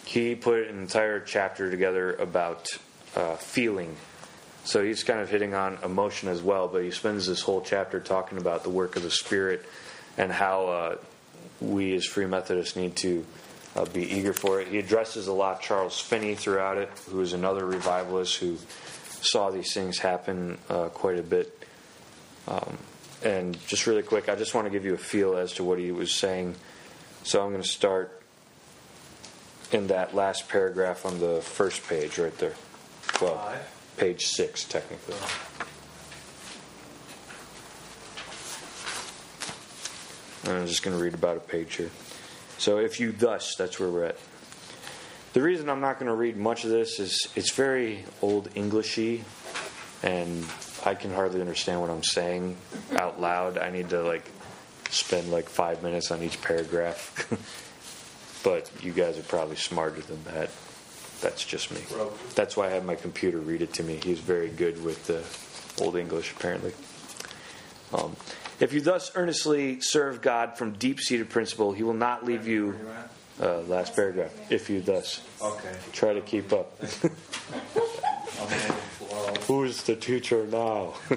he 0.04 0.34
put 0.34 0.66
an 0.68 0.78
entire 0.78 1.20
chapter 1.20 1.70
together 1.70 2.14
about 2.14 2.68
uh, 3.14 3.36
feeling. 3.36 3.96
So 4.64 4.84
he's 4.84 5.04
kind 5.04 5.20
of 5.20 5.30
hitting 5.30 5.54
on 5.54 5.78
emotion 5.82 6.28
as 6.28 6.42
well, 6.42 6.68
but 6.68 6.82
he 6.82 6.90
spends 6.90 7.26
this 7.26 7.40
whole 7.40 7.60
chapter 7.60 8.00
talking 8.00 8.38
about 8.38 8.62
the 8.62 8.70
work 8.70 8.96
of 8.96 9.02
the 9.02 9.10
Spirit 9.10 9.64
and 10.18 10.30
how 10.30 10.66
uh, 10.66 10.96
we 11.60 11.94
as 11.94 12.04
Free 12.04 12.26
Methodists 12.26 12.76
need 12.76 12.96
to 12.96 13.24
uh, 13.76 13.84
be 13.86 14.02
eager 14.02 14.32
for 14.32 14.60
it. 14.60 14.68
He 14.68 14.78
addresses 14.78 15.26
a 15.28 15.32
lot 15.32 15.62
Charles 15.62 15.98
Finney 15.98 16.34
throughout 16.34 16.78
it, 16.78 16.90
who 17.08 17.20
is 17.20 17.32
another 17.32 17.64
revivalist 17.64 18.36
who 18.36 18.58
saw 19.20 19.50
these 19.50 19.72
things 19.72 19.98
happen 19.98 20.58
uh, 20.68 20.88
quite 20.88 21.18
a 21.18 21.22
bit. 21.22 21.56
Um, 22.48 22.78
and 23.22 23.66
just 23.66 23.86
really 23.86 24.02
quick, 24.02 24.28
I 24.28 24.34
just 24.34 24.54
want 24.54 24.66
to 24.66 24.70
give 24.70 24.84
you 24.84 24.94
a 24.94 24.98
feel 24.98 25.36
as 25.36 25.52
to 25.54 25.64
what 25.64 25.78
he 25.78 25.92
was 25.92 26.12
saying. 26.12 26.56
So 27.24 27.42
I'm 27.42 27.50
going 27.50 27.62
to 27.62 27.68
start 27.68 28.20
in 29.70 29.86
that 29.86 30.14
last 30.14 30.48
paragraph 30.48 31.06
on 31.06 31.20
the 31.20 31.40
first 31.40 31.86
page 31.88 32.18
right 32.18 32.36
there. 32.38 32.54
Well, 33.20 33.36
Five. 33.36 33.94
page 33.96 34.26
six, 34.26 34.64
technically. 34.64 35.14
I'm 40.44 40.66
just 40.66 40.82
going 40.82 40.96
to 40.96 41.02
read 41.02 41.14
about 41.14 41.36
a 41.36 41.40
page 41.40 41.76
here. 41.76 41.90
So 42.62 42.78
if 42.78 43.00
you 43.00 43.10
thus, 43.10 43.56
that's 43.56 43.80
where 43.80 43.88
we're 43.88 44.04
at. 44.04 44.18
The 45.32 45.42
reason 45.42 45.68
I'm 45.68 45.80
not 45.80 45.98
going 45.98 46.06
to 46.06 46.14
read 46.14 46.36
much 46.36 46.62
of 46.62 46.70
this 46.70 47.00
is 47.00 47.26
it's 47.34 47.50
very 47.50 48.04
old 48.20 48.50
Englishy, 48.54 49.24
and 50.04 50.46
I 50.86 50.94
can 50.94 51.12
hardly 51.12 51.40
understand 51.40 51.80
what 51.80 51.90
I'm 51.90 52.04
saying 52.04 52.56
out 52.94 53.20
loud. 53.20 53.58
I 53.58 53.70
need 53.70 53.90
to 53.90 54.04
like 54.04 54.30
spend 54.90 55.32
like 55.32 55.48
five 55.48 55.82
minutes 55.82 56.12
on 56.12 56.22
each 56.22 56.40
paragraph. 56.40 57.26
but 58.44 58.70
you 58.80 58.92
guys 58.92 59.18
are 59.18 59.24
probably 59.24 59.56
smarter 59.56 60.00
than 60.00 60.22
that. 60.22 60.48
That's 61.20 61.44
just 61.44 61.72
me. 61.72 61.80
That's 62.36 62.56
why 62.56 62.66
I 62.66 62.70
had 62.70 62.84
my 62.84 62.94
computer 62.94 63.38
read 63.38 63.62
it 63.62 63.72
to 63.74 63.82
me. 63.82 63.98
He's 64.04 64.20
very 64.20 64.50
good 64.50 64.84
with 64.84 65.08
the 65.08 65.24
old 65.84 65.96
English, 65.96 66.30
apparently. 66.30 66.74
Um, 67.92 68.14
if 68.60 68.72
you 68.72 68.80
thus 68.80 69.10
earnestly 69.14 69.80
serve 69.80 70.22
God 70.22 70.56
from 70.56 70.72
deep-seated 70.72 71.30
principle, 71.30 71.72
He 71.72 71.82
will 71.82 71.94
not 71.94 72.24
leave 72.24 72.46
you. 72.46 72.68
Where 72.72 72.82
you 72.82 72.88
at? 72.90 73.10
Uh, 73.40 73.60
last 73.62 73.96
paragraph. 73.96 74.30
If 74.52 74.70
you 74.70 74.80
thus 74.80 75.20
Okay. 75.40 75.74
try 75.92 76.12
to 76.12 76.20
keep 76.20 76.52
up. 76.52 76.78
I'm 76.80 77.10
on 78.40 78.48
flow. 78.48 79.34
Who's 79.46 79.82
the 79.82 79.96
teacher 79.96 80.46
now? 80.46 80.94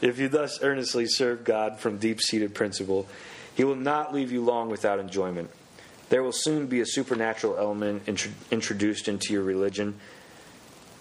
if 0.00 0.18
you 0.18 0.28
thus 0.28 0.62
earnestly 0.62 1.06
serve 1.06 1.44
God 1.44 1.80
from 1.80 1.98
deep 1.98 2.20
seated 2.20 2.54
principle, 2.54 3.06
He 3.54 3.64
will 3.64 3.74
not 3.76 4.14
leave 4.14 4.30
you 4.30 4.44
long 4.44 4.68
without 4.68 5.00
enjoyment. 5.00 5.50
There 6.10 6.22
will 6.22 6.32
soon 6.32 6.66
be 6.68 6.80
a 6.80 6.86
supernatural 6.86 7.56
element 7.58 8.02
intro- 8.06 8.32
introduced 8.50 9.08
into 9.08 9.32
your 9.32 9.42
religion. 9.42 9.98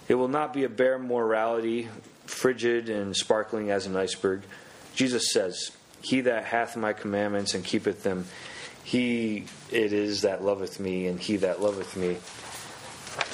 It 0.07 0.15
will 0.15 0.27
not 0.29 0.53
be 0.53 0.63
a 0.63 0.69
bare 0.69 0.97
morality, 0.97 1.89
frigid 2.27 2.89
and 2.89 3.15
sparkling 3.15 3.71
as 3.71 3.85
an 3.85 3.95
iceberg. 3.95 4.41
Jesus 4.95 5.31
says, 5.31 5.71
He 6.01 6.21
that 6.21 6.45
hath 6.45 6.77
my 6.77 6.93
commandments 6.93 7.53
and 7.53 7.63
keepeth 7.63 8.03
them, 8.03 8.25
he 8.83 9.45
it 9.71 9.91
is 9.91 10.21
that 10.21 10.43
loveth 10.43 10.79
me, 10.79 11.07
and 11.07 11.19
he 11.19 11.37
that 11.37 11.61
loveth 11.61 11.97
me 11.97 12.17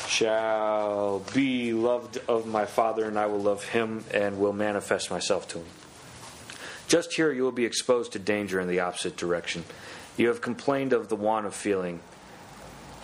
shall 0.07 1.19
be 1.33 1.73
loved 1.73 2.19
of 2.27 2.45
my 2.45 2.65
Father, 2.65 3.05
and 3.05 3.17
I 3.17 3.25
will 3.25 3.39
love 3.39 3.63
him 3.63 4.03
and 4.13 4.39
will 4.39 4.53
manifest 4.53 5.11
myself 5.11 5.47
to 5.49 5.59
him. 5.59 5.65
Just 6.87 7.13
here, 7.13 7.31
you 7.31 7.43
will 7.43 7.51
be 7.51 7.65
exposed 7.65 8.13
to 8.13 8.19
danger 8.19 8.59
in 8.59 8.67
the 8.67 8.79
opposite 8.79 9.17
direction. 9.17 9.63
You 10.17 10.27
have 10.27 10.41
complained 10.41 10.93
of 10.93 11.09
the 11.09 11.15
want 11.15 11.45
of 11.45 11.55
feeling. 11.55 11.99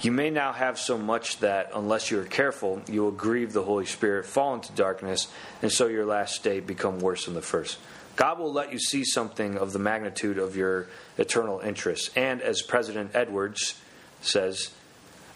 You 0.01 0.11
may 0.11 0.29
now 0.29 0.53
have 0.53 0.79
so 0.79 0.97
much 0.97 1.39
that, 1.39 1.71
unless 1.75 2.09
you 2.09 2.19
are 2.19 2.25
careful, 2.25 2.81
you 2.87 3.01
will 3.01 3.11
grieve 3.11 3.51
the 3.51 3.63
Holy 3.63 3.85
Spirit, 3.85 4.25
fall 4.25 4.53
into 4.53 4.71
darkness, 4.71 5.27
and 5.61 5.71
so 5.71 5.87
your 5.87 6.05
last 6.05 6.35
state 6.35 6.65
become 6.65 6.99
worse 6.99 7.25
than 7.25 7.33
the 7.33 7.41
first. 7.41 7.77
God 8.15 8.39
will 8.39 8.53
let 8.53 8.71
you 8.71 8.79
see 8.79 9.03
something 9.03 9.57
of 9.57 9.73
the 9.73 9.79
magnitude 9.79 10.37
of 10.37 10.55
your 10.55 10.87
eternal 11.17 11.59
interests. 11.59 12.11
And 12.15 12.41
as 12.41 12.61
President 12.61 13.11
Edwards 13.13 13.79
says, 14.21 14.71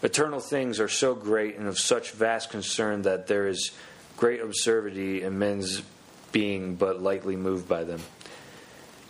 Eternal 0.04 0.40
things 0.40 0.80
are 0.80 0.88
so 0.88 1.14
great 1.14 1.56
and 1.56 1.66
of 1.66 1.78
such 1.78 2.10
vast 2.10 2.50
concern 2.50 3.02
that 3.02 3.26
there 3.26 3.48
is 3.48 3.70
great 4.18 4.42
absurdity 4.42 5.22
in 5.22 5.38
men's 5.38 5.82
being 6.30 6.74
but 6.74 7.00
lightly 7.00 7.36
moved 7.36 7.66
by 7.66 7.84
them. 7.84 8.00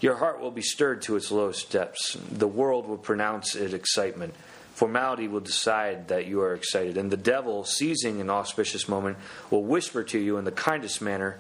Your 0.01 0.15
heart 0.15 0.41
will 0.41 0.53
be 0.53 0.63
stirred 0.63 1.03
to 1.03 1.17
its 1.17 1.33
lowest 1.33 1.73
depths. 1.73 2.17
The 2.31 2.47
world 2.47 2.87
will 2.87 2.99
pronounce 2.99 3.57
it 3.57 3.75
excitement. 3.75 4.35
Formality 4.75 5.29
will 5.29 5.41
decide 5.41 6.09
that 6.09 6.27
you 6.27 6.41
are 6.41 6.55
excited. 6.55 6.97
And 6.97 7.11
the 7.11 7.17
devil, 7.17 7.65
seizing 7.65 8.21
an 8.21 8.29
auspicious 8.29 8.89
moment, 8.89 9.19
will 9.51 9.65
whisper 9.65 10.03
to 10.05 10.19
you 10.19 10.37
in 10.37 10.45
the 10.45 10.53
kindest 10.53 11.01
manner, 11.01 11.39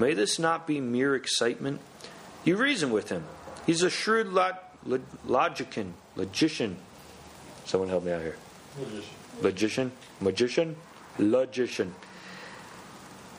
May 0.00 0.14
this 0.14 0.38
not 0.38 0.66
be 0.66 0.80
mere 0.80 1.14
excitement? 1.14 1.78
You 2.42 2.56
reason 2.56 2.90
with 2.90 3.10
him. 3.10 3.24
He's 3.66 3.82
a 3.82 3.90
shrewd 3.90 4.28
log- 4.28 4.56
log- 4.86 5.02
logician. 5.26 5.92
Logician. 6.16 6.78
Someone 7.66 7.90
help 7.90 8.04
me 8.04 8.12
out 8.12 8.22
here. 8.22 8.36
Logician? 9.42 9.92
Magician? 10.22 10.76
Logician. 11.18 11.94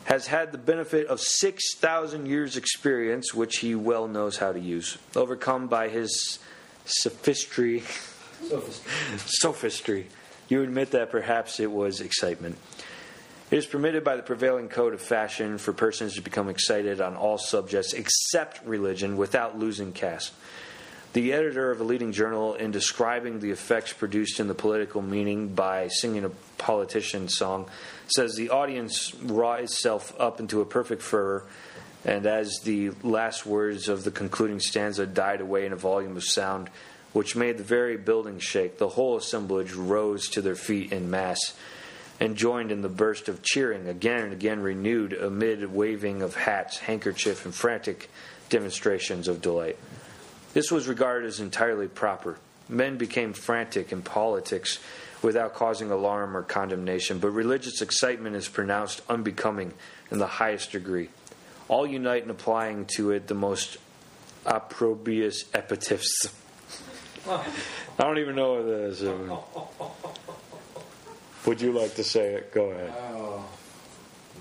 Has 0.04 0.28
had 0.28 0.52
the 0.52 0.60
benefit 0.60 1.08
of 1.08 1.20
6,000 1.20 2.28
years' 2.28 2.58
experience, 2.58 3.34
which 3.34 3.58
he 3.58 3.74
well 3.74 4.08
knows 4.08 4.38
how 4.38 4.52
to 4.52 4.60
use. 4.60 5.00
Overcome 5.16 5.68
by 5.68 5.89
his 5.89 6.38
sophistry, 6.86 7.82
sophistry, 8.48 8.92
Sophistry. 9.18 10.08
you 10.50 10.64
admit 10.64 10.92
that 10.92 11.12
perhaps 11.12 11.60
it 11.60 11.72
was 11.72 12.02
excitement. 12.02 12.58
It 13.52 13.58
is 13.58 13.66
permitted 13.66 14.04
by 14.04 14.16
the 14.16 14.24
prevailing 14.24 14.70
code 14.70 14.94
of 14.94 15.02
fashion 15.02 15.58
for 15.58 15.74
persons 15.74 16.16
to 16.16 16.22
become 16.22 16.48
excited 16.48 17.02
on 17.02 17.18
all 17.18 17.38
subjects 17.38 17.92
except 17.92 18.66
religion 18.66 19.18
without 19.18 19.60
losing 19.60 19.92
caste. 19.92 20.34
The 21.14 21.34
editor 21.34 21.72
of 21.72 21.82
a 21.82 21.84
leading 21.84 22.14
journal, 22.14 22.54
in 22.54 22.72
describing 22.72 23.42
the 23.42 23.52
effects 23.52 23.92
produced 23.92 24.39
in 24.39 24.48
the 24.48 24.56
political 24.56 25.02
meaning 25.02 25.50
by 25.50 25.89
singing 25.89 26.24
a 26.24 26.30
politician's 26.58 27.36
song, 27.36 27.70
says 28.16 28.36
the 28.36 28.50
audience 28.50 29.14
wrought 29.16 29.60
itself 29.60 30.14
up 30.18 30.39
into 30.39 30.62
a 30.62 30.66
perfect 30.66 31.02
fervor, 31.02 31.46
and 32.06 32.26
as 32.26 32.62
the 32.64 32.92
last 33.04 33.46
words 33.46 33.89
of 33.89 34.06
the 34.06 34.12
concluding 34.12 34.62
stanza 34.62 35.06
died 35.06 35.42
away 35.42 35.66
in 35.66 35.74
a 35.74 35.76
volume 35.76 36.16
of 36.16 36.24
sound 36.24 36.70
which 37.14 37.36
made 37.36 37.57
the 37.57 37.64
very 37.64 37.97
building 37.97 38.39
shake, 38.39 38.78
the 38.78 38.89
whole 38.89 39.18
assemblage 39.18 39.74
rose 39.74 40.30
to 40.30 40.41
their 40.41 40.55
feet 40.55 40.91
in 40.91 41.09
mass 41.09 41.53
and 42.22 42.38
joined 42.38 42.72
in 42.72 42.84
the 42.84 42.89
burst 42.89 43.28
of 43.28 43.41
cheering, 43.41 43.88
again 43.88 44.26
and 44.26 44.32
again 44.32 44.59
renewed 44.59 45.12
amid 45.12 45.74
waving 45.74 46.22
of 46.22 46.36
hats, 46.36 46.78
handkerchief, 46.78 47.45
and 47.45 47.55
frantic 47.55 48.12
demonstrations 48.47 49.28
of 49.28 49.41
delight. 49.41 49.76
This 50.53 50.72
was 50.72 50.88
regarded 50.88 51.28
as 51.28 51.39
entirely 51.39 51.88
proper. 51.88 52.38
Men 52.70 52.97
became 52.97 53.34
frantic 53.34 53.91
in 53.91 54.03
politics 54.03 54.78
without 55.24 55.55
causing 55.55 55.89
alarm 55.89 56.38
or 56.38 56.43
condemnation, 56.43 57.18
but 57.18 57.32
religious 57.32 57.82
excitement 57.82 58.36
is 58.36 58.47
pronounced 58.47 59.01
unbecoming 59.09 59.74
in 60.12 60.20
the 60.20 60.28
highest 60.28 60.72
degree. 60.74 61.09
All 61.68 61.88
unite 61.88 62.24
in 62.24 62.30
applying 62.30 62.86
to 62.97 63.12
it 63.12 63.28
the 63.28 63.34
most 63.34 63.78
opprobrious 64.45 65.45
epithets. 65.53 66.32
I 67.28 67.43
don't 67.97 68.17
even 68.17 68.36
know 68.36 68.55
what 68.55 68.65
that 68.65 68.84
is. 68.84 69.03
Would 71.45 71.61
you 71.61 71.72
like 71.72 71.95
to 71.95 72.03
say 72.03 72.34
it? 72.34 72.51
Go 72.51 72.72
ahead. 72.72 72.93
Oh, 72.97 73.45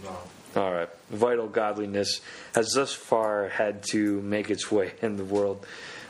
no. 0.05 0.17
All 0.61 0.73
right. 0.73 0.89
Vital 1.11 1.49
godliness 1.49 2.21
has 2.55 2.73
thus 2.75 2.93
far 2.93 3.49
had 3.49 3.83
to 3.91 4.21
make 4.23 4.51
its 4.51 4.71
way 4.71 4.93
in 5.01 5.17
the 5.17 5.25
world 5.25 5.67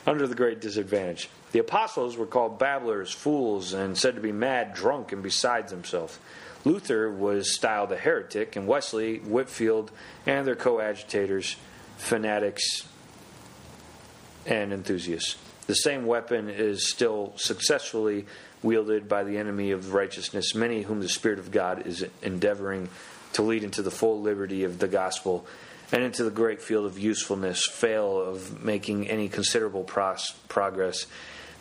under 0.06 0.26
the 0.26 0.34
great 0.34 0.60
disadvantage. 0.60 1.28
The 1.52 1.58
apostles 1.58 2.16
were 2.16 2.26
called 2.26 2.58
babblers, 2.58 3.12
fools, 3.12 3.72
and 3.72 3.98
said 3.98 4.14
to 4.14 4.20
be 4.20 4.32
mad, 4.32 4.74
drunk, 4.74 5.12
and 5.12 5.22
beside 5.22 5.68
themselves. 5.68 6.18
Luther 6.64 7.10
was 7.10 7.54
styled 7.54 7.92
a 7.92 7.96
heretic, 7.96 8.56
and 8.56 8.66
Wesley, 8.66 9.18
Whitefield, 9.18 9.90
and 10.26 10.46
their 10.46 10.56
coadjutors, 10.56 11.56
fanatics 11.96 12.86
and 14.46 14.72
enthusiasts. 14.72 15.36
The 15.70 15.76
same 15.76 16.04
weapon 16.04 16.50
is 16.50 16.90
still 16.90 17.32
successfully 17.36 18.26
wielded 18.60 19.08
by 19.08 19.22
the 19.22 19.38
enemy 19.38 19.70
of 19.70 19.94
righteousness, 19.94 20.52
many 20.52 20.82
whom 20.82 20.98
the 20.98 21.08
Spirit 21.08 21.38
of 21.38 21.52
God 21.52 21.86
is 21.86 22.04
endeavoring 22.22 22.88
to 23.34 23.42
lead 23.42 23.62
into 23.62 23.80
the 23.80 23.90
full 23.92 24.20
liberty 24.20 24.64
of 24.64 24.80
the 24.80 24.88
gospel 24.88 25.46
and 25.92 26.02
into 26.02 26.24
the 26.24 26.30
great 26.32 26.60
field 26.60 26.86
of 26.86 26.98
usefulness, 26.98 27.68
fail 27.68 28.20
of 28.20 28.64
making 28.64 29.08
any 29.08 29.28
considerable 29.28 29.84
pros- 29.84 30.34
progress 30.48 31.06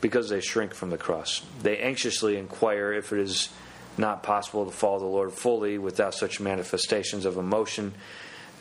because 0.02 0.28
they 0.28 0.42
shrink 0.42 0.74
from 0.74 0.90
the 0.90 0.98
cross. 0.98 1.44
They 1.62 1.78
anxiously 1.78 2.36
inquire 2.36 2.92
if 2.92 3.14
it 3.14 3.20
is 3.20 3.50
not 3.96 4.24
possible 4.24 4.66
to 4.66 4.72
follow 4.72 4.98
the 4.98 5.06
Lord 5.06 5.34
fully 5.34 5.78
without 5.78 6.16
such 6.16 6.40
manifestations 6.40 7.26
of 7.26 7.38
emotion 7.38 7.94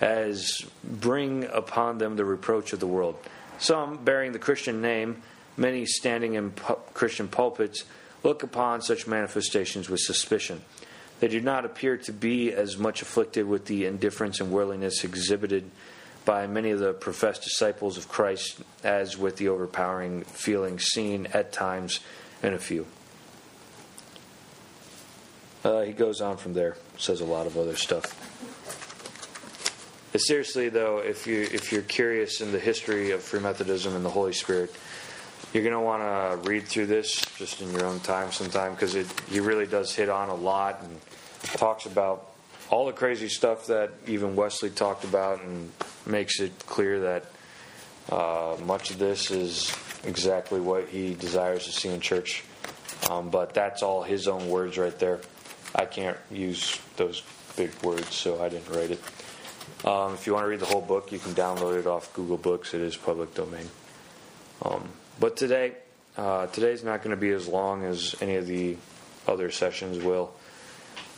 as 0.03 0.61
bring 0.85 1.45
upon 1.45 1.97
them 1.97 2.17
the 2.17 2.27
reproach 2.27 2.75
of 2.75 2.81
the 2.81 2.87
world. 2.87 3.17
Some, 3.59 4.05
bearing 4.05 4.33
the 4.33 4.39
Christian 4.39 4.83
name, 4.83 5.23
many 5.59 5.85
standing 5.85 6.35
in 6.35 6.53
pu- 6.53 6.79
Christian 6.95 7.29
pulpits, 7.29 7.85
look 8.23 8.43
upon 8.43 8.81
such 8.83 9.07
manifestations 9.07 9.89
with 9.89 10.01
suspicion. 10.01 10.63
They 11.21 11.29
do 11.29 11.41
not 11.41 11.65
appear 11.65 11.97
to 11.99 12.13
be 12.13 12.53
as 12.53 12.79
much 12.79 13.03
afflicted 13.03 13.47
with 13.47 13.67
the 13.67 13.87
indifference 13.87 14.41
and 14.41 14.53
worldliness 14.53 15.03
exhibited 15.03 15.71
by 16.25 16.47
many 16.47 16.71
of 16.71 16.79
the 16.79 16.93
professed 16.93 17.43
disciples 17.43 17.97
of 17.97 18.09
Christ 18.09 18.61
as 18.85 19.17
with 19.17 19.37
the 19.37 19.49
overpowering 19.49 20.23
feeling 20.23 20.79
seen 20.79 21.27
at 21.33 21.53
times 21.53 22.01
in 22.43 22.55
a 22.55 22.59
few. 22.59 22.87
Uh, 25.65 25.83
he 25.83 25.93
goes 25.93 26.21
on 26.21 26.37
from 26.37 26.55
there, 26.55 26.77
says 26.99 27.21
a 27.21 27.25
lot 27.25 27.47
of 27.47 27.57
other 27.57 27.77
stuff. 27.77 28.15
Seriously, 30.17 30.69
though, 30.69 30.99
if 30.99 31.27
you 31.27 31.43
if 31.43 31.71
you're 31.71 31.83
curious 31.83 32.41
in 32.41 32.51
the 32.51 32.59
history 32.59 33.13
of 33.13 33.23
Free 33.23 33.41
Methodism 33.41 33.95
and 33.95 34.05
the 34.05 34.11
Holy 34.11 34.33
Spirit, 34.33 34.75
you're 35.53 35.63
going 35.63 35.75
to 35.75 35.81
want 35.81 36.03
to 36.03 36.49
read 36.49 36.65
through 36.65 36.87
this 36.87 37.21
just 37.37 37.61
in 37.63 37.73
your 37.73 37.85
own 37.87 38.01
time 38.01 38.33
sometime 38.33 38.73
because 38.73 38.95
it 38.95 39.07
he 39.29 39.41
really 39.41 39.67
does 39.67 39.95
hit 39.95 40.09
on 40.09 40.29
a 40.29 40.35
lot 40.35 40.83
and 40.83 41.01
talks 41.57 41.87
about 41.87 42.31
all 42.71 42.87
the 42.87 42.93
crazy 42.93 43.29
stuff 43.29 43.67
that 43.69 43.91
even 44.07 44.37
Wesley 44.37 44.71
talked 44.71 45.05
about 45.05 45.43
and 45.43 45.73
makes 46.05 46.41
it 46.41 46.53
clear 46.67 47.01
that 47.01 47.25
uh, 48.11 48.57
much 48.65 48.91
of 48.91 48.99
this 48.99 49.31
is 49.31 49.75
exactly 50.05 50.61
what 50.61 50.89
he 50.89 51.15
desires 51.15 51.65
to 51.65 51.73
see 51.73 51.89
in 51.89 52.01
church. 52.01 52.45
Um, 53.11 53.31
but 53.31 53.55
that's 53.55 53.83
all 53.83 54.03
his 54.03 54.29
own 54.29 54.49
words 54.49 54.77
right 54.77 54.97
there. 54.99 55.21
I 55.75 55.85
can't 55.85 56.17
use 56.31 56.79
those 56.97 57.23
big 57.57 57.71
words, 57.83 58.15
so 58.15 58.43
I 58.43 58.49
didn't 58.49 58.75
write 58.75 58.91
it. 58.91 59.01
Um, 59.85 60.15
if 60.15 60.27
you 60.27 60.35
want 60.35 60.45
to 60.45 60.49
read 60.49 60.61
the 60.61 60.67
whole 60.67 60.81
book, 60.81 61.13
you 61.13 61.19
can 61.19 61.33
download 61.33 61.79
it 61.79 61.87
off 61.87 62.13
Google 62.15 62.37
Books. 62.37 62.75
It 62.75 62.81
is 62.81 62.97
public 62.97 63.35
domain. 63.35 63.69
Um, 64.63 64.89
but 65.21 65.37
today, 65.37 65.73
uh, 66.17 66.47
today's 66.49 66.85
not 66.85 67.03
going 67.03 67.15
to 67.15 67.21
be 67.21 67.31
as 67.31 67.47
long 67.47 67.85
as 67.85 68.15
any 68.21 68.37
of 68.37 68.47
the 68.47 68.77
other 69.27 69.51
sessions 69.51 70.03
will. 70.03 70.33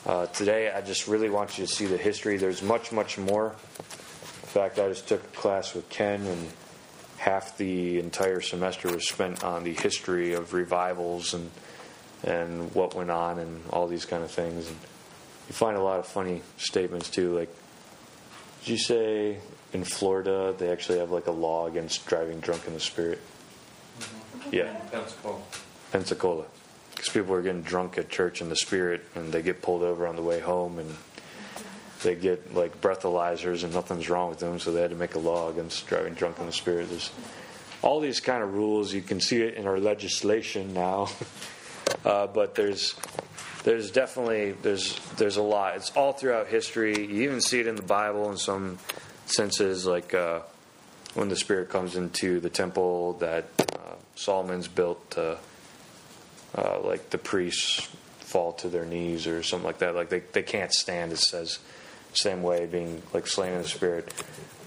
Uh, 0.07 0.27
today, 0.27 0.71
I 0.71 0.81
just 0.81 1.09
really 1.09 1.31
want 1.31 1.59
you 1.59 1.67
to 1.67 1.73
see 1.73 1.87
the 1.87 1.99
history. 1.99 2.37
There's 2.37 2.63
much, 2.63 2.93
much 2.93 3.19
more. 3.19 3.49
In 3.49 4.49
fact, 4.49 4.79
I 4.79 4.89
just 4.89 5.09
took 5.09 5.23
a 5.23 5.37
class 5.37 5.75
with 5.75 5.89
Ken, 5.91 6.25
and 6.27 6.49
half 7.19 7.59
the 7.59 7.99
entire 7.99 8.41
semester 8.41 8.91
was 8.91 9.07
spent 9.07 9.45
on 9.45 9.63
the 9.63 9.75
history 9.75 10.33
of 10.33 10.55
revivals 10.55 11.35
and 11.35 11.51
and 12.23 12.75
what 12.75 12.95
went 12.95 13.11
on 13.11 13.39
and 13.39 13.63
all 13.71 13.87
these 13.87 14.05
kind 14.05 14.23
of 14.23 14.31
things. 14.31 14.67
And 14.69 14.77
you 15.49 15.55
find 15.55 15.77
a 15.77 15.83
lot 15.83 15.99
of 15.99 16.07
funny 16.07 16.43
statements 16.57 17.09
too, 17.11 17.37
like 17.37 17.55
did 18.61 18.69
you 18.69 18.79
say 18.79 19.39
in 19.73 19.85
Florida 19.85 20.55
they 20.57 20.71
actually 20.71 20.99
have 20.99 21.11
like 21.11 21.27
a 21.27 21.33
law 21.33 21.67
against 21.67 22.07
driving 22.07 22.41
drunk 22.41 22.67
in 22.67 22.75
the 22.75 22.81
spirit? 22.81 23.21
Yeah, 24.51 24.73
Pensacola. 24.91 25.41
Pensacola. 25.93 26.45
Because 26.91 27.09
people 27.09 27.35
are 27.35 27.43
getting 27.43 27.63
drunk 27.63 27.99
at 27.99 28.09
church 28.09 28.41
in 28.41 28.49
the 28.49 28.57
spirit 28.57 29.03
and 29.15 29.33
they 29.33 29.43
get 29.43 29.63
pulled 29.63 29.83
over 29.83 30.07
on 30.07 30.17
the 30.17 30.23
way 30.23 30.41
home 30.41 30.79
and 30.79 30.95
they 32.03 32.15
get 32.15 32.55
like 32.55 32.81
breathalyzers 32.81 33.65
and 33.65 33.73
nothing's 33.73 34.09
wrong 34.09 34.29
with 34.29 34.39
them, 34.39 34.59
so 34.59 34.73
they 34.73 34.81
had 34.81 34.91
to 34.91 34.97
make 34.97 35.15
a 35.15 35.19
law 35.19 35.51
against 35.51 35.87
driving 35.87 36.15
drunk 36.15 36.39
in 36.39 36.47
the 36.47 36.53
spirit. 36.53 36.89
There's 36.89 37.11
all 37.83 38.01
these 38.01 38.21
kind 38.21 38.43
of 38.43 38.55
rules. 38.55 38.93
You 38.93 39.03
can 39.03 39.21
see 39.21 39.43
it 39.43 39.55
in 39.55 39.67
our 39.67 39.79
legislation 39.79 40.73
now, 40.75 41.09
uh, 42.05 42.27
but 42.27 42.55
there's 42.55 42.95
there's 43.65 43.91
definitely 43.91 44.53
there's 44.53 44.99
there's 45.17 45.37
a 45.37 45.43
lot. 45.43 45.77
It's 45.77 45.91
all 45.91 46.13
throughout 46.13 46.49
history. 46.49 46.99
You 46.99 47.23
even 47.23 47.41
see 47.41 47.61
it 47.61 47.67
in 47.67 47.77
the 47.77 47.83
Bible 47.83 48.31
in 48.31 48.37
some 48.37 48.79
senses, 49.27 49.87
like 49.87 50.15
uh, 50.15 50.41
when 51.15 51.29
the 51.29 51.37
Spirit 51.37 51.69
comes 51.69 51.97
into 51.97 52.41
the 52.41 52.51
temple 52.51 53.15
that 53.15 53.47
Solomon's 54.21 54.69
built. 54.69 55.17
Uh, 55.17 55.37
uh, 56.57 56.81
like 56.81 57.11
the 57.11 57.19
priests 57.19 57.89
fall 58.19 58.53
to 58.53 58.69
their 58.69 58.85
knees 58.85 59.27
or 59.27 59.43
something 59.43 59.67
like 59.67 59.79
that. 59.79 59.95
Like 59.95 60.09
they, 60.09 60.21
they 60.21 60.43
can't 60.43 60.73
stand. 60.73 61.13
It 61.13 61.19
says 61.19 61.59
same 62.13 62.43
way 62.43 62.67
being 62.67 63.03
like 63.15 63.27
slain 63.27 63.53
in 63.53 63.63
the 63.63 63.69
spirit. 63.69 64.13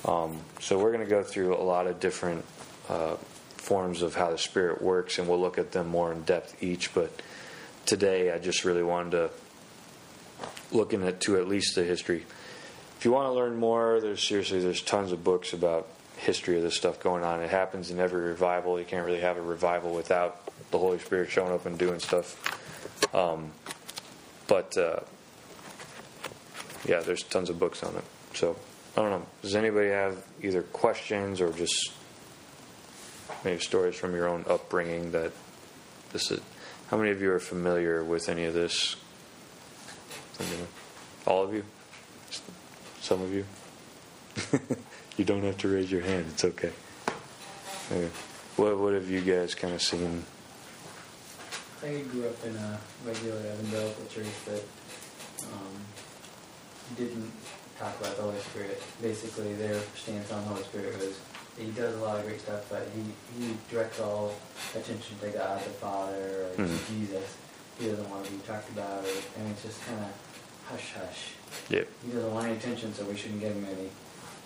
Um, 0.05 0.39
so 0.59 0.79
we're 0.79 0.91
going 0.91 1.03
to 1.03 1.09
go 1.09 1.23
through 1.23 1.55
a 1.55 1.63
lot 1.63 1.87
of 1.87 1.99
different 1.99 2.45
uh, 2.89 3.15
forms 3.57 4.01
of 4.01 4.15
how 4.15 4.31
the 4.31 4.37
spirit 4.37 4.81
works, 4.81 5.19
and 5.19 5.27
we'll 5.27 5.39
look 5.39 5.57
at 5.57 5.71
them 5.71 5.87
more 5.87 6.11
in 6.11 6.21
depth 6.23 6.61
each. 6.61 6.93
But 6.93 7.21
today, 7.85 8.31
I 8.31 8.39
just 8.39 8.65
really 8.65 8.83
wanted 8.83 9.11
to 9.11 9.29
look 10.71 10.93
into 10.93 11.11
to 11.11 11.37
at 11.37 11.47
least 11.47 11.75
the 11.75 11.83
history. 11.83 12.25
If 12.97 13.05
you 13.05 13.11
want 13.11 13.27
to 13.27 13.33
learn 13.33 13.57
more, 13.57 13.99
there's 14.01 14.25
seriously 14.25 14.61
there's 14.61 14.81
tons 14.81 15.11
of 15.11 15.23
books 15.23 15.53
about 15.53 15.87
history 16.23 16.57
of 16.57 16.63
this 16.63 16.75
stuff 16.75 16.99
going 16.99 17.23
on. 17.23 17.41
It 17.41 17.49
happens 17.49 17.91
in 17.91 17.99
every 17.99 18.21
revival. 18.21 18.79
You 18.79 18.85
can't 18.85 19.05
really 19.05 19.19
have 19.19 19.37
a 19.37 19.41
revival 19.41 19.93
without 19.93 20.41
the 20.71 20.79
Holy 20.79 20.99
Spirit 20.99 21.29
showing 21.29 21.53
up 21.53 21.65
and 21.65 21.77
doing 21.77 21.99
stuff. 21.99 22.35
Um, 23.13 23.51
but 24.47 24.75
uh, 24.77 25.01
yeah, 26.85 27.01
there's 27.01 27.23
tons 27.23 27.49
of 27.49 27.59
books 27.59 27.83
on 27.83 27.95
it. 27.95 28.03
So 28.33 28.55
I 28.97 29.01
don't 29.01 29.11
know. 29.11 29.25
Does 29.41 29.55
anybody 29.55 29.89
have 29.89 30.23
either 30.41 30.63
questions 30.63 31.41
or 31.41 31.51
just 31.51 31.91
maybe 33.43 33.59
stories 33.59 33.95
from 33.95 34.15
your 34.15 34.27
own 34.27 34.45
upbringing 34.47 35.11
that 35.11 35.31
this 36.11 36.31
is? 36.31 36.39
How 36.87 36.97
many 36.97 37.11
of 37.11 37.21
you 37.21 37.31
are 37.31 37.39
familiar 37.39 38.03
with 38.03 38.29
any 38.29 38.45
of 38.45 38.53
this? 38.53 38.95
All 41.25 41.43
of 41.43 41.53
you? 41.53 41.63
Some 43.01 43.21
of 43.21 43.33
you? 43.33 43.45
you 45.17 45.25
don't 45.25 45.43
have 45.43 45.57
to 45.59 45.67
raise 45.67 45.91
your 45.91 46.01
hand. 46.01 46.25
It's 46.31 46.43
okay. 46.45 46.71
okay. 47.91 48.09
What 48.55 48.77
What 48.79 48.93
have 48.93 49.09
you 49.09 49.21
guys 49.21 49.55
kind 49.55 49.73
of 49.73 49.81
seen? 49.81 50.23
I 51.83 51.99
grew 52.11 52.27
up 52.27 52.45
in 52.45 52.55
a 52.55 52.79
regular 53.05 53.39
evangelical 53.39 54.05
church 54.05 54.31
that 54.45 54.63
um, 55.51 55.75
didn't 56.95 57.29
talk 57.77 57.99
about 57.99 58.15
the 58.15 58.21
Holy 58.23 58.39
Spirit. 58.39 58.81
Basically, 59.01 59.53
their 59.55 59.79
stance 59.95 60.31
on 60.31 60.41
the 60.43 60.49
Holy 60.49 60.63
Spirit 60.63 60.97
was 60.99 61.19
he 61.59 61.65
does 61.71 61.93
a 61.95 61.99
lot 61.99 62.17
of 62.19 62.25
great 62.25 62.39
stuff, 62.41 62.65
but 62.69 62.87
he, 62.95 63.03
he 63.43 63.53
directs 63.69 63.99
all 63.99 64.33
attention 64.73 65.17
to 65.21 65.27
God 65.29 65.59
the 65.63 65.69
Father 65.71 66.47
or 66.57 66.63
Mhm. 66.63 66.79
Jesus. 66.87 67.37
He 67.79 67.87
doesn't 67.89 68.09
want 68.09 68.25
to 68.25 68.31
be 68.31 68.37
talked 68.47 68.69
about, 68.69 69.03
or, 69.03 69.09
and 69.37 69.51
it's 69.51 69.63
just 69.63 69.83
kind 69.85 69.99
of 69.99 70.11
hush 70.69 70.93
hush. 70.97 71.33
Yep. 71.69 71.87
He 72.05 72.11
doesn't 72.13 72.33
want 72.33 72.47
any 72.47 72.55
attention, 72.57 72.93
so 72.93 73.03
we 73.05 73.17
shouldn't 73.17 73.41
give 73.41 73.51
him 73.53 73.65
any. 73.65 73.89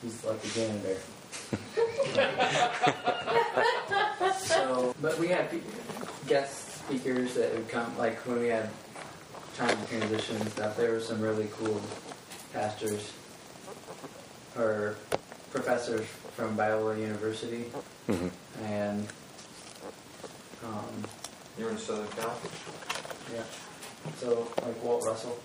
He's 0.02 0.24
like 0.24 0.44
a 0.44 0.48
janitor. 0.50 0.98
so, 4.38 4.96
but 5.02 5.18
we 5.20 5.28
had 5.28 5.50
guest 6.28 6.86
speakers 6.86 7.34
that 7.36 7.54
would 7.54 7.68
come, 7.70 7.96
like 7.98 8.18
when 8.28 8.40
we 8.40 8.48
had 8.48 8.70
time 9.56 9.78
to 9.78 9.86
transition 9.88 10.36
and 10.38 10.50
stuff. 10.50 10.78
There 10.78 10.92
were 10.92 11.00
some 11.00 11.22
really 11.22 11.48
cool 11.52 11.82
pastors 12.54 13.12
or 14.56 14.96
professors 15.52 16.06
from 16.36 16.56
Biola 16.58 17.00
University, 17.00 17.64
hmm 18.06 18.28
and 18.64 19.08
um, 20.64 21.04
You're 21.58 21.72
in 21.72 21.78
Southern 21.78 22.08
Cal? 22.10 22.38
yeah. 23.34 23.44
So 24.18 24.48
like 24.64 24.84
Walt 24.84 25.04
Russell 25.06 25.38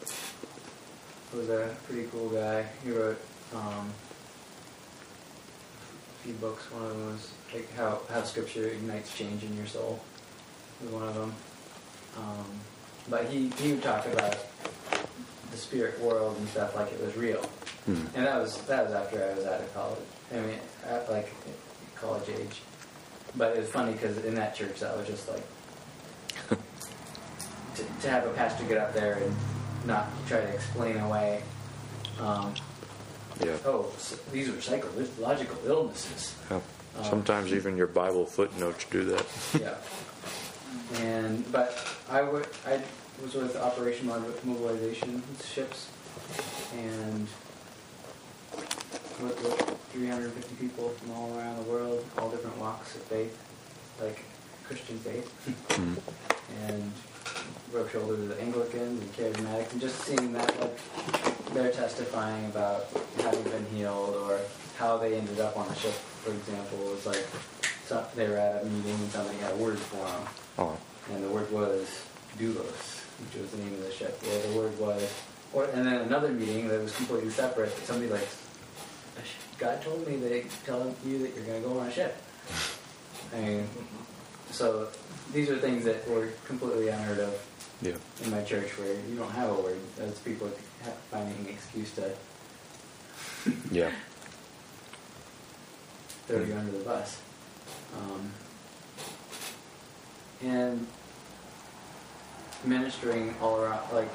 was 1.35 1.49
a 1.49 1.75
pretty 1.87 2.09
cool 2.13 2.29
guy. 2.29 2.67
He 2.85 2.91
wrote 2.91 3.19
um, 3.55 3.91
a 4.11 4.12
few 6.23 6.33
books. 6.35 6.71
One 6.71 6.83
of 6.85 6.91
them 6.91 7.07
was 7.13 7.31
like 7.53 7.73
how 7.75 8.01
how 8.11 8.23
Scripture 8.23 8.67
ignites 8.69 9.17
change 9.17 9.43
in 9.43 9.57
your 9.57 9.67
soul. 9.67 10.01
Was 10.83 10.93
one 10.93 11.09
of 11.09 11.15
them. 11.15 11.35
Um, 12.19 12.47
but 13.09 13.25
he 13.27 13.49
he 13.59 13.73
would 13.73 13.83
talk 13.83 14.07
about 14.07 14.37
the 15.51 15.57
spirit 15.57 16.01
world 16.01 16.37
and 16.39 16.49
stuff 16.49 16.75
like 16.77 16.93
it 16.93 17.01
was 17.01 17.17
real. 17.17 17.43
Mhm. 17.89 18.07
And 18.15 18.27
that 18.27 18.41
was 18.41 18.57
that 18.63 18.85
was 18.85 18.95
after 18.95 19.23
I 19.23 19.35
was 19.35 19.45
out 19.47 19.61
of 19.61 19.75
college. 19.75 19.99
I 20.33 20.37
mean, 20.37 20.59
at 20.87 21.11
like 21.11 21.33
college 21.97 22.29
age. 22.29 22.61
But 23.35 23.57
it 23.57 23.61
was 23.61 23.69
funny 23.71 23.93
because 23.93 24.19
in 24.25 24.35
that 24.35 24.55
church, 24.55 24.81
that 24.81 24.97
was 24.97 25.07
just 25.07 25.29
like 25.29 25.43
to, 27.77 27.85
to 28.03 28.11
have 28.11 28.27
a 28.27 28.31
pastor 28.35 28.65
get 28.65 28.79
up 28.79 28.93
there 28.95 29.15
and 29.15 29.35
not 29.87 30.07
try 30.29 30.41
to 30.41 30.49
explain 30.49 30.99
away. 30.99 31.43
Um, 32.21 32.55
Yeah. 33.41 33.57
oh, 33.67 33.91
s 33.97 34.17
these 34.33 34.49
are 34.49 34.61
psychological 34.61 35.57
illnesses. 35.67 36.35
Yeah. 36.51 36.61
Um, 36.99 37.05
Sometimes 37.05 37.53
even 37.53 37.77
your 37.77 37.87
Bible 37.87 38.27
footnotes 38.27 38.85
do 38.91 39.05
that. 39.13 39.27
yeah. 39.59 39.77
And 41.01 41.51
but 41.53 41.77
I 42.11 42.21
I 42.67 42.83
was 43.23 43.35
with 43.35 43.57
Operation 43.57 44.07
Mobilization 44.45 45.23
ships, 45.45 45.89
and 46.77 47.27
with, 49.23 49.37
with 49.43 49.79
350 49.93 50.55
people 50.57 50.91
from 50.91 51.11
all 51.13 51.37
around 51.39 51.57
the 51.65 51.71
world, 51.71 52.05
all 52.19 52.29
different 52.31 52.57
walks 52.59 52.95
of 52.97 53.03
faith, 53.03 53.37
like 54.01 54.19
Christian 54.67 54.99
faith, 54.99 55.29
Mhm. 55.71 55.97
and 56.69 56.93
rub 57.73 57.91
shoulders 57.91 58.19
with 58.19 58.37
the 58.37 58.43
Anglicans 58.43 59.01
and 59.01 59.13
Charismatics, 59.15 59.73
and 59.73 59.81
just 59.81 60.01
seeing 60.01 60.33
that, 60.33 60.61
like, 60.61 60.79
they're 61.55 61.73
testifying 61.73 62.47
about 62.47 62.87
having 63.19 63.43
been 63.45 63.67
healed 63.67 64.17
or 64.17 64.39
how 64.77 64.97
they 64.97 65.17
ended 65.17 65.41
up 65.41 65.57
on 65.57 65.69
the 65.69 65.75
ship, 65.75 65.93
for 65.93 66.31
example, 66.31 66.79
was 66.79 67.07
like 67.07 67.25
so 67.87 68.05
they 68.15 68.29
were 68.29 68.37
at 68.37 68.63
a 68.63 68.65
meeting 68.67 68.95
and 68.95 69.11
somebody 69.11 69.37
had 69.39 69.53
a 69.53 69.57
word 69.57 69.79
for 69.79 69.97
them, 69.97 70.27
Oh, 70.59 70.79
and 71.13 71.23
the 71.23 71.29
word 71.29 71.51
was 71.53 72.05
doulos, 72.39 73.03
which 73.21 73.43
was 73.43 73.51
the 73.51 73.59
name 73.59 73.75
of 73.75 73.85
the 73.85 73.93
ship. 73.93 74.19
Or 74.23 74.49
the 74.49 74.57
word 74.57 74.79
was, 74.79 75.13
or 75.53 75.65
and 75.65 75.87
then 75.87 76.01
another 76.03 76.29
meeting 76.29 76.69
that 76.69 76.81
was 76.81 76.95
completely 76.97 77.31
separate. 77.31 77.71
Somebody 77.85 78.11
like, 78.11 78.29
God 79.59 79.83
told 79.83 80.07
me 80.07 80.17
they 80.17 80.47
tell 80.65 80.95
you 81.05 81.19
that 81.19 81.35
you're 81.35 81.45
going 81.45 81.63
to 81.63 81.69
go 81.69 81.79
on 81.79 81.89
a 81.89 81.93
ship. 81.93 82.17
I 83.35 83.41
mean, 83.41 83.69
so 84.51 84.89
these 85.33 85.49
are 85.51 85.59
things 85.59 85.85
that 85.85 86.09
were 86.09 86.29
completely 86.47 86.89
unheard 86.89 87.19
of 87.21 87.35
Yeah. 87.81 87.93
in 88.25 88.31
my 88.31 88.43
church, 88.43 88.71
where 88.79 88.93
you 89.09 89.17
don't 89.17 89.31
have 89.33 89.51
a 89.51 89.55
word. 89.63 89.79
Those 89.97 90.19
people 90.19 90.51
finding 91.11 91.37
an 91.39 91.47
excuse 91.49 91.91
to 91.93 92.13
Yeah. 93.71 93.91
throw 96.27 96.43
you 96.43 96.55
under 96.55 96.73
the 96.73 96.85
bus. 96.85 97.21
Um, 97.99 98.33
and 100.43 100.87
ministering 102.65 103.35
all 103.41 103.61
around, 103.61 103.81
like 103.93 104.11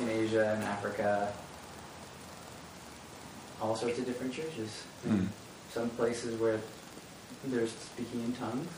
in 0.00 0.08
Asia 0.08 0.54
and 0.54 0.64
Africa, 0.64 1.32
all 3.60 3.74
sorts 3.74 3.98
of 3.98 4.06
different 4.06 4.32
churches. 4.32 4.82
Mm. 5.06 5.28
Some 5.70 5.90
places 5.90 6.38
where 6.40 6.60
there's 7.44 7.70
speaking 7.72 8.20
in 8.24 8.32
tongues, 8.34 8.68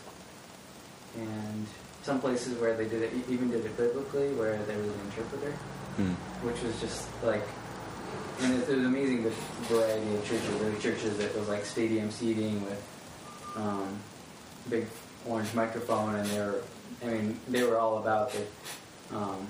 and 1.16 1.66
some 2.02 2.20
places 2.20 2.58
where 2.58 2.76
they 2.76 2.88
did 2.88 3.02
it, 3.02 3.12
even 3.28 3.50
did 3.50 3.64
it 3.64 3.76
biblically, 3.76 4.28
where 4.34 4.56
there 4.64 4.78
was 4.78 4.86
an 4.88 5.00
interpreter 5.06 5.52
Mm. 5.98 6.14
which 6.42 6.62
was 6.62 6.80
just 6.80 7.06
like, 7.22 7.42
and 8.40 8.54
it, 8.54 8.68
it 8.68 8.76
was 8.76 8.86
amazing 8.86 9.24
the 9.24 9.30
variety 9.68 10.14
of 10.14 10.24
churches. 10.24 10.58
There 10.60 10.70
were 10.70 10.78
churches 10.78 11.18
that 11.18 11.36
was 11.36 11.48
like 11.48 11.64
stadium 11.64 12.10
seating 12.10 12.64
with 12.64 12.82
um, 13.56 13.98
big 14.70 14.86
orange 15.26 15.52
microphone, 15.52 16.14
and 16.14 16.26
they 16.28 16.38
were, 16.38 16.62
I 17.02 17.06
mean, 17.06 17.40
they 17.48 17.64
were 17.64 17.76
all 17.76 17.98
about 17.98 18.32
the 18.32 19.16
um, 19.16 19.46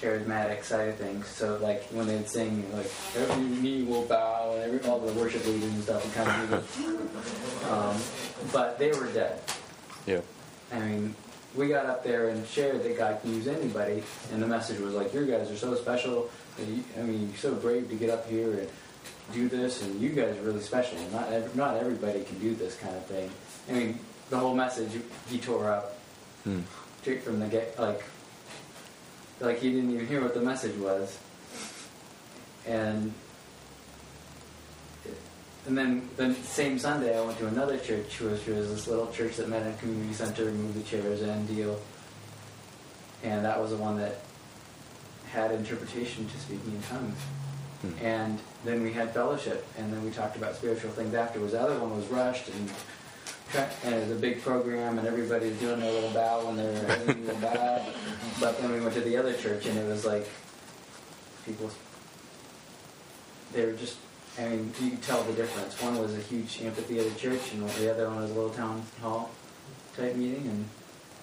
charismatic 0.00 0.64
side 0.64 0.88
of 0.88 0.96
things. 0.96 1.26
So 1.26 1.58
like 1.60 1.82
when 1.88 2.06
they'd 2.06 2.28
sing, 2.28 2.64
like 2.72 2.90
every 3.16 3.42
knee 3.44 3.82
will 3.82 4.04
bow, 4.06 4.54
and 4.54 4.62
every, 4.72 4.88
all 4.88 5.00
the 5.00 5.12
worship 5.20 5.44
leaders 5.44 5.64
and 5.64 5.82
stuff, 5.82 6.04
and 6.04 6.14
kind 6.14 6.54
of, 6.54 7.70
um, 7.70 8.50
but 8.52 8.78
they 8.78 8.92
were 8.92 9.08
dead. 9.12 9.40
Yeah. 10.06 10.20
I 10.72 10.78
mean, 10.78 11.14
we 11.56 11.68
got 11.68 11.86
up 11.86 12.04
there 12.04 12.28
and 12.28 12.46
shared 12.46 12.82
that 12.84 12.96
God 12.96 13.20
can 13.22 13.34
use 13.34 13.48
anybody, 13.48 14.02
and 14.32 14.42
the 14.42 14.46
message 14.46 14.78
was 14.80 14.94
like, 14.94 15.12
"You 15.12 15.26
guys 15.26 15.50
are 15.50 15.56
so 15.56 15.74
special. 15.74 16.30
and 16.58 16.76
you- 16.76 16.84
I 16.98 17.02
mean, 17.02 17.28
you're 17.28 17.38
so 17.38 17.54
brave 17.54 17.88
to 17.88 17.94
get 17.94 18.10
up 18.10 18.28
here 18.28 18.50
and 18.52 18.68
do 19.32 19.48
this, 19.48 19.80
and 19.82 19.98
you 20.00 20.10
guys 20.10 20.36
are 20.36 20.42
really 20.42 20.60
special. 20.60 20.98
Not 21.12 21.32
ev- 21.32 21.56
not 21.56 21.76
everybody 21.76 22.22
can 22.24 22.38
do 22.38 22.54
this 22.54 22.74
kind 22.76 22.94
of 22.96 23.06
thing." 23.06 23.30
I 23.68 23.72
mean, 23.72 23.98
the 24.28 24.36
whole 24.36 24.54
message 24.54 24.90
he 25.28 25.38
tore 25.38 25.70
up 25.70 25.96
Mm. 26.46 26.62
straight 27.00 27.22
from 27.24 27.40
the 27.40 27.46
get, 27.46 27.78
like, 27.78 28.02
like 29.40 29.58
he 29.60 29.70
didn't 29.72 29.90
even 29.94 30.06
hear 30.06 30.20
what 30.20 30.34
the 30.34 30.40
message 30.40 30.76
was, 30.76 31.16
and. 32.66 33.12
And 35.66 35.76
then 35.76 36.08
the 36.16 36.34
same 36.34 36.78
Sunday, 36.78 37.16
I 37.16 37.20
went 37.20 37.38
to 37.38 37.46
another 37.46 37.78
church, 37.78 38.20
which 38.20 38.46
was 38.46 38.70
this 38.70 38.88
little 38.88 39.10
church 39.12 39.36
that 39.36 39.48
met 39.48 39.62
in 39.62 39.72
a 39.72 39.76
community 39.76 40.14
center, 40.14 40.50
moved 40.50 40.74
the 40.74 40.82
chairs 40.82 41.20
and 41.22 41.46
deal. 41.46 41.78
And 43.22 43.44
that 43.44 43.60
was 43.60 43.70
the 43.70 43.76
one 43.76 43.98
that 43.98 44.20
had 45.30 45.52
interpretation 45.52 46.26
to 46.28 46.38
speaking 46.38 46.72
in 46.72 46.82
tongues. 46.82 47.18
Hmm. 47.82 48.04
And 48.04 48.38
then 48.64 48.82
we 48.82 48.92
had 48.92 49.12
fellowship, 49.12 49.66
and 49.78 49.92
then 49.92 50.04
we 50.04 50.10
talked 50.10 50.36
about 50.36 50.56
spiritual 50.56 50.90
things 50.90 51.14
afterwards. 51.14 51.52
The 51.52 51.60
other 51.60 51.78
one 51.78 51.96
was 51.96 52.06
rushed, 52.06 52.48
and 52.48 52.70
and 53.84 53.94
it 53.94 54.08
was 54.08 54.16
a 54.16 54.20
big 54.20 54.42
program, 54.42 54.98
and 54.98 55.08
everybody 55.08 55.48
was 55.48 55.58
doing 55.58 55.80
their 55.80 55.92
little 55.92 56.10
bow 56.10 56.46
when 56.46 56.56
they 56.56 56.64
were 56.64 56.86
having 56.86 57.28
a 57.28 57.34
bow. 57.34 57.84
But 58.38 58.60
then 58.60 58.72
we 58.72 58.80
went 58.80 58.94
to 58.94 59.00
the 59.00 59.16
other 59.16 59.34
church, 59.34 59.66
and 59.66 59.78
it 59.78 59.86
was 59.88 60.04
like 60.04 60.28
people 61.44 61.70
they 63.52 63.66
were 63.66 63.72
just 63.72 63.96
I 64.38 64.48
mean, 64.48 64.72
you 64.80 64.90
could 64.90 65.02
tell 65.02 65.22
the 65.24 65.32
difference. 65.32 65.80
One 65.82 65.98
was 66.00 66.14
a 66.14 66.20
huge 66.20 66.60
amphitheater 66.62 67.14
church, 67.18 67.52
and 67.52 67.68
the 67.68 67.90
other 67.90 68.08
one 68.08 68.20
was 68.22 68.30
a 68.30 68.34
little 68.34 68.50
town 68.50 68.82
hall 69.00 69.30
type 69.96 70.14
meeting, 70.16 70.46
and 70.48 70.64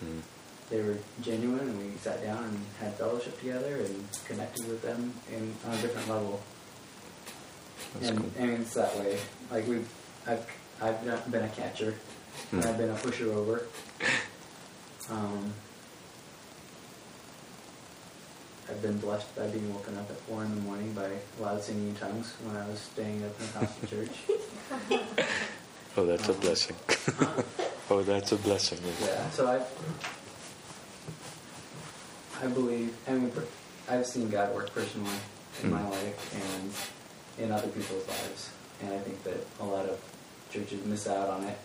Mm. 0.06 0.22
they 0.70 0.82
were 0.82 0.98
genuine, 1.22 1.62
and 1.70 1.92
we 1.92 1.98
sat 1.98 2.22
down 2.22 2.44
and 2.44 2.60
had 2.80 2.94
fellowship 2.96 3.40
together 3.40 3.78
and 3.78 4.08
connected 4.26 4.68
with 4.68 4.82
them 4.84 5.14
in, 5.34 5.56
on 5.66 5.74
a 5.74 5.82
different 5.82 6.08
level. 6.08 6.40
That's 7.96 8.10
and 8.10 8.20
cool. 8.20 8.32
I 8.40 8.46
mean, 8.46 8.62
it's 8.62 8.74
that 8.76 8.96
way. 9.00 9.18
Like 9.50 9.66
we, 9.68 9.80
I've 10.28 10.46
I've 10.82 11.32
been 11.32 11.44
a 11.46 11.50
catcher, 11.50 11.96
and 12.52 12.62
Hmm. 12.64 12.70
I've 12.70 12.78
been 12.78 12.90
a 12.92 12.96
pusher 12.96 13.32
over. 13.32 13.64
Um, 15.10 15.54
I've 18.70 18.82
been 18.82 18.98
blessed 18.98 19.34
by 19.36 19.48
being 19.48 19.74
woken 19.74 19.98
up 19.98 20.10
at 20.10 20.18
four 20.22 20.44
in 20.44 20.54
the 20.54 20.62
morning 20.62 20.92
by 20.94 21.10
loud 21.40 21.64
singing 21.64 21.96
tongues 21.96 22.34
when 22.44 22.58
I 22.58 22.68
was 22.68 22.80
staying 22.80 23.24
at 23.24 23.38
the 23.38 23.46
Pentecostal 23.46 23.88
church. 23.98 25.02
Oh, 25.96 26.06
that's 26.06 26.28
a 26.30 26.34
blessing. 26.34 26.76
oh, 27.90 28.04
that's 28.04 28.32
a 28.34 28.36
blessing. 28.36 28.80
Yeah, 29.02 29.30
so 29.30 29.48
I, 29.48 29.62
I 32.44 32.48
believe, 32.48 32.96
I 33.08 33.12
mean, 33.14 33.32
I've 33.90 34.06
seen 34.06 34.30
God 34.30 34.54
work 34.54 34.74
personally 34.74 35.16
in 35.64 35.72
my 35.72 35.80
Hmm. 35.80 35.90
life 35.92 36.36
and 37.38 37.46
in 37.46 37.52
other 37.52 37.68
people's 37.70 38.08
lives, 38.08 38.50
and 38.82 38.94
I 38.94 39.00
think 39.00 39.24
that 39.24 39.38
a 39.60 39.64
lot 39.66 39.86
of 39.86 40.00
churches 40.52 40.84
miss 40.86 41.08
out 41.08 41.30
on 41.30 41.44
it 41.46 41.58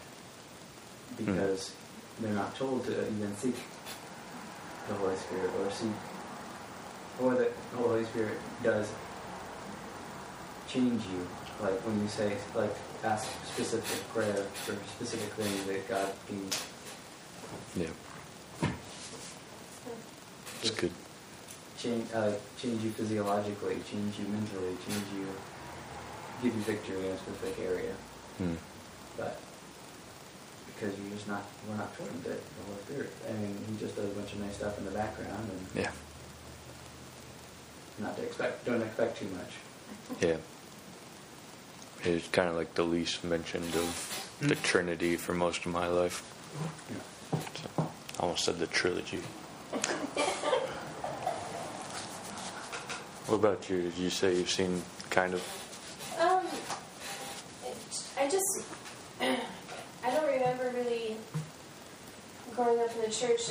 because 1.16 1.72
they're 2.20 2.32
not 2.32 2.54
told 2.56 2.84
to 2.86 2.92
even 3.08 3.36
seek 3.36 3.56
the 4.88 4.94
Holy 4.94 5.16
Spirit 5.16 5.50
or 5.60 5.70
seek, 5.70 5.90
or 7.22 7.34
the 7.34 7.48
Holy 7.76 8.04
Spirit 8.04 8.38
does 8.62 8.90
change 10.68 11.02
you. 11.06 11.26
Like 11.60 11.78
when 11.86 12.00
you 12.00 12.08
say, 12.08 12.36
like, 12.54 12.74
ask 13.04 13.28
specific 13.46 14.08
prayer 14.12 14.34
for 14.64 14.72
specific 14.96 15.32
things 15.34 15.64
that 15.66 15.88
God 15.88 16.12
can 16.26 16.42
Yeah. 17.76 17.92
It's 20.62 20.70
good. 20.70 20.92
change, 21.78 22.06
uh, 22.14 22.32
change 22.58 22.82
you 22.82 22.90
physiologically, 22.90 23.76
change 23.90 24.18
you 24.18 24.26
mentally, 24.28 24.76
change 24.86 25.04
you, 25.16 25.26
give 26.42 26.54
you 26.54 26.62
victory 26.62 27.06
in 27.06 27.12
a 27.12 27.18
specific 27.18 27.58
area. 27.64 27.94
Mm. 28.40 28.56
But 29.16 29.38
because 30.66 30.98
you're 30.98 31.10
just 31.14 31.28
not, 31.28 31.42
we're 31.68 31.76
not 31.76 31.94
trained 31.96 32.22
that 32.24 32.38
the 32.38 32.62
Holy 32.66 32.82
Spirit. 32.86 33.10
I 33.28 33.32
mean, 33.34 33.58
He 33.68 33.76
just 33.78 33.94
does 33.96 34.06
a 34.06 34.14
bunch 34.14 34.32
of 34.32 34.40
nice 34.40 34.56
stuff 34.56 34.78
in 34.78 34.84
the 34.84 34.90
background, 34.92 35.50
and 35.50 35.82
Yeah. 35.84 35.90
Not 37.98 38.16
to 38.16 38.22
expect, 38.22 38.64
don't 38.64 38.82
expect 38.82 39.18
too 39.18 39.28
much. 39.28 39.52
Yeah. 40.20 40.36
It's 42.04 42.26
kind 42.28 42.48
of 42.48 42.56
like 42.56 42.74
the 42.74 42.82
least 42.82 43.22
mentioned 43.24 43.74
of 43.74 44.36
hmm. 44.40 44.48
the 44.48 44.56
Trinity 44.56 45.16
for 45.16 45.34
most 45.34 45.64
of 45.66 45.72
my 45.72 45.86
life. 45.86 46.22
Yeah. 46.90 46.96
So, 47.62 47.68
I 48.18 48.22
almost 48.22 48.44
said 48.44 48.58
the 48.58 48.66
trilogy. 48.66 49.18
what 53.26 53.36
about 53.36 53.70
you? 53.70 53.82
Did 53.82 53.96
you 53.96 54.10
say 54.10 54.36
you've 54.36 54.50
seen 54.50 54.82
kind 55.10 55.34
of? 55.34 55.42
Um, 56.20 56.44
it- 57.64 58.02
I 58.18 58.28
just, 58.28 58.66
I 59.20 60.10
don't 60.10 60.26
remember 60.26 60.72
really 60.74 61.16
growing 62.54 62.78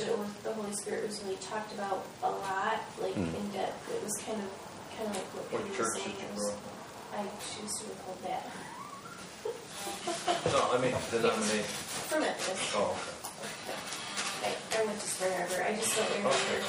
in 0.00 0.06
the 0.06 0.12
it 0.12 0.18
was, 0.18 0.32
the 0.44 0.52
Holy 0.52 0.72
Spirit 0.74 1.06
was 1.06 1.22
really 1.24 1.36
talked 1.36 1.72
about 1.74 2.04
a 2.22 2.30
lot, 2.30 2.80
like 3.00 3.14
Mm. 3.14 3.34
in 3.34 3.48
depth. 3.50 3.90
It 3.94 4.02
was 4.02 4.16
kind 4.24 4.40
of, 4.40 4.48
kind 4.96 5.08
of 5.10 5.16
like 5.16 5.28
what 5.34 5.52
What 5.52 5.62
Peter 5.70 5.76
church 5.84 5.94
was 5.94 5.94
did 5.94 6.02
saying. 6.04 6.16
you 6.18 6.26
It 6.26 6.34
was, 6.34 6.54
I 7.12 7.20
choose 7.52 7.72
to 7.80 7.84
withhold 7.88 8.20
that. 8.24 8.44
No, 10.52 10.60
I 10.72 10.78
mean, 10.80 10.94
denomination. 11.10 11.64
For 12.08 12.20
Methodist. 12.20 12.72
Oh, 12.76 12.94
I, 14.44 14.54
I 14.80 14.84
went 14.86 14.98
to 15.00 15.06
Spring 15.08 15.32
Arbor. 15.40 15.62
I 15.66 15.74
just 15.76 15.96
don't 15.96 16.08
remember. 16.16 16.64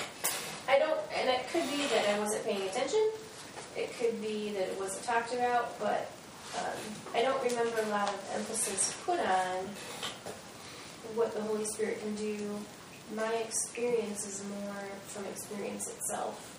I 0.68 0.80
don't, 0.80 1.00
and 1.18 1.30
it 1.30 1.48
could 1.52 1.64
be 1.70 1.86
that 1.88 2.08
I 2.16 2.20
wasn't 2.20 2.44
paying 2.46 2.62
attention. 2.64 3.04
It 3.78 3.92
could 4.00 4.22
be 4.22 4.52
that 4.54 4.70
it 4.70 4.80
wasn't 4.80 5.04
talked 5.06 5.34
about, 5.34 5.78
but 5.80 6.10
um, 6.60 6.78
I 7.16 7.22
don't 7.22 7.42
remember 7.44 7.82
a 7.82 7.90
lot 7.90 8.10
of 8.10 8.20
emphasis 8.36 8.96
put 9.06 9.20
on 9.20 9.58
what 11.16 11.34
the 11.36 11.42
Holy 11.42 11.66
Spirit 11.66 12.00
can 12.02 12.16
do. 12.16 12.58
My 13.16 13.34
experience 13.34 14.26
is 14.26 14.44
more 14.50 14.86
from 15.08 15.26
experience 15.26 15.88
itself, 15.88 16.58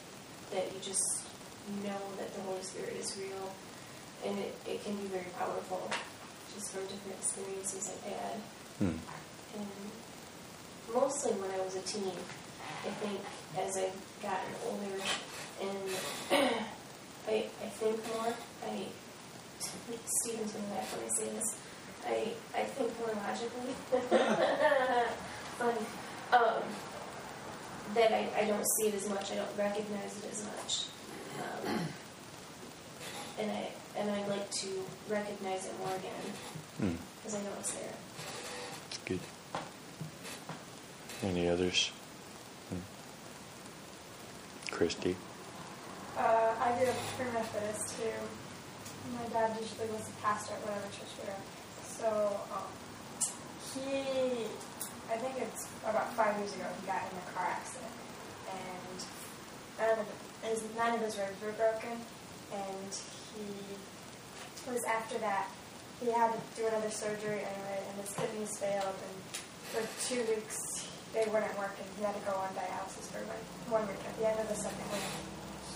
that 0.53 0.67
you 0.73 0.79
just 0.83 1.25
know 1.83 2.01
that 2.19 2.35
the 2.35 2.43
Holy 2.43 2.63
Spirit 2.63 2.97
is 3.01 3.17
real, 3.19 3.55
and 4.25 4.39
it, 4.39 4.55
it 4.67 4.85
can 4.85 4.97
be 4.97 5.09
very 5.09 5.27
powerful, 5.39 5.91
just 6.55 6.71
from 6.71 6.83
different 6.83 7.19
experiences 7.19 7.91
I've 7.97 8.13
had. 8.13 8.37
Hmm. 8.79 8.99
And 9.59 9.67
mostly 10.93 11.33
when 11.33 11.51
I 11.51 11.65
was 11.65 11.77
a 11.77 11.81
teen. 11.81 12.13
I 12.85 12.91
think 13.01 13.21
as 13.57 13.77
I've 13.77 13.97
gotten 14.21 14.53
older 14.69 15.01
and 15.63 15.89
I, 17.29 17.49
I 17.63 17.69
think 17.81 17.97
more, 18.13 18.35
I, 18.67 18.87
Stephen's 20.23 20.53
going 20.53 20.65
to 20.65 20.71
laugh 20.71 20.93
when 20.93 21.05
I 21.05 21.13
say 21.17 21.29
this, 21.33 21.57
I, 22.05 22.61
I 22.61 22.65
think 22.65 22.93
more 23.01 23.15
logically. 23.17 23.73
Funny. 25.59 25.87
Um, 26.35 26.63
that 27.95 28.13
I, 28.13 28.29
I 28.41 28.45
don't 28.47 28.65
see 28.77 28.89
it 28.89 28.95
as 28.95 29.09
much, 29.09 29.31
I 29.31 29.37
don't 29.37 29.57
recognize 29.57 30.19
it 30.19 30.31
as 30.33 30.45
much. 30.45 30.87
Um, 31.39 31.79
and 33.39 33.51
I 33.51 33.71
and 33.97 34.11
I 34.11 34.27
like 34.27 34.51
to 34.51 34.69
recognize 35.09 35.67
it 35.67 35.73
more 35.79 35.95
again 35.95 36.33
Hmm. 36.79 36.97
because 37.19 37.35
I 37.39 37.43
know 37.43 37.51
it's 37.61 37.73
there. 37.73 37.95
Good. 39.05 39.21
Any 41.23 41.49
others? 41.49 41.91
Hmm. 42.71 42.81
Christy. 44.75 45.17
Uh, 46.17 46.55
I 46.61 46.79
grew 46.79 46.89
up 46.89 46.97
Free 47.17 47.27
Methodist 47.33 47.97
too. 47.99 48.19
My 49.17 49.29
dad 49.33 49.57
usually 49.61 49.89
was 49.89 50.09
a 50.09 50.23
pastor 50.23 50.55
at 50.55 50.61
whatever 50.63 50.87
church 50.87 51.13
we 51.21 51.27
were. 51.27 51.33
at. 51.33 51.43
So 51.87 52.41
um, 52.55 52.67
he, 53.75 53.91
I 53.91 53.93
think 53.95 54.09
it's 54.09 54.14
about 55.85 56.13
five 56.15 56.37
years 56.39 56.55
ago, 56.55 56.67
he 56.81 56.87
got 56.87 57.03
in 57.11 57.19
a 57.19 57.27
car 57.33 57.47
accident, 57.49 57.93
and 58.51 58.99
none 59.79 59.99
of 59.99 60.07
his, 60.43 60.63
none 60.77 60.95
of 60.95 61.01
his 61.01 61.17
ribs 61.19 61.41
were 61.43 61.53
broken, 61.53 61.99
and 62.53 62.91
he 63.35 63.47
was 64.71 64.83
after 64.85 65.19
that 65.19 65.49
he 66.05 66.11
had 66.11 66.33
to 66.33 66.41
do 66.57 66.67
another 66.67 66.91
surgery 66.91 67.41
anyway, 67.41 67.79
and 67.89 67.95
his 68.03 68.13
kidneys 68.15 68.59
failed, 68.59 68.93
and 68.93 69.17
for 69.71 69.83
two 70.05 70.21
weeks 70.27 70.59
they 71.15 71.25
wouldn't 71.31 71.55
work, 71.59 71.73
and 71.79 71.89
he 71.97 72.03
had 72.03 72.15
to 72.15 72.25
go 72.27 72.35
on 72.35 72.51
dialysis 72.53 73.07
for 73.15 73.23
like 73.31 73.45
one 73.71 73.87
week. 73.87 74.03
At 74.03 74.13
the 74.19 74.27
end 74.27 74.39
of 74.41 74.49
the 74.51 74.59
second 74.59 74.85
week, 74.91 75.09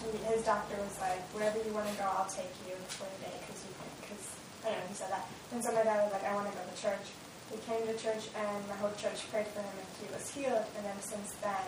he, 0.02 0.10
his 0.28 0.42
doctor 0.42 0.74
was 0.82 0.96
like, 0.98 1.22
"Wherever 1.30 1.58
you 1.62 1.72
want 1.72 1.86
to 1.86 1.96
go, 1.96 2.04
I'll 2.04 2.28
take 2.28 2.50
you 2.66 2.74
for 2.90 3.06
a 3.06 3.18
day 3.22 3.36
because 3.40 3.62
you 3.62 3.72
because 4.02 4.26
I 4.66 4.74
don't 4.74 4.82
know." 4.82 4.90
He 4.90 4.94
said 4.98 5.10
that, 5.14 5.24
and 5.54 5.62
so 5.62 5.70
my 5.72 5.86
dad 5.86 6.02
was 6.02 6.12
like, 6.12 6.26
"I 6.26 6.34
want 6.34 6.50
to 6.50 6.54
go 6.54 6.62
to 6.66 6.76
church." 6.76 7.06
He 7.50 7.58
came 7.64 7.86
to 7.86 7.96
church, 7.96 8.28
and 8.36 8.68
my 8.68 8.76
whole 8.76 8.92
church 8.96 9.24
prayed 9.30 9.48
for 9.48 9.60
him, 9.60 9.72
and 9.72 9.88
he 10.00 10.06
was 10.12 10.28
healed. 10.30 10.66
And 10.76 10.84
then 10.84 11.00
since 11.00 11.32
then, 11.40 11.66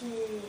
he 0.00 0.40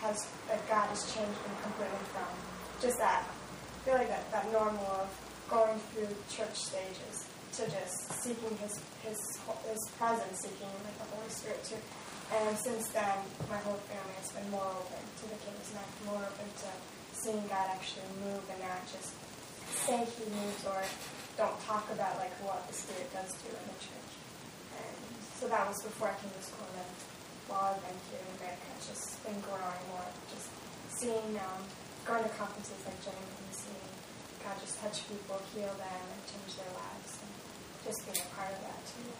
has 0.00 0.26
like 0.48 0.62
God 0.68 0.86
has 0.90 1.02
changed 1.10 1.38
him 1.42 1.54
completely 1.62 2.04
from 2.14 2.30
just 2.78 2.98
that 2.98 3.26
I 3.26 3.78
feel 3.82 3.94
like 3.94 4.08
that, 4.08 4.30
that 4.30 4.46
normal 4.52 4.86
of 5.02 5.10
going 5.50 5.78
through 5.90 6.10
church 6.30 6.54
stages 6.54 7.26
to 7.58 7.66
just 7.66 8.12
seeking 8.22 8.54
his 8.58 8.78
his 9.02 9.18
his 9.66 9.80
presence, 9.98 10.44
seeking 10.44 10.70
like 10.84 10.98
the 10.98 11.08
Holy 11.14 11.30
Spirit 11.30 11.62
too. 11.64 11.82
And 12.30 12.56
since 12.58 12.88
then, 12.92 13.16
my 13.48 13.56
whole 13.64 13.80
family 13.88 14.14
has 14.20 14.30
been 14.30 14.46
more 14.50 14.68
open 14.68 15.00
to 15.00 15.24
the 15.32 15.38
King's 15.40 15.72
Knife, 15.72 15.94
more 16.04 16.20
open 16.20 16.46
to 16.46 16.70
seeing 17.16 17.42
God 17.48 17.72
actually 17.72 18.06
move 18.22 18.44
and 18.52 18.60
not 18.60 18.84
just 18.92 19.16
say 19.88 20.04
He 20.04 20.24
moves 20.30 20.62
or 20.68 20.78
don't 21.40 21.58
talk 21.64 21.88
about 21.90 22.18
like 22.18 22.34
what 22.44 22.62
the 22.68 22.74
Spirit 22.74 23.08
does 23.10 23.32
do 23.42 23.48
in 23.48 23.64
the 23.66 23.78
church. 23.80 24.07
So 25.38 25.46
that 25.46 25.70
was 25.70 25.78
before 25.86 26.10
I 26.10 26.16
came 26.18 26.34
to 26.34 26.42
school. 26.42 26.66
And 26.74 26.94
while 27.46 27.70
I've 27.70 27.82
been 27.86 27.94
here 28.10 28.18
in 28.18 28.30
America, 28.42 28.66
it's 28.74 28.90
just 28.90 29.22
been 29.22 29.38
growing 29.46 29.84
more, 29.94 30.02
just 30.34 30.50
seeing, 30.98 31.38
um, 31.38 31.62
going 32.02 32.26
to 32.26 32.32
conferences 32.34 32.74
like 32.82 32.98
James 33.06 33.34
and 33.38 33.54
seeing 33.54 33.92
God 34.42 34.56
just 34.64 34.80
touch 34.80 35.04
people, 35.06 35.36
heal 35.52 35.70
them, 35.76 36.04
and 36.08 36.20
change 36.24 36.56
their 36.56 36.72
lives, 36.72 37.20
and 37.20 37.30
just 37.84 38.00
being 38.08 38.16
a 38.16 38.30
part 38.32 38.48
of 38.48 38.60
that 38.64 38.80
too. 38.88 39.12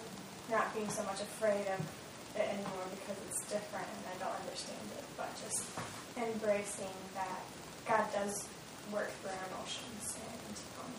Not 0.48 0.72
being 0.72 0.88
so 0.88 1.04
much 1.04 1.20
afraid 1.20 1.68
of 1.68 1.80
it 2.32 2.46
anymore 2.48 2.88
because 2.96 3.18
it's 3.28 3.44
different 3.52 3.86
and 3.86 4.04
I 4.08 4.16
don't 4.24 4.36
understand 4.40 4.88
it, 4.96 5.04
but 5.20 5.28
just 5.36 5.68
embracing 6.16 6.96
that 7.12 7.44
God 7.84 8.08
does 8.10 8.48
work 8.88 9.12
through 9.20 9.36
our 9.36 9.46
emotions, 9.52 10.16
and 10.16 10.56
um, 10.80 10.92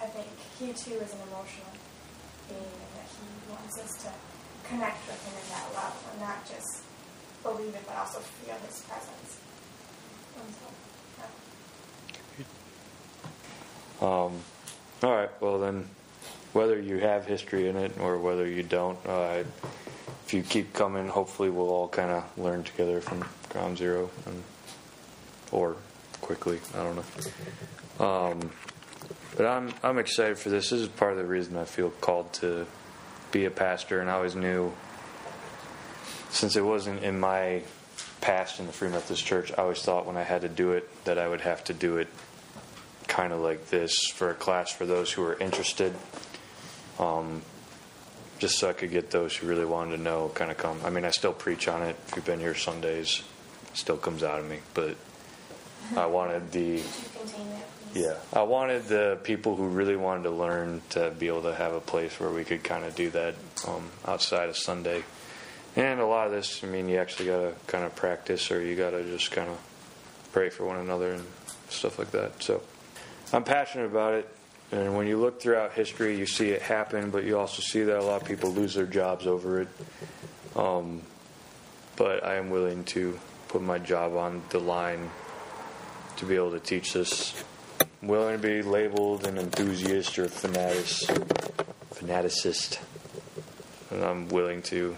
I 0.00 0.08
think 0.08 0.32
He 0.56 0.72
too 0.72 0.96
is 0.96 1.12
an 1.12 1.22
emotional 1.28 1.76
being, 2.48 2.72
and 2.72 2.92
that 2.96 3.08
He 3.12 3.28
wants 3.52 3.76
us 3.84 3.92
to 4.08 4.10
connect 4.68 5.06
with 5.06 5.20
Him 5.24 5.34
in 5.34 5.48
that 5.50 5.66
level, 5.74 6.00
and 6.12 6.20
not 6.20 6.46
just 6.48 6.82
believe 7.42 7.74
it, 7.74 7.82
but 7.86 7.96
also 7.96 8.18
feel 8.20 8.54
His 8.66 8.80
presence. 8.82 9.38
Um, 14.00 14.32
all 15.02 15.14
right. 15.14 15.30
Well, 15.40 15.60
then, 15.60 15.88
whether 16.52 16.80
you 16.80 16.98
have 16.98 17.24
history 17.24 17.68
in 17.68 17.76
it 17.76 17.98
or 18.00 18.18
whether 18.18 18.46
you 18.46 18.64
don't, 18.64 18.98
uh, 19.06 19.44
if 20.26 20.34
you 20.34 20.42
keep 20.42 20.72
coming, 20.72 21.06
hopefully 21.06 21.50
we'll 21.50 21.70
all 21.70 21.88
kind 21.88 22.10
of 22.10 22.38
learn 22.38 22.64
together 22.64 23.00
from 23.00 23.24
ground 23.48 23.78
zero, 23.78 24.10
and, 24.26 24.42
or 25.52 25.76
quickly. 26.20 26.58
I 26.74 26.82
don't 26.82 26.96
know. 26.96 28.04
Um, 28.04 28.50
but 29.36 29.46
I'm 29.46 29.72
I'm 29.82 29.98
excited 29.98 30.38
for 30.38 30.48
this. 30.48 30.70
This 30.70 30.80
is 30.80 30.88
part 30.88 31.12
of 31.12 31.18
the 31.18 31.24
reason 31.24 31.56
I 31.56 31.64
feel 31.64 31.90
called 31.90 32.32
to 32.34 32.66
be 33.32 33.46
a 33.46 33.50
pastor, 33.50 34.00
and 34.00 34.10
I 34.10 34.14
always 34.14 34.36
knew 34.36 34.72
since 36.30 36.56
it 36.56 36.64
wasn't 36.64 37.02
in 37.02 37.18
my 37.18 37.62
past 38.20 38.60
in 38.60 38.66
the 38.66 38.72
Free 38.72 38.88
Methodist 38.88 39.24
Church, 39.26 39.52
I 39.52 39.62
always 39.62 39.82
thought 39.82 40.06
when 40.06 40.16
I 40.16 40.22
had 40.22 40.42
to 40.42 40.48
do 40.48 40.72
it 40.72 40.88
that 41.04 41.18
I 41.18 41.28
would 41.28 41.42
have 41.42 41.64
to 41.64 41.74
do 41.74 41.98
it 41.98 42.08
kind 43.08 43.32
of 43.32 43.40
like 43.40 43.68
this 43.68 44.06
for 44.14 44.30
a 44.30 44.34
class 44.34 44.72
for 44.72 44.86
those 44.86 45.12
who 45.12 45.22
are 45.24 45.38
interested. 45.38 45.92
Um, 46.98 47.42
just 48.38 48.58
so 48.58 48.68
I 48.68 48.72
could 48.72 48.90
get 48.90 49.10
those 49.10 49.36
who 49.36 49.46
really 49.46 49.64
wanted 49.64 49.98
to 49.98 50.02
know 50.02 50.30
kind 50.34 50.50
of 50.50 50.56
come. 50.56 50.80
I 50.84 50.90
mean, 50.90 51.04
I 51.04 51.10
still 51.10 51.32
preach 51.32 51.68
on 51.68 51.82
it. 51.82 51.96
If 52.08 52.16
you've 52.16 52.24
been 52.24 52.40
here 52.40 52.56
Sundays, 52.56 53.22
it 53.70 53.76
still 53.76 53.96
comes 53.96 54.22
out 54.22 54.40
of 54.40 54.48
me. 54.48 54.58
But 54.74 54.96
I 55.96 56.06
wanted 56.06 56.50
the 56.50 56.78
Could 56.78 56.84
you 56.84 57.08
contain 57.20 57.50
that, 57.50 57.68
please? 57.78 57.81
Yeah, 57.94 58.14
I 58.32 58.42
wanted 58.42 58.86
the 58.86 59.18
people 59.22 59.56
who 59.56 59.68
really 59.68 59.96
wanted 59.96 60.24
to 60.24 60.30
learn 60.30 60.82
to 60.90 61.10
be 61.10 61.28
able 61.28 61.42
to 61.42 61.54
have 61.54 61.74
a 61.74 61.80
place 61.80 62.18
where 62.18 62.30
we 62.30 62.44
could 62.44 62.64
kind 62.64 62.84
of 62.84 62.94
do 62.94 63.10
that 63.10 63.34
um, 63.66 63.90
outside 64.06 64.48
of 64.48 64.56
Sunday. 64.56 65.04
And 65.76 66.00
a 66.00 66.06
lot 66.06 66.26
of 66.26 66.32
this, 66.32 66.62
I 66.62 66.66
mean, 66.66 66.88
you 66.88 66.98
actually 66.98 67.26
got 67.26 67.40
to 67.40 67.54
kind 67.66 67.84
of 67.84 67.94
practice, 67.94 68.50
or 68.50 68.62
you 68.62 68.76
got 68.76 68.90
to 68.90 69.04
just 69.04 69.30
kind 69.30 69.48
of 69.48 69.58
pray 70.32 70.50
for 70.50 70.66
one 70.66 70.78
another 70.78 71.12
and 71.12 71.24
stuff 71.68 71.98
like 71.98 72.10
that. 72.10 72.42
So 72.42 72.62
I'm 73.32 73.44
passionate 73.44 73.86
about 73.86 74.14
it. 74.14 74.28
And 74.70 74.96
when 74.96 75.06
you 75.06 75.18
look 75.18 75.40
throughout 75.40 75.72
history, 75.72 76.18
you 76.18 76.24
see 76.24 76.50
it 76.50 76.62
happen, 76.62 77.10
but 77.10 77.24
you 77.24 77.38
also 77.38 77.60
see 77.60 77.82
that 77.82 77.98
a 77.98 78.02
lot 78.02 78.22
of 78.22 78.28
people 78.28 78.50
lose 78.50 78.74
their 78.74 78.86
jobs 78.86 79.26
over 79.26 79.62
it. 79.62 79.68
Um, 80.56 81.02
but 81.96 82.24
I 82.24 82.36
am 82.36 82.48
willing 82.48 82.84
to 82.84 83.18
put 83.48 83.62
my 83.62 83.78
job 83.78 84.16
on 84.16 84.42
the 84.48 84.58
line 84.58 85.10
to 86.16 86.24
be 86.24 86.36
able 86.36 86.52
to 86.52 86.60
teach 86.60 86.94
this. 86.94 87.44
I'm 88.02 88.08
willing 88.08 88.40
to 88.40 88.42
be 88.42 88.62
labeled 88.62 89.26
an 89.26 89.38
enthusiast 89.38 90.18
or 90.18 90.26
fanatic, 90.26 90.86
fanaticist, 91.94 92.80
and 93.92 94.02
I'm 94.02 94.28
willing 94.28 94.60
to 94.62 94.96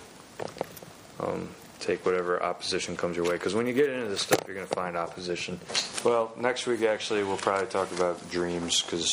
um, 1.20 1.50
take 1.80 2.07
whatever 2.07 2.42
opposition 2.42 2.96
comes 2.96 3.18
your 3.18 3.26
way. 3.26 3.34
Because 3.34 3.55
when 3.55 3.66
you 3.66 3.74
get 3.74 3.90
into 3.90 4.09
this 4.09 4.22
stuff, 4.22 4.42
you're 4.46 4.57
going 4.57 4.66
to 4.66 4.74
find 4.74 4.96
opposition. 4.96 5.61
Well, 6.02 6.32
next 6.38 6.66
week 6.66 6.80
actually, 6.82 7.24
we'll 7.24 7.36
probably 7.36 7.66
talk 7.66 7.92
about 7.92 8.30
dreams 8.30 8.80
because 8.80 9.11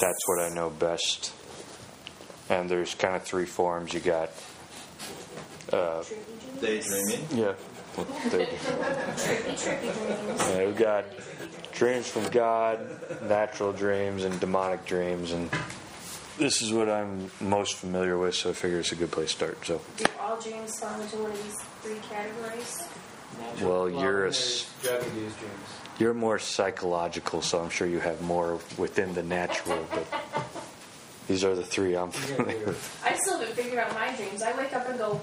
that's 0.00 0.28
what 0.28 0.40
I 0.40 0.50
know 0.50 0.70
best. 0.70 1.32
And 2.48 2.70
there's 2.70 2.94
kind 2.94 3.16
of 3.16 3.24
three 3.24 3.46
forms. 3.46 3.94
You 3.94 4.00
got, 4.00 4.30
uh, 5.72 6.04
Daydreaming. 6.60 7.26
yeah, 7.34 7.54
well, 7.96 8.06
they- 8.30 8.46
Trippy, 8.46 9.52
trippy 9.54 10.26
dreams. 10.26 10.40
yeah, 10.50 10.66
we 10.66 10.72
got 10.72 11.04
dreams 11.72 12.08
from 12.08 12.28
God, 12.30 12.80
natural 13.22 13.72
dreams, 13.72 14.24
and 14.24 14.38
demonic 14.40 14.84
dreams, 14.86 15.32
and 15.32 15.50
this 16.38 16.62
is 16.62 16.72
what 16.72 16.88
I'm 16.88 17.30
most 17.40 17.74
familiar 17.76 18.18
with. 18.18 18.34
So 18.34 18.50
I 18.50 18.52
figure 18.54 18.78
it's 18.78 18.92
a 18.92 18.96
good 18.96 19.10
place 19.10 19.30
to 19.30 19.36
start. 19.36 19.66
So, 19.66 19.80
Do 19.96 20.04
all 20.20 20.40
dreams 20.40 20.78
fall 20.80 21.00
into 21.00 21.16
one 21.18 21.30
of 21.30 21.42
these 21.44 21.56
three 21.82 22.00
categories? 22.08 22.82
well, 23.62 23.88
you're 23.88 24.20
a 24.26 24.30
there's 24.30 24.36
s- 24.36 24.70
drug-induced 24.82 25.38
dreams. 25.38 25.54
you're 25.98 26.14
more 26.14 26.38
psychological, 26.38 27.40
so 27.42 27.60
I'm 27.60 27.70
sure 27.70 27.86
you 27.86 27.98
have 28.00 28.20
more 28.22 28.58
within 28.78 29.14
the 29.14 29.22
natural. 29.22 29.86
But 29.90 30.06
these 31.28 31.44
are 31.44 31.54
the 31.54 31.64
three 31.64 31.94
I'm 31.96 32.10
familiar 32.10 32.66
with. 32.66 33.02
I 33.04 33.14
still 33.16 33.38
haven't 33.38 33.54
figured 33.56 33.78
out 33.78 33.92
my 33.94 34.14
dreams. 34.16 34.42
I 34.42 34.56
wake 34.56 34.74
up 34.74 34.88
and 34.88 34.98
go, 34.98 35.20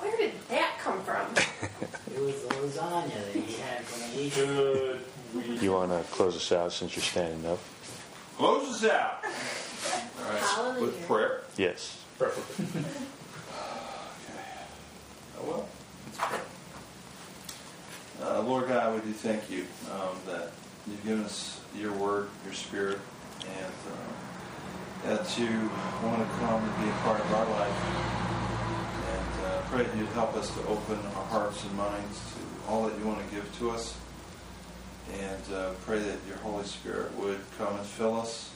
where 0.00 0.16
did 0.16 0.32
that 0.48 0.78
come 0.80 1.00
from? 1.04 1.26
It 1.82 2.20
was 2.20 2.34
lasagna 2.34 3.14
that 3.14 3.32
he 3.34 3.52
had 3.54 3.82
when 3.84 4.10
he 4.10 4.26
ate. 4.26 4.34
Good. 4.34 5.00
You 5.62 5.72
want 5.72 5.90
to 5.90 6.02
close 6.12 6.36
us 6.36 6.52
out 6.52 6.72
since 6.72 6.94
you're 6.94 7.02
standing 7.02 7.44
up? 7.50 7.58
Close 8.36 8.68
us 8.84 8.90
out. 8.90 9.24
All 9.24 10.30
right. 10.30 10.40
Hallelujah. 10.42 10.82
With 10.82 11.06
prayer. 11.06 11.40
Yes. 11.56 11.98
Perfect. 12.18 12.86
Oh, 15.44 15.44
well. 15.50 15.68
Let's 16.06 16.18
pray. 16.18 16.38
Uh, 18.22 18.42
Lord 18.42 18.68
God, 18.68 18.94
we 18.94 19.00
do 19.00 19.12
thank 19.12 19.50
you 19.50 19.66
um, 19.92 20.16
that 20.26 20.52
you've 20.86 21.04
given 21.04 21.24
us 21.24 21.60
your 21.76 21.92
word, 21.94 22.28
your 22.44 22.54
spirit, 22.54 22.98
and 23.40 23.72
uh, 23.90 25.08
that 25.16 25.38
you 25.38 25.48
want 26.04 26.18
to 26.22 26.28
come 26.38 26.62
and 26.62 26.84
be 26.84 26.88
a 26.90 26.94
part 27.02 27.20
of 27.20 27.32
our 27.34 27.46
life. 27.58 28.21
Pray 29.72 29.84
that 29.84 29.96
you'd 29.96 30.06
help 30.08 30.36
us 30.36 30.52
to 30.54 30.60
open 30.66 30.98
our 31.16 31.24
hearts 31.24 31.64
and 31.64 31.74
minds 31.78 32.20
to 32.34 32.70
all 32.70 32.86
that 32.86 32.98
you 32.98 33.06
want 33.06 33.26
to 33.26 33.34
give 33.34 33.58
to 33.58 33.70
us. 33.70 33.96
And 35.18 35.54
uh, 35.54 35.70
pray 35.86 35.98
that 35.98 36.18
your 36.28 36.36
Holy 36.42 36.64
Spirit 36.64 37.16
would 37.16 37.40
come 37.56 37.74
and 37.78 37.86
fill 37.86 38.20
us 38.20 38.50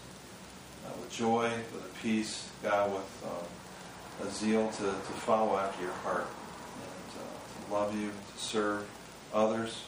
uh, 0.85 0.91
with 1.01 1.11
joy, 1.11 1.51
with 1.73 1.87
a 1.87 2.03
peace, 2.03 2.51
God, 2.63 2.93
with 2.93 3.25
um, 3.25 4.29
a 4.29 4.31
zeal 4.31 4.69
to, 4.73 4.83
to 4.83 4.93
follow 4.93 5.57
after 5.57 5.83
your 5.83 5.93
heart 5.93 6.27
and 6.27 7.23
uh, 7.23 7.67
to 7.67 7.75
love 7.75 7.99
you, 7.99 8.11
to 8.11 8.39
serve 8.39 8.87
others, 9.33 9.85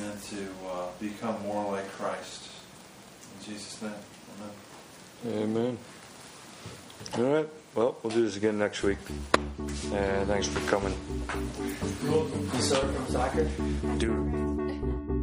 and 0.00 0.22
to 0.22 0.46
uh, 0.70 0.86
become 1.00 1.42
more 1.42 1.72
like 1.72 1.90
Christ. 1.90 2.48
In 3.40 3.52
Jesus' 3.52 3.82
name, 3.82 3.92
amen. 5.26 5.42
Amen. 5.42 5.78
All 7.16 7.34
right. 7.34 7.48
Well, 7.74 7.96
we'll 8.02 8.12
do 8.12 8.22
this 8.24 8.36
again 8.36 8.58
next 8.58 8.82
week. 8.82 8.98
And 9.92 10.26
thanks 10.26 10.48
for 10.48 10.60
coming. 10.68 10.94
You 12.02 12.60
saw 12.60 12.76
it 12.76 12.94
from 12.94 13.06
soccer? 13.08 13.48
Dude, 13.98 15.17